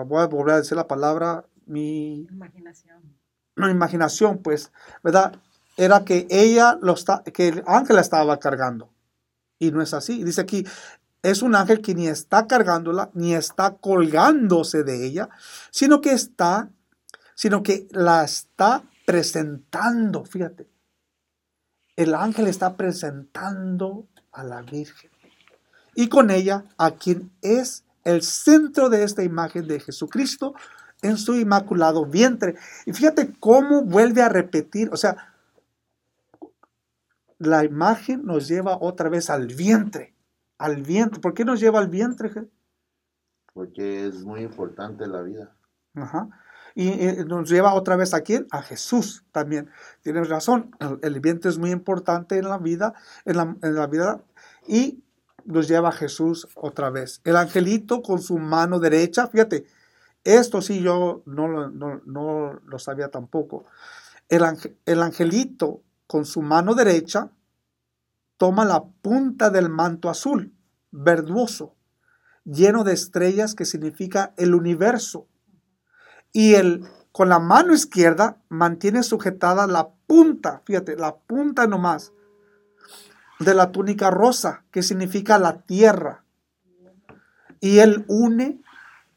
voy 0.07 0.23
a 0.23 0.27
volver 0.27 0.55
a 0.55 0.59
decir 0.59 0.77
la 0.77 0.87
palabra, 0.87 1.45
mi, 1.67 2.27
Imaginación. 2.31 3.03
mi 3.57 3.71
imaginación, 3.71 4.39
pues, 4.39 4.73
¿verdad? 5.03 5.35
Era 5.77 6.05
que 6.05 6.27
ella 6.31 6.79
lo 6.81 6.95
está, 6.95 7.23
que 7.23 7.49
el 7.49 7.63
ángel 7.67 7.97
la 7.97 8.03
estaba 8.03 8.39
cargando. 8.39 8.91
Y 9.59 9.71
no 9.71 9.83
es 9.83 9.95
así. 9.95 10.23
Dice 10.25 10.41
aquí, 10.41 10.65
es 11.23 11.43
un 11.43 11.55
ángel 11.55 11.81
que 11.81 11.95
ni 11.95 12.07
está 12.07 12.47
cargándola, 12.47 13.11
ni 13.15 13.35
está 13.35 13.77
colgándose 13.77 14.85
de 14.85 15.07
ella, 15.07 15.29
sino 15.71 16.01
que 16.01 16.13
está, 16.13 16.71
sino 17.35 17.63
que 17.63 17.89
la 17.91 18.25
está 18.25 18.83
presentando, 19.07 20.25
fíjate. 20.25 20.69
El 21.97 22.15
ángel 22.15 22.47
está 22.47 22.77
presentando 22.77 24.07
a 24.33 24.45
la 24.45 24.63
Virgen. 24.63 25.11
Y 25.95 26.09
con 26.09 26.31
ella 26.31 26.65
a 26.77 26.93
quien 26.93 27.33
es 27.43 27.85
el 28.05 28.23
centro 28.23 28.89
de 28.89 29.03
esta 29.03 29.25
imagen 29.25 29.67
de 29.67 29.81
Jesucristo 29.81 30.55
en 31.03 31.17
su 31.17 31.35
inmaculado 31.35 32.07
vientre. 32.07 32.55
Y 32.87 32.93
fíjate 32.93 33.35
cómo 33.39 33.83
vuelve 33.83 34.23
a 34.23 34.29
repetir, 34.29 34.91
o 34.93 34.97
sea, 34.97 35.35
la 37.39 37.65
imagen 37.65 38.25
nos 38.25 38.49
lleva 38.49 38.79
otra 38.81 39.09
vez 39.09 39.31
al 39.31 39.47
vientre, 39.47 40.15
al 40.59 40.83
vientre. 40.83 41.21
¿Por 41.21 41.35
qué 41.35 41.45
nos 41.45 41.61
lleva 41.61 41.79
al 41.79 41.89
vientre? 41.89 42.31
Porque 43.53 44.07
es 44.07 44.25
muy 44.25 44.41
importante 44.43 45.07
la 45.07 45.23
vida. 45.23 45.57
Ajá. 45.95 46.29
Y 46.75 46.91
nos 47.27 47.49
lleva 47.49 47.75
otra 47.75 47.97
vez 47.97 48.15
a 48.15 48.21
quién? 48.21 48.47
A 48.51 48.63
Jesús 48.63 49.25
también. 49.33 49.69
Tienes 50.03 50.29
razón, 50.29 50.71
el, 50.79 50.99
el 51.03 51.21
vientre 51.21 51.51
es 51.51 51.59
muy 51.59 51.71
importante 51.71 52.39
en 52.39 52.49
la 52.49 52.59
vida, 52.59 52.95
en 53.25 53.37
la, 53.37 53.57
en 53.63 53.75
la 53.75 53.87
vida, 53.89 54.21
y 54.67 55.03
nos 55.45 55.67
lleva 55.67 55.89
a 55.89 55.93
Jesús 55.93 56.47
otra 56.55 56.91
vez. 56.91 57.21
El 57.25 57.37
angelito 57.37 58.03
con 58.03 58.21
su 58.21 58.39
mano 58.39 58.79
derecha, 58.79 59.27
fíjate, 59.27 59.67
esto 60.23 60.61
sí 60.61 60.81
yo 60.83 61.23
no, 61.27 61.49
lo- 61.49 61.71
no, 61.71 62.01
no 62.05 62.61
lo 62.65 62.79
sabía 62.79 63.09
tampoco. 63.09 63.65
El, 64.29 64.43
ange- 64.43 64.77
el 64.87 65.03
angelito 65.03 65.83
con 66.07 66.27
su 66.27 66.43
mano 66.43 66.75
derecha 66.75 67.31
toma 68.39 68.65
la 68.65 68.85
punta 69.03 69.51
del 69.51 69.69
manto 69.69 70.09
azul, 70.09 70.55
verdoso, 70.91 71.77
lleno 72.45 72.85
de 72.85 72.95
estrellas 72.95 73.55
que 73.55 73.67
significa 73.67 74.33
el 74.39 74.55
universo 74.55 75.27
y 76.33 76.55
el 76.55 76.89
con 77.13 77.29
la 77.29 77.41
mano 77.41 77.75
izquierda 77.75 78.39
mantiene 78.49 79.03
sujetada 79.03 79.67
la 79.67 79.89
punta, 80.07 80.63
fíjate, 80.65 80.97
la 80.97 81.17
punta 81.17 81.67
nomás 81.67 82.13
de 83.41 83.55
la 83.55 83.73
túnica 83.73 84.11
rosa, 84.11 84.65
que 84.71 84.83
significa 84.83 85.39
la 85.39 85.63
tierra. 85.63 86.25
Y 87.61 87.79
él 87.79 88.05
une 88.09 88.61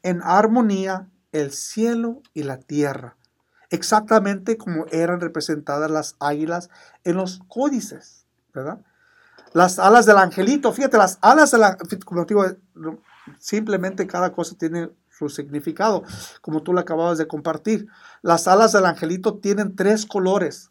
en 0.02 0.20
armonía 0.22 1.08
el 1.30 1.52
cielo 1.52 2.22
y 2.34 2.42
la 2.42 2.58
tierra, 2.58 3.16
exactamente 3.70 4.56
como 4.56 4.86
eran 4.90 5.20
representadas 5.20 5.90
las 5.90 6.16
águilas 6.18 6.70
en 7.04 7.16
los 7.16 7.40
códices, 7.46 8.26
¿verdad? 8.52 8.80
Las 9.54 9.78
alas 9.78 10.06
del 10.06 10.18
angelito, 10.18 10.72
fíjate, 10.72 10.96
las 10.96 11.18
alas 11.20 11.50
del 11.50 11.64
angelito, 11.64 12.06
simplemente 13.38 14.06
cada 14.06 14.32
cosa 14.32 14.56
tiene 14.56 14.90
su 15.10 15.28
significado, 15.28 16.02
como 16.40 16.62
tú 16.62 16.72
lo 16.72 16.80
acababas 16.80 17.18
de 17.18 17.26
compartir. 17.26 17.86
Las 18.22 18.48
alas 18.48 18.72
del 18.72 18.86
angelito 18.86 19.38
tienen 19.38 19.76
tres 19.76 20.06
colores, 20.06 20.70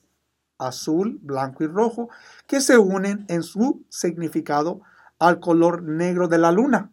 azul, 0.58 1.20
blanco 1.22 1.64
y 1.64 1.68
rojo, 1.68 2.10
que 2.48 2.60
se 2.62 2.78
unen 2.78 3.26
en 3.30 3.44
su 3.44 3.86
significado 3.90 4.82
al 5.20 5.40
color 5.40 5.84
negro 5.84 6.28
de 6.28 6.40
la 6.40 6.52
luna, 6.52 6.92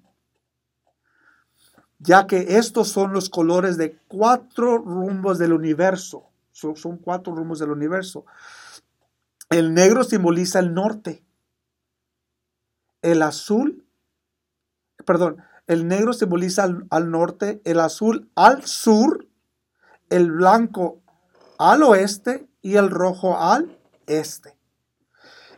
ya 1.98 2.26
que 2.26 2.58
estos 2.58 2.88
son 2.88 3.12
los 3.12 3.30
colores 3.30 3.78
de 3.78 3.98
cuatro 4.08 4.78
rumbos 4.78 5.38
del 5.38 5.52
universo. 5.52 6.26
Son 6.52 6.98
cuatro 6.98 7.34
rumbos 7.34 7.60
del 7.60 7.70
universo. 7.70 8.24
El 9.48 9.74
negro 9.74 10.02
simboliza 10.04 10.58
el 10.58 10.74
norte. 10.74 11.24
El 13.02 13.22
azul, 13.22 13.86
perdón, 15.04 15.42
el 15.66 15.86
negro 15.86 16.12
simboliza 16.12 16.66
al, 16.90 17.10
norte, 17.10 17.60
el 17.64 17.80
azul 17.80 18.30
al 18.34 18.64
sur, 18.64 19.28
el 20.08 20.32
blanco 20.32 21.02
al 21.58 21.82
oeste 21.82 22.48
y 22.62 22.76
el 22.76 22.90
rojo 22.90 23.38
al 23.38 23.78
este. 24.06 24.56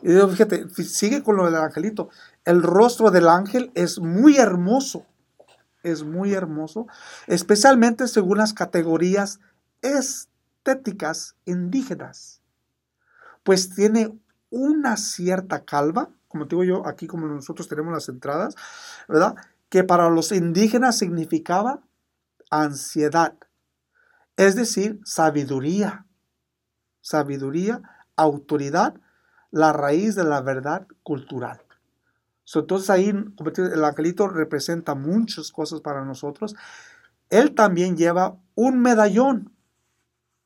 Y 0.03 0.09
digo, 0.09 0.29
fíjate, 0.29 0.69
sigue 0.71 1.23
con 1.23 1.37
lo 1.37 1.45
del 1.45 1.57
angelito. 1.57 2.09
El 2.45 2.63
rostro 2.63 3.11
del 3.11 3.29
ángel 3.29 3.71
es 3.75 4.01
muy 4.01 4.39
hermoso, 4.39 5.07
es 5.83 6.03
muy 6.03 6.33
hermoso, 6.33 6.87
especialmente 7.27 8.09
según 8.09 8.39
las 8.39 8.53
categorías 8.53 9.41
estéticas 9.83 11.37
indígenas, 11.45 12.43
pues 13.45 13.75
tiene 13.75 14.19
una 14.51 14.97
cierta 14.97 15.65
calva, 15.65 16.11
como 16.31 16.47
te 16.47 16.55
digo 16.55 16.65
yo, 16.65 16.87
aquí 16.87 17.09
como 17.09 17.27
nosotros 17.27 17.67
tenemos 17.67 17.93
las 17.93 18.09
entradas, 18.09 18.55
¿verdad? 19.09 19.35
Que 19.69 19.83
para 19.83 20.09
los 20.09 20.31
indígenas 20.31 20.97
significaba 20.97 21.83
ansiedad, 22.51 23.35
es 24.37 24.55
decir, 24.55 25.01
sabiduría, 25.05 26.07
sabiduría, 27.01 27.83
autoridad, 28.15 28.95
la 29.51 29.73
raíz 29.73 30.15
de 30.15 30.23
la 30.23 30.41
verdad 30.41 30.87
cultural. 31.03 31.63
So, 32.45 32.61
entonces 32.61 32.91
ahí 32.91 33.09
el 33.09 33.85
angelito 33.85 34.29
representa 34.29 34.95
muchas 34.95 35.51
cosas 35.51 35.81
para 35.81 36.05
nosotros. 36.05 36.55
Él 37.29 37.57
también 37.57 37.97
lleva 37.97 38.37
un 38.55 38.81
medallón. 38.81 39.53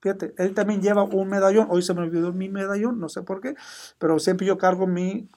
Fíjate, 0.00 0.34
él 0.38 0.54
también 0.54 0.80
lleva 0.80 1.02
un 1.02 1.28
medallón. 1.28 1.66
Hoy 1.70 1.82
se 1.82 1.92
me 1.92 2.00
olvidó 2.00 2.32
mi 2.32 2.48
medallón, 2.48 3.00
no 3.00 3.10
sé 3.10 3.22
por 3.22 3.42
qué, 3.42 3.54
pero 3.98 4.18
siempre 4.18 4.46
yo 4.46 4.56
cargo 4.56 4.86
mi 4.86 5.28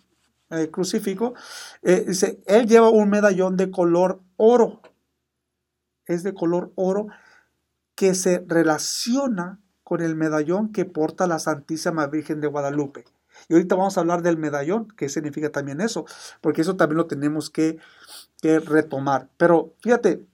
eh, 0.49 0.69
crucifijo. 0.71 1.33
Eh, 1.81 2.05
dice, 2.07 2.41
él 2.45 2.67
lleva 2.67 2.89
un 2.89 3.09
medallón 3.09 3.57
de 3.57 3.71
color 3.71 4.21
oro. 4.35 4.81
Es 6.05 6.23
de 6.23 6.33
color 6.33 6.71
oro 6.75 7.07
que 7.95 8.13
se 8.13 8.43
relaciona 8.47 9.59
con 9.83 10.01
el 10.01 10.15
medallón 10.15 10.71
que 10.71 10.85
porta 10.85 11.27
la 11.27 11.39
Santísima 11.39 12.07
Virgen 12.07 12.41
de 12.41 12.47
Guadalupe. 12.47 13.05
Y 13.49 13.53
ahorita 13.53 13.75
vamos 13.75 13.97
a 13.97 14.01
hablar 14.01 14.21
del 14.21 14.37
medallón, 14.37 14.87
que 14.97 15.09
significa 15.09 15.51
también 15.51 15.81
eso, 15.81 16.05
porque 16.41 16.61
eso 16.61 16.75
también 16.75 16.97
lo 16.97 17.07
tenemos 17.07 17.49
que, 17.49 17.77
que 18.41 18.59
retomar. 18.59 19.29
Pero 19.37 19.73
fíjate, 19.81 20.25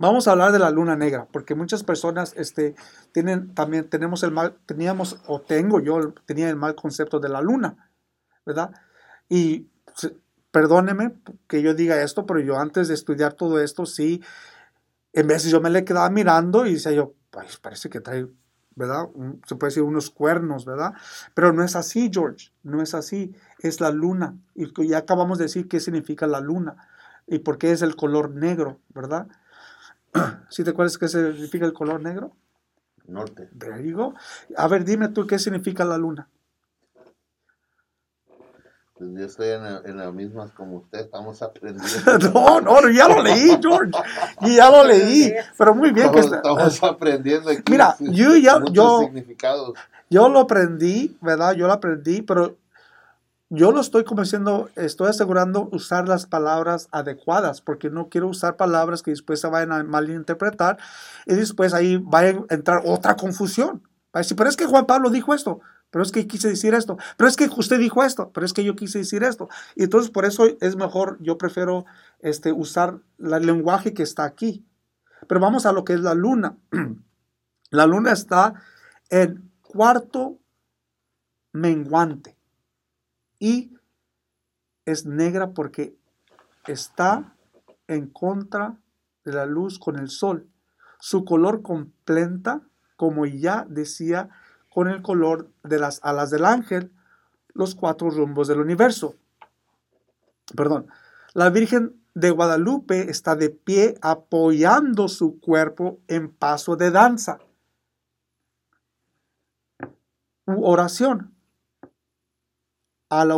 Vamos 0.00 0.28
a 0.28 0.30
hablar 0.30 0.52
de 0.52 0.60
la 0.60 0.70
luna 0.70 0.94
negra, 0.94 1.26
porque 1.32 1.56
muchas 1.56 1.82
personas 1.82 2.32
este, 2.36 2.76
tienen 3.10 3.52
también, 3.52 3.90
tenemos 3.90 4.22
el 4.22 4.30
mal, 4.30 4.56
teníamos, 4.64 5.20
o 5.26 5.40
tengo 5.40 5.80
yo, 5.80 6.12
tenía 6.24 6.48
el 6.48 6.54
mal 6.54 6.76
concepto 6.76 7.18
de 7.18 7.28
la 7.28 7.40
luna, 7.40 7.90
¿verdad? 8.46 8.70
Y 9.28 9.66
perdóneme 10.50 11.14
que 11.48 11.62
yo 11.62 11.74
diga 11.74 12.02
esto, 12.02 12.26
pero 12.26 12.40
yo 12.40 12.58
antes 12.58 12.88
de 12.88 12.94
estudiar 12.94 13.34
todo 13.34 13.60
esto, 13.60 13.86
sí, 13.86 14.22
en 15.12 15.26
veces 15.26 15.50
yo 15.52 15.60
me 15.60 15.70
le 15.70 15.84
quedaba 15.84 16.10
mirando 16.10 16.66
y 16.66 16.74
decía 16.74 16.92
yo, 16.92 17.14
pues 17.30 17.58
parece 17.58 17.90
que 17.90 18.00
trae, 18.00 18.26
¿verdad? 18.74 19.06
Un- 19.14 19.42
se 19.46 19.56
puede 19.56 19.70
decir 19.70 19.82
unos 19.82 20.10
cuernos, 20.10 20.64
¿verdad? 20.64 20.94
Pero 21.34 21.52
no 21.52 21.64
es 21.64 21.76
así, 21.76 22.10
George, 22.12 22.52
no 22.62 22.82
es 22.82 22.94
así, 22.94 23.34
es 23.60 23.80
la 23.80 23.90
luna. 23.90 24.36
Y 24.54 24.68
ya 24.88 24.98
acabamos 24.98 25.38
de 25.38 25.44
decir 25.44 25.68
qué 25.68 25.80
significa 25.80 26.26
la 26.26 26.40
luna 26.40 26.76
y 27.26 27.40
por 27.40 27.58
qué 27.58 27.72
es 27.72 27.82
el 27.82 27.96
color 27.96 28.30
negro, 28.30 28.80
¿verdad? 28.94 29.28
¿Sí 30.50 30.64
te 30.64 30.70
acuerdas 30.70 30.98
qué 30.98 31.08
significa 31.08 31.66
el 31.66 31.72
color 31.72 32.02
negro? 32.02 32.36
Norte. 33.06 33.48
There 33.58 33.82
you 33.84 33.96
go. 33.96 34.14
A 34.56 34.68
ver, 34.68 34.84
dime 34.84 35.08
tú 35.08 35.26
qué 35.26 35.38
significa 35.38 35.84
la 35.84 35.98
luna. 35.98 36.28
Pues 38.98 39.10
yo 39.14 39.24
estoy 39.26 39.48
en, 39.50 39.62
la- 39.62 39.82
en 39.84 39.96
las 39.96 40.12
mismas 40.12 40.50
como 40.52 40.78
usted, 40.78 40.98
estamos 41.00 41.40
aprendiendo. 41.42 42.18
No, 42.34 42.60
no, 42.60 42.90
ya 42.90 43.06
lo 43.08 43.22
leí, 43.22 43.56
George. 43.62 43.92
Y 44.42 44.56
ya 44.56 44.70
lo 44.70 44.84
leí. 44.84 45.32
Pero 45.56 45.74
muy 45.74 45.92
bien 45.92 46.10
que 46.10 46.18
Estamos, 46.18 46.36
está. 46.36 46.48
estamos 46.48 46.82
aprendiendo 46.82 47.50
aquí. 47.50 47.62
Mira, 47.70 47.94
yo 48.00 48.34
ya- 48.36 48.60
yo- 48.72 49.00
significados. 49.00 49.74
Yo 50.10 50.28
lo 50.28 50.40
aprendí, 50.40 51.16
¿verdad? 51.20 51.52
Yo 51.54 51.66
lo 51.66 51.72
aprendí, 51.74 52.22
pero 52.22 52.56
yo 53.50 53.72
lo 53.72 53.80
estoy 53.80 54.04
como 54.04 54.22
diciendo, 54.22 54.68
estoy 54.74 55.08
asegurando 55.10 55.68
usar 55.72 56.08
las 56.08 56.26
palabras 56.26 56.88
adecuadas, 56.90 57.60
porque 57.60 57.88
no 57.90 58.08
quiero 58.08 58.28
usar 58.28 58.56
palabras 58.56 59.02
que 59.02 59.10
después 59.10 59.40
se 59.40 59.48
vayan 59.48 59.72
a 59.72 59.82
malinterpretar 59.84 60.78
y 61.26 61.34
después 61.34 61.72
ahí 61.72 61.98
vaya 61.98 62.40
a 62.50 62.54
entrar 62.54 62.82
otra 62.84 63.16
confusión. 63.16 63.82
Va 64.14 64.14
a 64.14 64.18
decir, 64.20 64.36
pero 64.36 64.50
es 64.50 64.56
que 64.56 64.66
Juan 64.66 64.86
Pablo 64.86 65.08
dijo 65.10 65.32
esto, 65.34 65.60
pero 65.90 66.02
es 66.02 66.12
que 66.12 66.26
quise 66.26 66.48
decir 66.48 66.74
esto, 66.74 66.98
pero 67.16 67.28
es 67.28 67.36
que 67.36 67.48
usted 67.56 67.78
dijo 67.78 68.02
esto, 68.02 68.30
pero 68.32 68.44
es 68.44 68.52
que 68.52 68.64
yo 68.64 68.76
quise 68.76 68.98
decir 68.98 69.22
esto. 69.22 69.48
Y 69.74 69.84
entonces 69.84 70.10
por 70.10 70.24
eso 70.24 70.44
es 70.60 70.76
mejor, 70.76 71.18
yo 71.20 71.38
prefiero 71.38 71.86
este, 72.20 72.52
usar 72.52 73.00
el 73.18 73.46
lenguaje 73.46 73.94
que 73.94 74.02
está 74.02 74.24
aquí. 74.24 74.64
Pero 75.26 75.40
vamos 75.40 75.66
a 75.66 75.72
lo 75.72 75.84
que 75.84 75.94
es 75.94 76.00
la 76.00 76.14
luna. 76.14 76.56
La 77.70 77.84
luna 77.84 78.12
está 78.12 78.54
en 79.10 79.52
cuarto 79.60 80.38
menguante 81.52 82.38
y 83.38 83.76
es 84.86 85.04
negra 85.04 85.52
porque 85.52 85.94
está 86.66 87.34
en 87.86 88.08
contra 88.08 88.78
de 89.24 89.32
la 89.32 89.44
luz 89.44 89.78
con 89.78 89.98
el 89.98 90.08
sol. 90.08 90.48
Su 90.98 91.26
color 91.26 91.60
completa, 91.60 92.62
como 92.96 93.26
ya 93.26 93.66
decía, 93.68 94.30
con 94.68 94.88
el 94.88 95.02
color 95.02 95.50
de 95.62 95.78
las 95.78 96.00
alas 96.02 96.30
del 96.30 96.44
ángel, 96.44 96.92
los 97.54 97.74
cuatro 97.74 98.10
rumbos 98.10 98.48
del 98.48 98.60
universo. 98.60 99.16
Perdón. 100.54 100.88
La 101.34 101.50
Virgen 101.50 102.00
de 102.14 102.30
Guadalupe 102.30 103.10
está 103.10 103.36
de 103.36 103.50
pie 103.50 103.96
apoyando 104.00 105.08
su 105.08 105.38
cuerpo 105.40 106.00
en 106.08 106.30
paso 106.30 106.76
de 106.76 106.90
danza 106.90 107.38
u 110.46 110.64
oración. 110.64 111.34
A 113.10 113.24
la, 113.24 113.36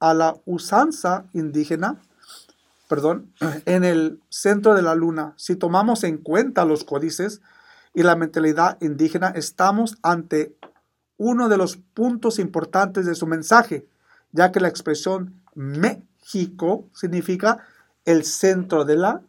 a 0.00 0.14
la 0.14 0.36
usanza 0.44 1.24
indígena, 1.32 2.00
perdón, 2.88 3.32
en 3.64 3.84
el 3.84 4.20
centro 4.28 4.74
de 4.74 4.82
la 4.82 4.94
luna, 4.94 5.32
si 5.36 5.56
tomamos 5.56 6.04
en 6.04 6.18
cuenta 6.18 6.64
los 6.64 6.84
códices 6.84 7.40
y 7.94 8.02
la 8.02 8.16
mentalidad 8.16 8.78
indígena, 8.80 9.28
estamos 9.28 9.98
ante 10.02 10.56
uno 11.16 11.48
de 11.48 11.56
los 11.56 11.76
puntos 11.76 12.38
importantes 12.38 13.06
de 13.06 13.14
su 13.14 13.26
mensaje, 13.26 13.86
ya 14.32 14.50
que 14.50 14.60
la 14.60 14.68
expresión 14.68 15.42
México 15.54 16.88
significa 16.94 17.58
el 18.04 18.24
centro 18.24 18.84
de 18.84 18.96
la 18.96 19.22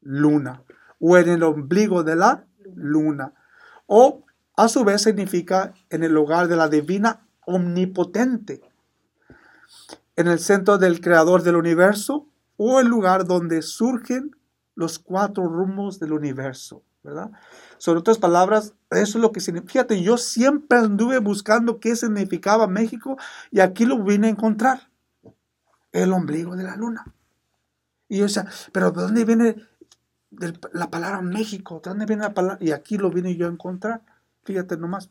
luna 0.00 0.62
o 0.98 1.16
en 1.16 1.28
el 1.28 1.42
ombligo 1.42 2.02
de 2.02 2.16
la 2.16 2.44
luna. 2.74 3.32
O 3.86 4.24
a 4.56 4.68
su 4.68 4.84
vez 4.84 5.02
significa 5.02 5.72
en 5.90 6.02
el 6.02 6.16
hogar 6.16 6.48
de 6.48 6.56
la 6.56 6.68
divina 6.68 7.26
omnipotente, 7.46 8.60
en 10.16 10.26
el 10.26 10.40
centro 10.40 10.78
del 10.78 11.00
creador 11.00 11.42
del 11.42 11.56
universo 11.56 12.26
o 12.56 12.80
el 12.80 12.88
lugar 12.88 13.24
donde 13.24 13.62
surgen 13.62 14.36
los 14.74 14.98
cuatro 14.98 15.46
rumbos 15.46 15.98
del 15.98 16.12
universo, 16.12 16.82
¿verdad? 17.02 17.30
Son 17.78 17.96
otras 17.96 18.18
palabras, 18.18 18.74
eso 18.90 19.18
es 19.18 19.22
lo 19.22 19.32
que 19.32 19.40
significa. 19.40 19.72
Fíjate, 19.72 20.02
yo 20.02 20.18
siempre 20.18 20.78
anduve 20.78 21.18
buscando 21.18 21.80
qué 21.80 21.96
significaba 21.96 22.66
México 22.66 23.16
y 23.50 23.60
aquí 23.60 23.84
lo 23.84 24.02
vine 24.02 24.28
a 24.28 24.30
encontrar. 24.30 24.88
El 25.90 26.12
ombligo 26.12 26.54
de 26.54 26.64
la 26.64 26.76
luna. 26.76 27.14
Y 28.08 28.18
yo 28.18 28.24
decía, 28.24 28.46
pero 28.72 28.90
¿de 28.90 29.02
dónde 29.02 29.24
viene 29.24 29.56
la 30.72 30.90
palabra 30.90 31.22
México? 31.22 31.80
¿De 31.82 31.90
dónde 31.90 32.06
viene 32.06 32.22
la 32.22 32.34
palabra? 32.34 32.58
Y 32.60 32.72
aquí 32.72 32.98
lo 32.98 33.10
vine 33.10 33.36
yo 33.36 33.46
a 33.46 33.50
encontrar. 33.50 34.02
Fíjate 34.44 34.76
nomás. 34.76 35.10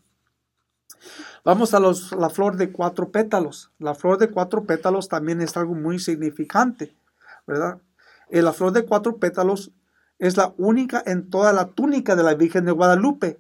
Vamos 1.44 1.74
a 1.74 1.80
los, 1.80 2.12
la 2.12 2.30
flor 2.30 2.58
de 2.58 2.72
cuatro 2.72 3.12
pétalos. 3.12 3.72
La 3.80 3.96
flor 3.96 4.18
de 4.18 4.30
cuatro 4.30 4.66
pétalos 4.66 5.08
también 5.08 5.42
es 5.42 5.56
algo 5.58 5.76
muy 5.76 6.00
significante, 6.00 6.96
¿verdad? 7.46 7.80
Eh, 8.30 8.42
la 8.42 8.54
flor 8.54 8.72
de 8.72 8.86
cuatro 8.86 9.18
pétalos 9.18 9.72
es 10.20 10.38
la 10.38 10.54
única 10.58 11.02
en 11.06 11.30
toda 11.30 11.54
la 11.54 11.68
túnica 11.68 12.16
de 12.16 12.24
la 12.24 12.36
Virgen 12.36 12.66
de 12.66 12.72
Guadalupe 12.72 13.40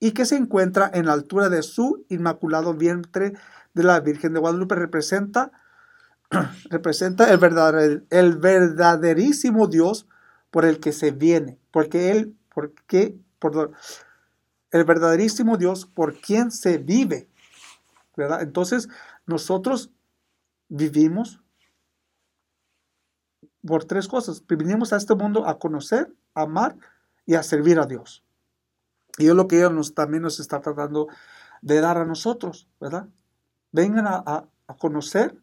y 0.00 0.12
que 0.12 0.26
se 0.26 0.36
encuentra 0.36 0.90
en 0.92 1.06
la 1.06 1.12
altura 1.12 1.48
de 1.48 1.62
su 1.62 2.04
inmaculado 2.08 2.74
vientre 2.74 3.32
de 3.72 3.82
la 3.82 4.00
Virgen 4.00 4.34
de 4.34 4.40
Guadalupe. 4.40 4.74
Representa, 4.74 5.52
representa 6.70 7.32
el, 7.32 7.38
verdader- 7.40 8.04
el 8.10 8.36
verdaderísimo 8.36 9.66
Dios 9.66 10.06
por 10.50 10.64
el 10.64 10.78
que 10.78 10.92
se 10.92 11.10
viene, 11.10 11.58
porque 11.70 12.10
Él, 12.10 12.36
porque, 12.54 13.16
perdón, 13.38 13.72
el 14.70 14.84
verdaderísimo 14.84 15.56
Dios 15.56 15.86
por 15.86 16.20
quien 16.20 16.50
se 16.50 16.78
vive, 16.78 17.28
¿verdad? 18.16 18.42
Entonces, 18.42 18.88
nosotros 19.26 19.90
vivimos 20.68 21.40
por 23.66 23.84
tres 23.84 24.08
cosas. 24.08 24.42
Vinimos 24.46 24.92
a 24.92 24.96
este 24.96 25.14
mundo 25.14 25.46
a 25.46 25.58
conocer, 25.58 26.12
a 26.34 26.42
amar 26.42 26.76
y 27.26 27.34
a 27.34 27.42
servir 27.42 27.78
a 27.78 27.86
Dios. 27.86 28.24
Y 29.18 29.28
es 29.28 29.34
lo 29.34 29.46
que 29.48 29.60
Él 29.60 29.74
nos, 29.74 29.94
también 29.94 30.22
nos 30.22 30.40
está 30.40 30.60
tratando 30.60 31.08
de 31.62 31.80
dar 31.80 31.98
a 31.98 32.04
nosotros, 32.04 32.68
¿verdad? 32.80 33.08
Vengan 33.72 34.06
a, 34.06 34.48
conocer, 34.78 35.40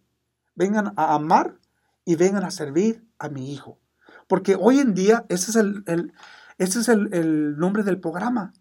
vengan 0.56 0.94
a 0.98 1.16
amar 1.16 1.58
y 2.06 2.16
vengan 2.16 2.44
a 2.44 2.52
servir 2.52 3.06
a 3.18 3.30
mi 3.30 3.52
hijo. 3.52 3.80
Porque 4.28 4.58
hoy 4.60 4.80
en 4.80 4.94
día 4.94 5.26
ese 5.30 5.52
es 5.52 5.58
el, 5.58 5.84
el- 5.88 6.14
ese 6.58 6.80
es 6.80 6.90
el, 6.90 7.12
el 7.14 7.58
nombre 7.58 7.82
del 7.84 8.00
programa. 8.00 8.54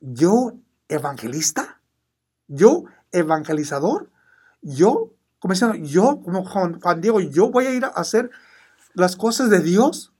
Yo 0.00 0.54
evangelista, 0.88 1.80
yo 2.48 2.84
evangelizador, 3.12 4.10
yo, 4.60 5.12
como 5.38 5.54
yo 5.54 6.20
como 6.22 6.44
Juan 6.44 7.00
Diego, 7.00 7.20
yo 7.20 7.50
voy 7.50 7.66
a 7.66 7.74
ir 7.74 7.84
a 7.84 7.88
hacer 7.88 8.30
las 8.96 9.14
cosas 9.14 9.50
de 9.50 9.60
Dios. 9.60 10.12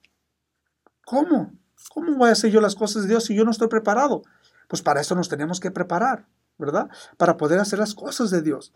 ¿Cómo? 1.05 1.53
¿Cómo 1.93 2.15
voy 2.15 2.29
a 2.29 2.33
hacer 2.33 2.51
yo 2.51 2.61
las 2.61 2.75
cosas 2.75 3.03
de 3.03 3.09
Dios 3.09 3.25
si 3.25 3.35
yo 3.35 3.45
no 3.45 3.51
estoy 3.51 3.69
preparado? 3.69 4.23
Pues 4.69 4.83
para 4.83 5.01
eso 5.01 5.15
nos 5.15 5.29
tenemos 5.29 5.61
que 5.61 5.71
preparar, 5.71 6.27
¿verdad? 6.59 6.89
Para 7.17 7.39
poder 7.39 7.59
hacer 7.59 7.79
las 7.79 7.95
cosas 7.95 8.31
de 8.31 8.43
Dios. 8.43 8.75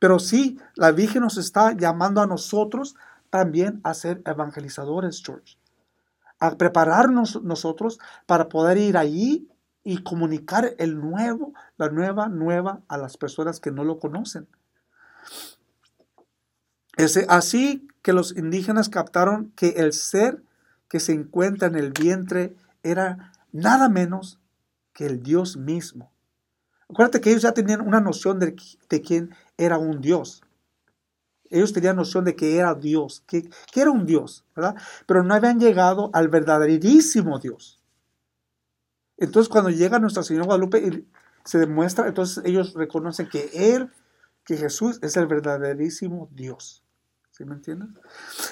Pero 0.00 0.18
sí, 0.18 0.58
la 0.74 0.90
Virgen 0.90 1.22
nos 1.22 1.36
está 1.36 1.72
llamando 1.72 2.20
a 2.20 2.26
nosotros 2.26 2.96
también 3.30 3.80
a 3.84 3.94
ser 3.94 4.20
evangelizadores, 4.26 5.22
George. 5.24 5.58
A 6.40 6.56
prepararnos 6.56 7.40
nosotros 7.42 8.00
para 8.26 8.48
poder 8.48 8.78
ir 8.78 8.96
allí 8.96 9.48
y 9.84 10.02
comunicar 10.02 10.74
el 10.78 11.00
nuevo, 11.00 11.52
la 11.76 11.88
nueva, 11.88 12.28
nueva 12.28 12.80
a 12.88 12.98
las 12.98 13.16
personas 13.16 13.60
que 13.60 13.70
no 13.70 13.84
lo 13.84 14.00
conocen. 14.00 14.48
Ese- 16.96 17.26
así 17.28 17.88
que 18.02 18.12
los 18.12 18.36
indígenas 18.36 18.88
captaron 18.88 19.52
que 19.56 19.68
el 19.76 19.92
ser 19.92 20.42
que 20.88 21.00
se 21.00 21.12
encuentra 21.12 21.68
en 21.68 21.74
el 21.74 21.92
vientre 21.92 22.54
era 22.82 23.32
nada 23.52 23.88
menos 23.88 24.38
que 24.92 25.06
el 25.06 25.22
Dios 25.22 25.56
mismo. 25.56 26.12
Acuérdate 26.88 27.20
que 27.20 27.30
ellos 27.30 27.42
ya 27.42 27.52
tenían 27.52 27.80
una 27.80 28.00
noción 28.00 28.38
de, 28.38 28.54
quién 29.02 29.34
era 29.56 29.78
un 29.78 30.00
Dios. 30.00 30.42
Ellos 31.50 31.72
tenían 31.72 31.96
noción 31.96 32.24
de 32.24 32.36
que 32.36 32.58
era 32.58 32.74
Dios, 32.74 33.24
que, 33.26 33.48
era 33.74 33.90
un 33.90 34.06
Dios, 34.06 34.44
¿verdad? 34.54 34.76
Pero 35.06 35.22
no 35.24 35.34
habían 35.34 35.58
llegado 35.58 36.10
al 36.12 36.28
verdaderísimo 36.28 37.38
Dios. 37.38 37.80
Entonces, 39.16 39.48
cuando 39.48 39.70
llega 39.70 39.98
nuestra 39.98 40.22
Señora 40.22 40.46
Guadalupe 40.46 41.04
se 41.44 41.58
demuestra, 41.58 42.06
entonces 42.06 42.44
ellos 42.44 42.74
reconocen 42.74 43.28
que 43.28 43.50
Él, 43.74 43.90
que 44.44 44.56
Jesús 44.56 44.98
es 45.02 45.16
el 45.16 45.26
verdaderísimo 45.26 46.28
Dios. 46.32 46.83
¿Sí 47.36 47.44
me 47.44 47.54
entienden? 47.54 47.98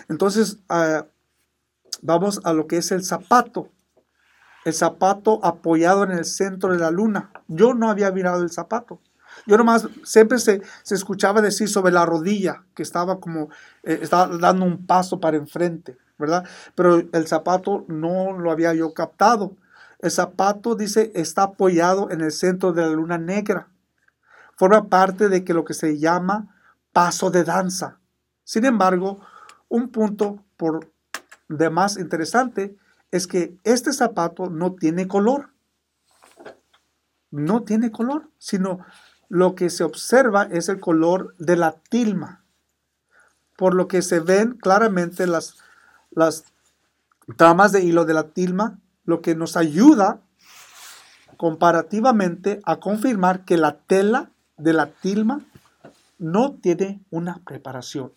Entonces, 0.08 0.58
ah, 0.68 1.06
vamos 2.00 2.40
a 2.42 2.52
lo 2.52 2.66
que 2.66 2.78
es 2.78 2.90
el 2.90 3.04
zapato. 3.04 3.68
El 4.64 4.74
zapato 4.74 5.38
apoyado 5.44 6.02
en 6.02 6.10
el 6.10 6.24
centro 6.24 6.72
de 6.72 6.80
la 6.80 6.90
luna. 6.90 7.30
Yo 7.46 7.74
no 7.74 7.88
había 7.88 8.10
mirado 8.10 8.42
el 8.42 8.50
zapato. 8.50 9.00
Yo 9.46 9.56
nomás, 9.56 9.88
siempre 10.02 10.40
se, 10.40 10.62
se 10.82 10.96
escuchaba 10.96 11.40
decir 11.40 11.68
sobre 11.68 11.92
la 11.92 12.04
rodilla, 12.04 12.64
que 12.74 12.82
estaba 12.82 13.20
como, 13.20 13.50
eh, 13.84 14.00
estaba 14.02 14.36
dando 14.36 14.64
un 14.64 14.84
paso 14.84 15.20
para 15.20 15.36
enfrente, 15.36 15.96
¿verdad? 16.18 16.44
Pero 16.74 16.96
el 16.96 17.26
zapato 17.28 17.84
no 17.86 18.32
lo 18.32 18.50
había 18.50 18.74
yo 18.74 18.92
captado. 18.94 19.56
El 20.00 20.10
zapato, 20.10 20.74
dice, 20.74 21.12
está 21.14 21.44
apoyado 21.44 22.10
en 22.10 22.20
el 22.20 22.32
centro 22.32 22.72
de 22.72 22.82
la 22.82 22.88
luna 22.88 23.16
negra. 23.16 23.68
Forma 24.56 24.88
parte 24.88 25.28
de 25.28 25.44
que 25.44 25.54
lo 25.54 25.64
que 25.64 25.74
se 25.74 26.00
llama 26.00 26.56
paso 26.92 27.30
de 27.30 27.44
danza. 27.44 28.00
Sin 28.52 28.66
embargo, 28.66 29.18
un 29.70 29.88
punto 29.88 30.44
por 30.58 30.92
demás 31.48 31.96
interesante 31.96 32.76
es 33.10 33.26
que 33.26 33.56
este 33.64 33.94
zapato 33.94 34.50
no 34.50 34.74
tiene 34.74 35.08
color. 35.08 35.54
No 37.30 37.62
tiene 37.62 37.90
color, 37.90 38.28
sino 38.36 38.84
lo 39.30 39.54
que 39.54 39.70
se 39.70 39.84
observa 39.84 40.42
es 40.50 40.68
el 40.68 40.80
color 40.80 41.34
de 41.38 41.56
la 41.56 41.76
tilma. 41.88 42.44
Por 43.56 43.72
lo 43.72 43.88
que 43.88 44.02
se 44.02 44.20
ven 44.20 44.58
claramente 44.58 45.26
las, 45.26 45.56
las 46.10 46.44
tramas 47.38 47.72
de 47.72 47.80
hilo 47.80 48.04
de 48.04 48.12
la 48.12 48.24
tilma, 48.34 48.80
lo 49.06 49.22
que 49.22 49.34
nos 49.34 49.56
ayuda 49.56 50.20
comparativamente 51.38 52.60
a 52.66 52.76
confirmar 52.80 53.46
que 53.46 53.56
la 53.56 53.78
tela 53.78 54.30
de 54.58 54.74
la 54.74 54.90
tilma 54.90 55.40
no 56.18 56.52
tiene 56.52 57.00
una 57.10 57.40
preparación. 57.46 58.12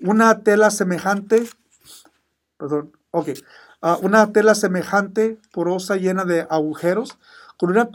Una 0.00 0.40
tela 0.42 0.70
semejante, 0.70 1.48
perdón, 2.56 2.92
ok, 3.10 3.30
ah, 3.82 3.98
una 4.02 4.32
tela 4.32 4.54
semejante, 4.54 5.38
porosa, 5.52 5.96
llena 5.96 6.24
de 6.24 6.46
agujeros, 6.48 7.18
con 7.56 7.70
una 7.70 7.90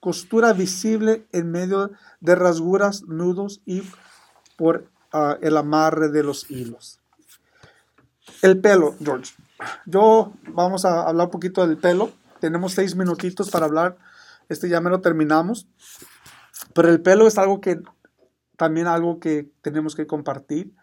costura 0.00 0.52
visible 0.52 1.26
en 1.32 1.50
medio 1.50 1.92
de 2.20 2.34
rasguras, 2.34 3.02
nudos 3.02 3.60
y 3.64 3.82
por 4.56 4.88
ah, 5.12 5.38
el 5.40 5.56
amarre 5.56 6.08
de 6.08 6.22
los 6.22 6.50
hilos. 6.50 7.00
El 8.42 8.60
pelo, 8.60 8.94
George. 9.02 9.34
Yo 9.86 10.32
vamos 10.48 10.84
a 10.84 11.08
hablar 11.08 11.26
un 11.26 11.30
poquito 11.30 11.66
del 11.66 11.78
pelo. 11.78 12.10
Tenemos 12.40 12.72
seis 12.72 12.96
minutitos 12.96 13.50
para 13.50 13.66
hablar. 13.66 13.96
Este 14.48 14.68
ya 14.68 14.80
me 14.80 14.90
lo 14.90 15.00
terminamos. 15.00 15.66
Pero 16.74 16.88
el 16.88 17.00
pelo 17.00 17.26
es 17.26 17.38
algo 17.38 17.60
que 17.60 17.80
también 18.56 18.86
algo 18.86 19.20
que 19.20 19.50
tenemos 19.62 19.94
que 19.94 20.06
compartir, 20.06 20.74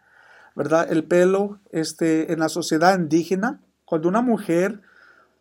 ¿verdad? 0.56 0.92
El 0.92 1.04
pelo, 1.04 1.60
este, 1.72 2.32
en 2.34 2.40
la 2.40 2.50
sociedad 2.50 2.98
indígena, 2.98 3.62
cuando 3.86 4.10
una 4.10 4.22
mujer 4.22 4.82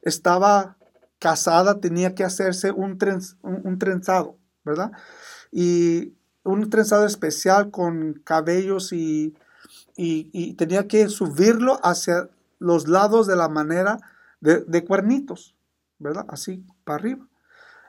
estaba 0.02 0.76
casada, 1.18 1.80
tenía 1.80 2.14
que 2.14 2.24
hacerse 2.24 2.72
un, 2.72 2.98
trenz- 2.98 3.36
un- 3.42 3.78
trenzado, 3.78 4.36
¿verdad? 4.64 4.92
Y 5.52 6.14
un 6.44 6.70
trenzado 6.70 7.06
especial 7.06 7.70
con 7.70 8.14
cabellos 8.24 8.92
y, 8.92 9.34
y, 9.96 10.54
tenía 10.54 10.88
que 10.88 11.08
subirlo 11.08 11.78
hacia 11.82 12.30
los 12.58 12.88
lados 12.88 13.26
de 13.26 13.36
la 13.36 13.48
manera 13.48 13.98
de, 14.40 14.60
de 14.60 14.84
cuernitos, 14.84 15.54
¿verdad? 15.98 16.24
Así, 16.28 16.64
para 16.84 16.96
arriba. 16.96 17.26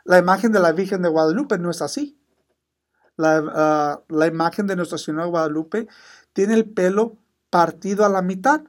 La 0.03 0.17
imagen 0.19 0.51
de 0.51 0.59
la 0.59 0.72
Virgen 0.74 1.01
de 1.01 1.09
Guadalupe 1.09 1.57
no 1.57 1.69
es 1.72 1.82
así. 1.82 2.17
La, 3.17 3.43
ah, 3.53 4.01
la 4.09 4.28
imagen 4.28 4.67
de 4.67 4.76
Nuestra 4.76 4.97
Señora 4.97 5.26
de 5.26 5.30
Guadalupe 5.32 5.88
tiene 6.34 6.54
el 6.54 6.66
pelo 6.66 7.18
partido 7.50 8.06
a 8.06 8.10
la 8.10 8.22
mitad 8.22 8.62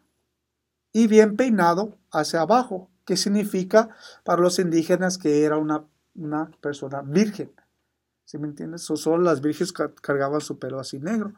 y 0.93 1.07
bien 1.07 1.37
peinado 1.37 1.99
hacia 2.11 2.43
abajo, 2.43 2.91
que 3.05 3.17
significa 3.17 3.91
para 4.25 4.43
los 4.43 4.59
indígenas 4.59 5.19
que 5.19 5.45
era 5.45 5.57
una, 5.57 5.85
una 6.15 6.51
persona 6.61 7.03
virgen. 7.03 7.53
¿Sí 8.25 8.39
me 8.39 8.47
entiendes? 8.47 8.83
So, 8.83 8.97
solo 8.97 9.23
las 9.23 9.41
vírgenes 9.41 9.73
ca- 9.73 9.93
cargaban 9.95 10.41
su 10.41 10.59
pelo 10.59 10.81
así 10.81 10.99
negro. 10.99 11.35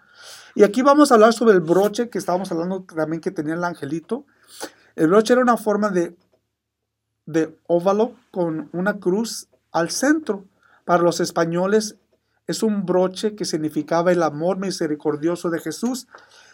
Y 0.55 0.63
aquí 0.63 0.83
vamos 0.83 1.11
a 1.11 1.15
hablar 1.15 1.33
sobre 1.33 1.55
el 1.55 1.61
broche 1.61 2.09
que 2.09 2.19
estábamos 2.19 2.53
hablando 2.53 2.83
también 2.83 3.21
que 3.21 3.31
tenía 3.31 3.55
el 3.55 3.65
angelito. 3.65 4.27
El 4.95 5.09
broche 5.09 5.33
era 5.33 5.43
una 5.43 5.57
forma 5.57 5.89
de, 5.89 6.17
de 7.27 7.59
óvalo 7.67 8.15
con 8.31 8.69
una 8.73 8.99
cruz 8.99 9.49
al 9.73 9.91
centro. 9.91 10.45
Para 10.85 11.03
los 11.03 11.21
españoles 11.21 11.97
es 12.47 12.63
un 12.63 12.85
broche 12.85 13.35
que 13.35 13.45
significaba 13.45 14.13
el 14.13 14.23
amor 14.23 14.59
misericordioso 14.59 15.51
de 15.51 15.61
Jesús, 15.61 16.07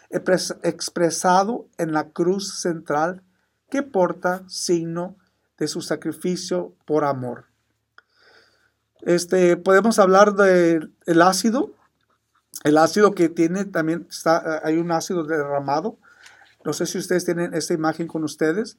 expres- 0.09 0.57
expresado 0.63 1.67
en 1.77 1.91
la 1.91 2.09
cruz 2.09 2.59
central 2.61 3.23
que 3.69 3.83
porta 3.83 4.43
signo 4.47 5.15
de 5.57 5.67
su 5.67 5.81
sacrificio 5.81 6.73
por 6.85 7.03
amor. 7.03 7.45
Este, 9.01 9.57
podemos 9.57 9.99
hablar 9.99 10.33
del 10.35 10.93
el 11.05 11.21
ácido, 11.21 11.71
el 12.63 12.77
ácido 12.77 13.15
que 13.15 13.29
tiene 13.29 13.65
también 13.65 14.07
está, 14.09 14.61
hay 14.63 14.77
un 14.77 14.91
ácido 14.91 15.23
derramado. 15.23 15.97
No 16.63 16.73
sé 16.73 16.85
si 16.85 16.99
ustedes 16.99 17.25
tienen 17.25 17.53
esta 17.55 17.73
imagen 17.73 18.07
con 18.07 18.23
ustedes, 18.23 18.77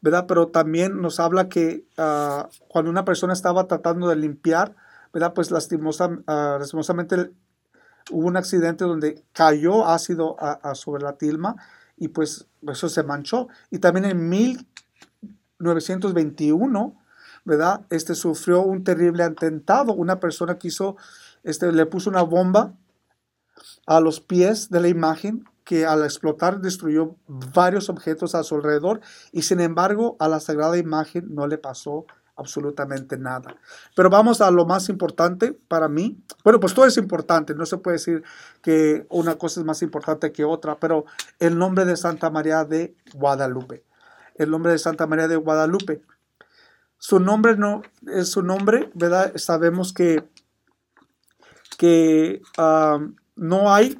¿verdad? 0.00 0.24
Pero 0.26 0.48
también 0.48 1.02
nos 1.02 1.20
habla 1.20 1.48
que 1.48 1.84
ah, 1.98 2.48
cuando 2.68 2.90
una 2.90 3.04
persona 3.04 3.34
estaba 3.34 3.66
tratando 3.66 4.08
de 4.08 4.16
limpiar, 4.16 4.74
¿verdad? 5.12 5.34
Pues 5.34 5.50
lastimosa, 5.50 6.18
ah, 6.26 6.56
lastimosamente 6.58 7.32
hubo 8.10 8.26
un 8.26 8.36
accidente 8.36 8.84
donde 8.84 9.24
cayó 9.32 9.86
ácido 9.86 10.36
sobre 10.74 11.02
la 11.02 11.16
tilma 11.16 11.56
y 11.96 12.08
pues 12.08 12.46
eso 12.66 12.88
se 12.88 13.02
manchó. 13.02 13.48
Y 13.70 13.78
también 13.78 14.04
en 14.06 14.28
1921, 14.28 16.96
¿verdad? 17.44 17.86
Este 17.90 18.14
sufrió 18.14 18.62
un 18.62 18.84
terrible 18.84 19.22
atentado. 19.22 19.92
Una 19.92 20.18
persona 20.18 20.56
quiso, 20.58 20.96
este, 21.42 21.70
le 21.72 21.84
puso 21.86 22.10
una 22.10 22.22
bomba 22.22 22.74
a 23.86 24.00
los 24.00 24.20
pies 24.20 24.70
de 24.70 24.80
la 24.80 24.88
imagen 24.88 25.44
que 25.64 25.86
al 25.86 26.02
explotar 26.02 26.60
destruyó 26.60 27.16
varios 27.28 27.88
objetos 27.90 28.34
a 28.34 28.42
su 28.42 28.56
alrededor 28.56 29.00
y 29.30 29.42
sin 29.42 29.60
embargo 29.60 30.16
a 30.18 30.28
la 30.28 30.40
sagrada 30.40 30.78
imagen 30.78 31.32
no 31.34 31.46
le 31.46 31.58
pasó 31.58 32.06
absolutamente 32.40 33.16
nada. 33.16 33.54
Pero 33.94 34.10
vamos 34.10 34.40
a 34.40 34.50
lo 34.50 34.66
más 34.66 34.88
importante 34.88 35.52
para 35.52 35.88
mí. 35.88 36.20
Bueno, 36.42 36.58
pues 36.58 36.74
todo 36.74 36.86
es 36.86 36.96
importante, 36.96 37.54
no 37.54 37.66
se 37.66 37.76
puede 37.76 37.98
decir 37.98 38.24
que 38.62 39.06
una 39.08 39.36
cosa 39.36 39.60
es 39.60 39.66
más 39.66 39.82
importante 39.82 40.32
que 40.32 40.44
otra, 40.44 40.76
pero 40.78 41.04
el 41.38 41.56
nombre 41.56 41.84
de 41.84 41.96
Santa 41.96 42.30
María 42.30 42.64
de 42.64 42.96
Guadalupe. 43.14 43.84
El 44.34 44.50
nombre 44.50 44.72
de 44.72 44.78
Santa 44.78 45.06
María 45.06 45.28
de 45.28 45.36
Guadalupe. 45.36 46.02
Su 46.98 47.20
nombre 47.20 47.56
no 47.56 47.82
es 48.06 48.30
su 48.30 48.42
nombre, 48.42 48.90
¿verdad? 48.94 49.32
Sabemos 49.36 49.92
que 49.92 50.28
que 51.80 52.42
no 53.36 53.72
hay 53.72 53.98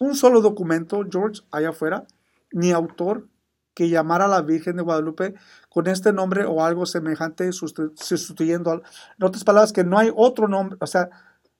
un 0.00 0.14
solo 0.14 0.40
documento, 0.40 1.04
George, 1.10 1.42
allá 1.50 1.68
afuera, 1.68 2.06
ni 2.52 2.72
autor 2.72 3.28
que 3.76 3.90
llamara 3.90 4.24
a 4.24 4.28
la 4.28 4.40
Virgen 4.40 4.76
de 4.76 4.82
Guadalupe 4.82 5.34
con 5.68 5.86
este 5.86 6.10
nombre 6.14 6.46
o 6.46 6.64
algo 6.64 6.86
semejante 6.86 7.46
sustitu- 7.50 7.92
sustituyendo. 7.94 8.70
al- 8.70 8.82
En 9.18 9.24
otras 9.26 9.44
palabras, 9.44 9.74
que 9.74 9.84
no 9.84 9.98
hay 9.98 10.10
otro 10.16 10.48
nombre. 10.48 10.78
O 10.80 10.86
sea, 10.86 11.10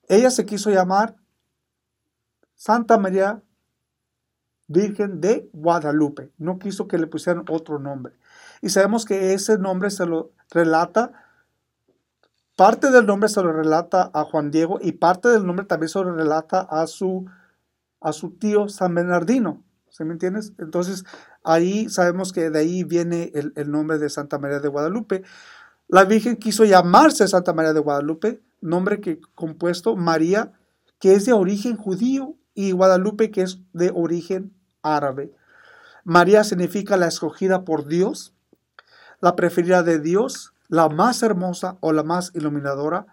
ella 0.09 0.31
se 0.31 0.47
quiso 0.47 0.71
llamar 0.71 1.15
Santa 2.55 2.97
María 2.97 3.43
Virgen 4.67 5.21
de 5.21 5.51
Guadalupe. 5.53 6.33
No 6.39 6.59
quiso 6.59 6.89
que 6.89 6.97
le 6.97 7.07
pusieran 7.07 7.45
otro 7.51 7.79
nombre. 7.79 8.15
Y 8.63 8.71
sabemos 8.71 9.05
que 9.05 9.35
ese 9.35 9.59
nombre 9.59 9.91
se 9.91 10.07
lo 10.07 10.33
relata, 10.51 11.13
parte 12.57 12.91
del 12.91 13.05
nombre 13.05 13.29
se 13.29 13.43
lo 13.43 13.53
relata 13.53 14.11
a 14.15 14.25
Juan 14.25 14.51
Diego 14.51 14.79
y 14.81 14.93
parte 14.93 15.29
del 15.29 15.45
nombre 15.47 15.67
también 15.67 15.91
se 15.91 15.99
lo 15.99 16.13
relata 16.15 16.61
a 16.63 16.87
su, 16.87 17.27
a 18.01 18.15
su 18.15 18.31
tío 18.39 18.71
San 18.71 18.95
Bernardino. 18.95 19.63
¿Sí 19.97 20.05
me 20.05 20.13
entiendes? 20.13 20.53
Entonces, 20.59 21.05
ahí 21.43 21.89
sabemos 21.89 22.35
que 22.35 22.51
de 22.51 22.59
ahí 22.59 22.85
viene 22.85 23.33
el, 23.33 23.71
nombre 23.71 23.97
de 23.97 24.11
Santa 24.11 24.39
María 24.39 24.61
de 24.61 24.69
Guadalupe. 24.69 25.23
La 25.89 26.05
Virgen 26.05 26.37
quiso 26.37 26.67
llamarse 26.67 27.27
Santa 27.27 27.55
María 27.55 27.73
de 27.73 27.81
Guadalupe, 27.81 28.43
nombre 28.61 29.01
que 29.01 29.23
compuesto 29.35 29.97
María, 29.97 30.53
que 30.99 31.15
es 31.15 31.25
de 31.25 31.33
origen 31.33 31.79
judío, 31.79 32.37
y 32.53 32.73
Guadalupe, 32.73 33.31
que 33.31 33.41
es 33.41 33.61
de 33.73 33.91
origen 33.95 34.53
árabe. 34.83 35.33
María 36.05 36.45
significa 36.45 36.99
la 36.99 37.07
escogida 37.07 37.65
por 37.65 37.87
Dios, 37.87 38.35
la 39.23 39.35
preferida 39.35 39.83
de 39.83 39.99
Dios, 39.99 40.53
la 40.69 40.91
más 40.91 41.23
hermosa 41.23 41.79
o 41.81 41.95
la 41.95 42.03
más 42.03 42.33
iluminadora. 42.35 43.07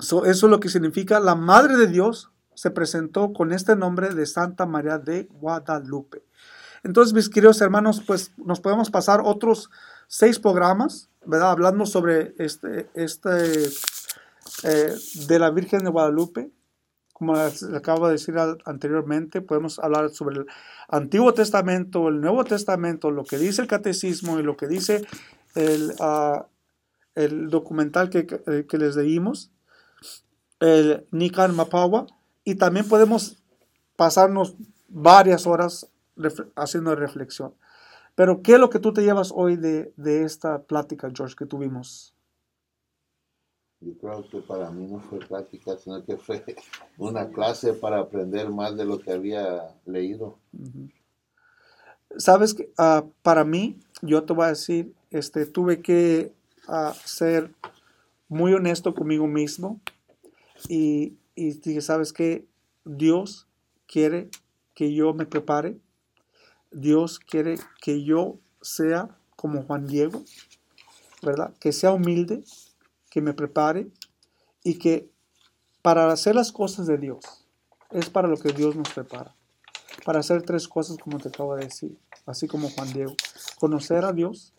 So, 0.00 0.24
eso 0.24 0.46
es 0.46 0.50
lo 0.50 0.58
que 0.58 0.68
significa 0.68 1.20
la 1.20 1.36
Madre 1.36 1.76
de 1.76 1.86
Dios 1.86 2.32
se 2.54 2.70
presentó 2.70 3.32
con 3.32 3.52
este 3.52 3.76
nombre 3.76 4.14
de 4.14 4.26
Santa 4.26 4.66
María 4.66 4.98
de 4.98 5.24
Guadalupe. 5.40 6.22
Entonces, 6.84 7.14
mis 7.14 7.28
queridos 7.28 7.60
hermanos, 7.60 8.02
pues 8.06 8.32
nos 8.36 8.60
podemos 8.60 8.90
pasar 8.90 9.20
otros 9.24 9.70
seis 10.08 10.38
programas, 10.38 11.08
¿verdad? 11.24 11.50
Hablando 11.52 11.86
sobre 11.86 12.34
este, 12.38 12.88
este 12.94 13.68
eh, 14.64 14.92
de 15.28 15.38
la 15.38 15.50
Virgen 15.50 15.84
de 15.84 15.90
Guadalupe, 15.90 16.50
como 17.12 17.34
les 17.36 17.62
acabo 17.62 18.06
de 18.06 18.14
decir 18.14 18.34
anteriormente, 18.64 19.40
podemos 19.40 19.78
hablar 19.78 20.10
sobre 20.10 20.40
el 20.40 20.46
Antiguo 20.88 21.32
Testamento, 21.32 22.08
el 22.08 22.20
Nuevo 22.20 22.42
Testamento, 22.42 23.12
lo 23.12 23.22
que 23.22 23.38
dice 23.38 23.62
el 23.62 23.68
Catecismo 23.68 24.40
y 24.40 24.42
lo 24.42 24.56
que 24.56 24.66
dice 24.66 25.06
el, 25.54 25.94
ah, 26.00 26.46
el 27.14 27.48
documental 27.48 28.10
que, 28.10 28.26
que- 28.26 28.78
les 28.78 28.96
leímos, 28.96 29.52
el 30.58 31.06
Nican 31.12 31.54
Mapawa, 31.54 32.06
y 32.44 32.56
también 32.56 32.88
podemos 32.88 33.42
pasarnos 33.96 34.54
varias 34.88 35.46
horas 35.46 35.90
ref- 36.16 36.50
haciendo 36.56 36.94
reflexión. 36.94 37.54
Pero, 38.14 38.42
¿qué 38.42 38.54
es 38.54 38.60
lo 38.60 38.70
que 38.70 38.78
tú 38.78 38.92
te 38.92 39.02
llevas 39.02 39.32
hoy 39.34 39.56
de, 39.56 39.92
de 39.96 40.24
esta 40.24 40.62
plática, 40.62 41.10
George, 41.14 41.34
que 41.36 41.46
tuvimos? 41.46 42.14
Yo 43.80 43.96
creo 43.98 44.28
que 44.28 44.40
para 44.40 44.70
mí 44.70 44.86
no 44.86 45.00
fue 45.00 45.18
práctica, 45.18 45.76
sino 45.76 46.04
que 46.04 46.16
fue 46.16 46.44
una 46.98 47.30
clase 47.30 47.72
para 47.72 47.98
aprender 47.98 48.50
más 48.50 48.76
de 48.76 48.84
lo 48.84 49.00
que 49.00 49.12
había 49.12 49.74
leído. 49.86 50.38
Sabes 52.16 52.54
que 52.54 52.70
ah, 52.78 53.04
para 53.22 53.44
mí, 53.44 53.80
yo 54.02 54.24
te 54.24 54.32
voy 54.34 54.44
a 54.44 54.48
decir, 54.50 54.94
este, 55.10 55.46
tuve 55.46 55.80
que 55.80 56.32
ah, 56.68 56.94
ser 57.04 57.50
muy 58.28 58.52
honesto 58.52 58.94
conmigo 58.94 59.26
mismo 59.26 59.80
y, 60.68 61.14
y 61.34 61.52
dije, 61.60 61.80
¿sabes 61.80 62.12
qué? 62.12 62.46
Dios 62.84 63.48
quiere 63.86 64.30
que 64.74 64.94
yo 64.94 65.14
me 65.14 65.26
prepare. 65.26 65.78
Dios 66.70 67.18
quiere 67.18 67.56
que 67.80 68.02
yo 68.02 68.38
sea 68.60 69.18
como 69.36 69.62
Juan 69.62 69.86
Diego, 69.86 70.24
¿verdad? 71.22 71.54
Que 71.58 71.72
sea 71.72 71.92
humilde, 71.92 72.44
que 73.10 73.20
me 73.20 73.34
prepare 73.34 73.90
y 74.64 74.78
que 74.78 75.10
para 75.82 76.10
hacer 76.10 76.34
las 76.34 76.52
cosas 76.52 76.86
de 76.86 76.98
Dios 76.98 77.46
es 77.90 78.08
para 78.08 78.28
lo 78.28 78.36
que 78.36 78.52
Dios 78.52 78.76
nos 78.76 78.88
prepara 78.90 79.34
para 80.04 80.20
hacer 80.20 80.42
tres 80.42 80.68
cosas 80.68 80.96
como 80.98 81.18
te 81.18 81.28
acabo 81.28 81.56
de 81.56 81.64
decir, 81.64 81.98
así 82.26 82.46
como 82.48 82.70
Juan 82.70 82.92
Diego. 82.92 83.14
Conocer 83.58 84.04
a 84.04 84.12
Dios, 84.12 84.52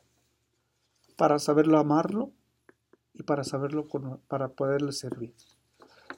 para 1.18 1.40
saberlo 1.40 1.78
amarlo 1.78 2.32
y 3.14 3.24
para 3.24 3.44
saberlo, 3.44 3.88
para 4.28 4.50
poderle 4.50 4.92
servir. 4.92 5.34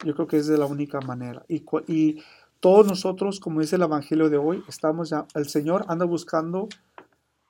Yo 0.04 0.14
creo 0.16 0.28
que 0.28 0.38
es 0.38 0.48
de 0.48 0.58
la 0.58 0.66
única 0.66 1.00
manera. 1.02 1.46
Y, 1.48 1.64
y 1.88 2.24
todos 2.60 2.88
nosotros, 2.88 3.39
como 3.39 3.62
dice 3.62 3.76
el 3.76 3.84
Evangelio 3.84 4.30
de 4.30 4.38
hoy, 4.38 4.64
estamos 4.68 5.10
ya, 5.10 5.26
el 5.36 5.48
Señor 5.48 5.86
anda 5.88 6.06
buscando 6.06 6.68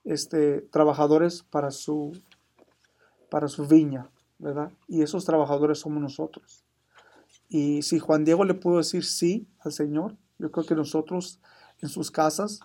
este, 0.04 0.62
trabajadores 0.62 1.44
para 1.44 1.72
su, 1.72 2.12
para 3.30 3.48
su 3.48 3.68
viña, 3.68 4.10
¿verdad? 4.40 4.72
Y 4.88 5.02
esos 5.02 5.26
trabajadores 5.26 5.80
somos 5.80 6.02
nosotros. 6.02 6.64
Y 7.50 7.82
si 7.82 8.00
Juan 8.00 8.26
Diego 8.26 8.44
le 8.44 8.54
pudo 8.54 8.78
decir 8.78 9.06
sí 9.06 9.48
al 9.60 9.72
Señor, 9.72 10.16
yo 10.38 10.52
creo 10.52 10.66
que 10.66 10.76
nosotros 10.76 11.40
en 11.82 11.90
sus 11.90 12.12
casas 12.12 12.60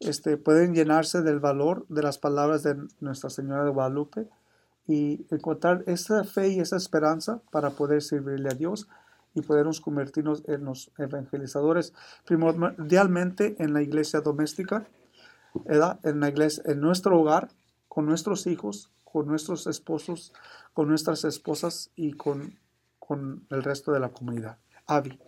este, 0.00 0.36
pueden 0.36 0.74
llenarse 0.74 1.22
del 1.22 1.40
valor 1.40 1.84
de 1.88 2.02
las 2.02 2.18
palabras 2.18 2.62
de 2.62 2.76
Nuestra 3.00 3.30
Señora 3.30 3.64
de 3.64 3.70
Guadalupe 3.70 4.28
y 4.86 5.26
encontrar 5.30 5.84
esa 5.86 6.24
fe 6.24 6.48
y 6.48 6.60
esa 6.60 6.76
esperanza 6.76 7.42
para 7.50 7.70
poder 7.70 8.02
servirle 8.02 8.48
a 8.48 8.54
Dios 8.54 8.88
y 9.34 9.42
podernos 9.42 9.80
convertirnos 9.80 10.42
en 10.46 10.64
los 10.64 10.90
evangelizadores 10.98 11.92
primordialmente 12.24 13.56
en 13.58 13.72
la 13.72 13.82
iglesia 13.82 14.20
doméstica, 14.20 14.86
en 15.64 16.20
la 16.20 16.28
iglesia, 16.28 16.62
en 16.66 16.80
nuestro 16.80 17.20
hogar, 17.20 17.48
con 17.88 18.06
nuestros 18.06 18.46
hijos, 18.46 18.90
con 19.04 19.26
nuestros 19.26 19.66
esposos, 19.66 20.32
con 20.72 20.88
nuestras 20.88 21.24
esposas 21.24 21.90
y 21.96 22.12
con, 22.12 22.58
con 22.98 23.46
el 23.50 23.62
resto 23.62 23.92
de 23.92 24.00
la 24.00 24.10
comunidad. 24.10 24.58
Avi. 24.86 25.18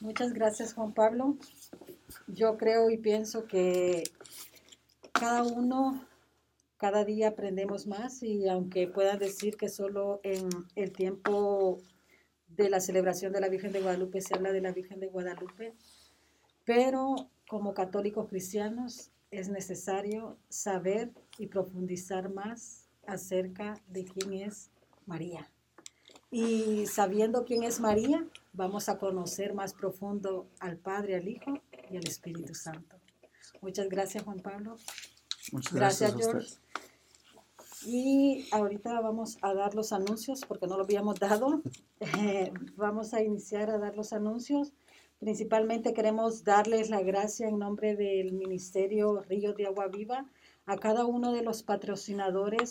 Muchas 0.00 0.32
gracias, 0.32 0.74
Juan 0.74 0.92
Pablo. 0.92 1.36
Yo 2.26 2.56
creo 2.58 2.90
y 2.90 2.98
pienso 2.98 3.46
que 3.46 4.04
cada 5.12 5.42
uno, 5.42 6.04
cada 6.76 7.04
día 7.04 7.28
aprendemos 7.28 7.86
más 7.86 8.22
y 8.22 8.48
aunque 8.48 8.86
puedan 8.86 9.18
decir 9.18 9.56
que 9.56 9.68
solo 9.68 10.20
en 10.22 10.48
el 10.76 10.92
tiempo 10.92 11.80
de 12.56 12.70
la 12.70 12.80
celebración 12.80 13.32
de 13.32 13.40
la 13.40 13.48
Virgen 13.48 13.72
de 13.72 13.80
Guadalupe 13.80 14.20
se 14.20 14.34
habla 14.34 14.52
de 14.52 14.60
la 14.60 14.72
Virgen 14.72 15.00
de 15.00 15.08
Guadalupe, 15.08 15.74
pero 16.64 17.14
como 17.48 17.74
católicos 17.74 18.28
cristianos 18.28 19.10
es 19.30 19.48
necesario 19.48 20.36
saber 20.48 21.10
y 21.38 21.46
profundizar 21.46 22.32
más 22.32 22.88
acerca 23.06 23.80
de 23.88 24.04
quién 24.04 24.32
es 24.32 24.70
María. 25.06 25.50
Y 26.30 26.86
sabiendo 26.86 27.44
quién 27.44 27.62
es 27.62 27.80
María, 27.80 28.26
vamos 28.52 28.88
a 28.88 28.98
conocer 28.98 29.54
más 29.54 29.72
profundo 29.72 30.48
al 30.58 30.76
Padre, 30.76 31.16
al 31.16 31.28
Hijo 31.28 31.60
y 31.90 31.96
al 31.96 32.06
Espíritu 32.06 32.54
Santo. 32.54 32.96
Muchas 33.60 33.88
gracias, 33.88 34.24
Juan 34.24 34.40
Pablo. 34.40 34.76
Muchas 35.52 35.74
Gracias, 35.74 36.14
gracias, 36.14 36.32
George. 36.32 36.54
Y 37.86 38.46
ahorita 38.50 39.00
vamos 39.00 39.38
a 39.42 39.52
dar 39.54 39.74
los 39.74 39.92
anuncios 39.92 40.42
porque 40.46 40.66
no 40.66 40.76
lo 40.76 40.84
habíamos 40.84 41.18
dado. 41.18 41.62
Eh, 42.18 42.52
vamos 42.76 43.14
a 43.14 43.22
iniciar 43.22 43.70
a 43.70 43.78
dar 43.78 43.96
los 43.96 44.12
anuncios. 44.12 44.72
Principalmente 45.18 45.94
queremos 45.94 46.44
darles 46.44 46.90
la 46.90 47.02
gracia 47.02 47.48
en 47.48 47.58
nombre 47.58 47.96
del 47.96 48.32
Ministerio 48.32 49.22
Río 49.22 49.54
de 49.54 49.66
Agua 49.66 49.88
Viva 49.88 50.26
a 50.66 50.76
cada 50.76 51.06
uno 51.06 51.32
de 51.32 51.42
los 51.42 51.62
patrocinadores 51.62 52.62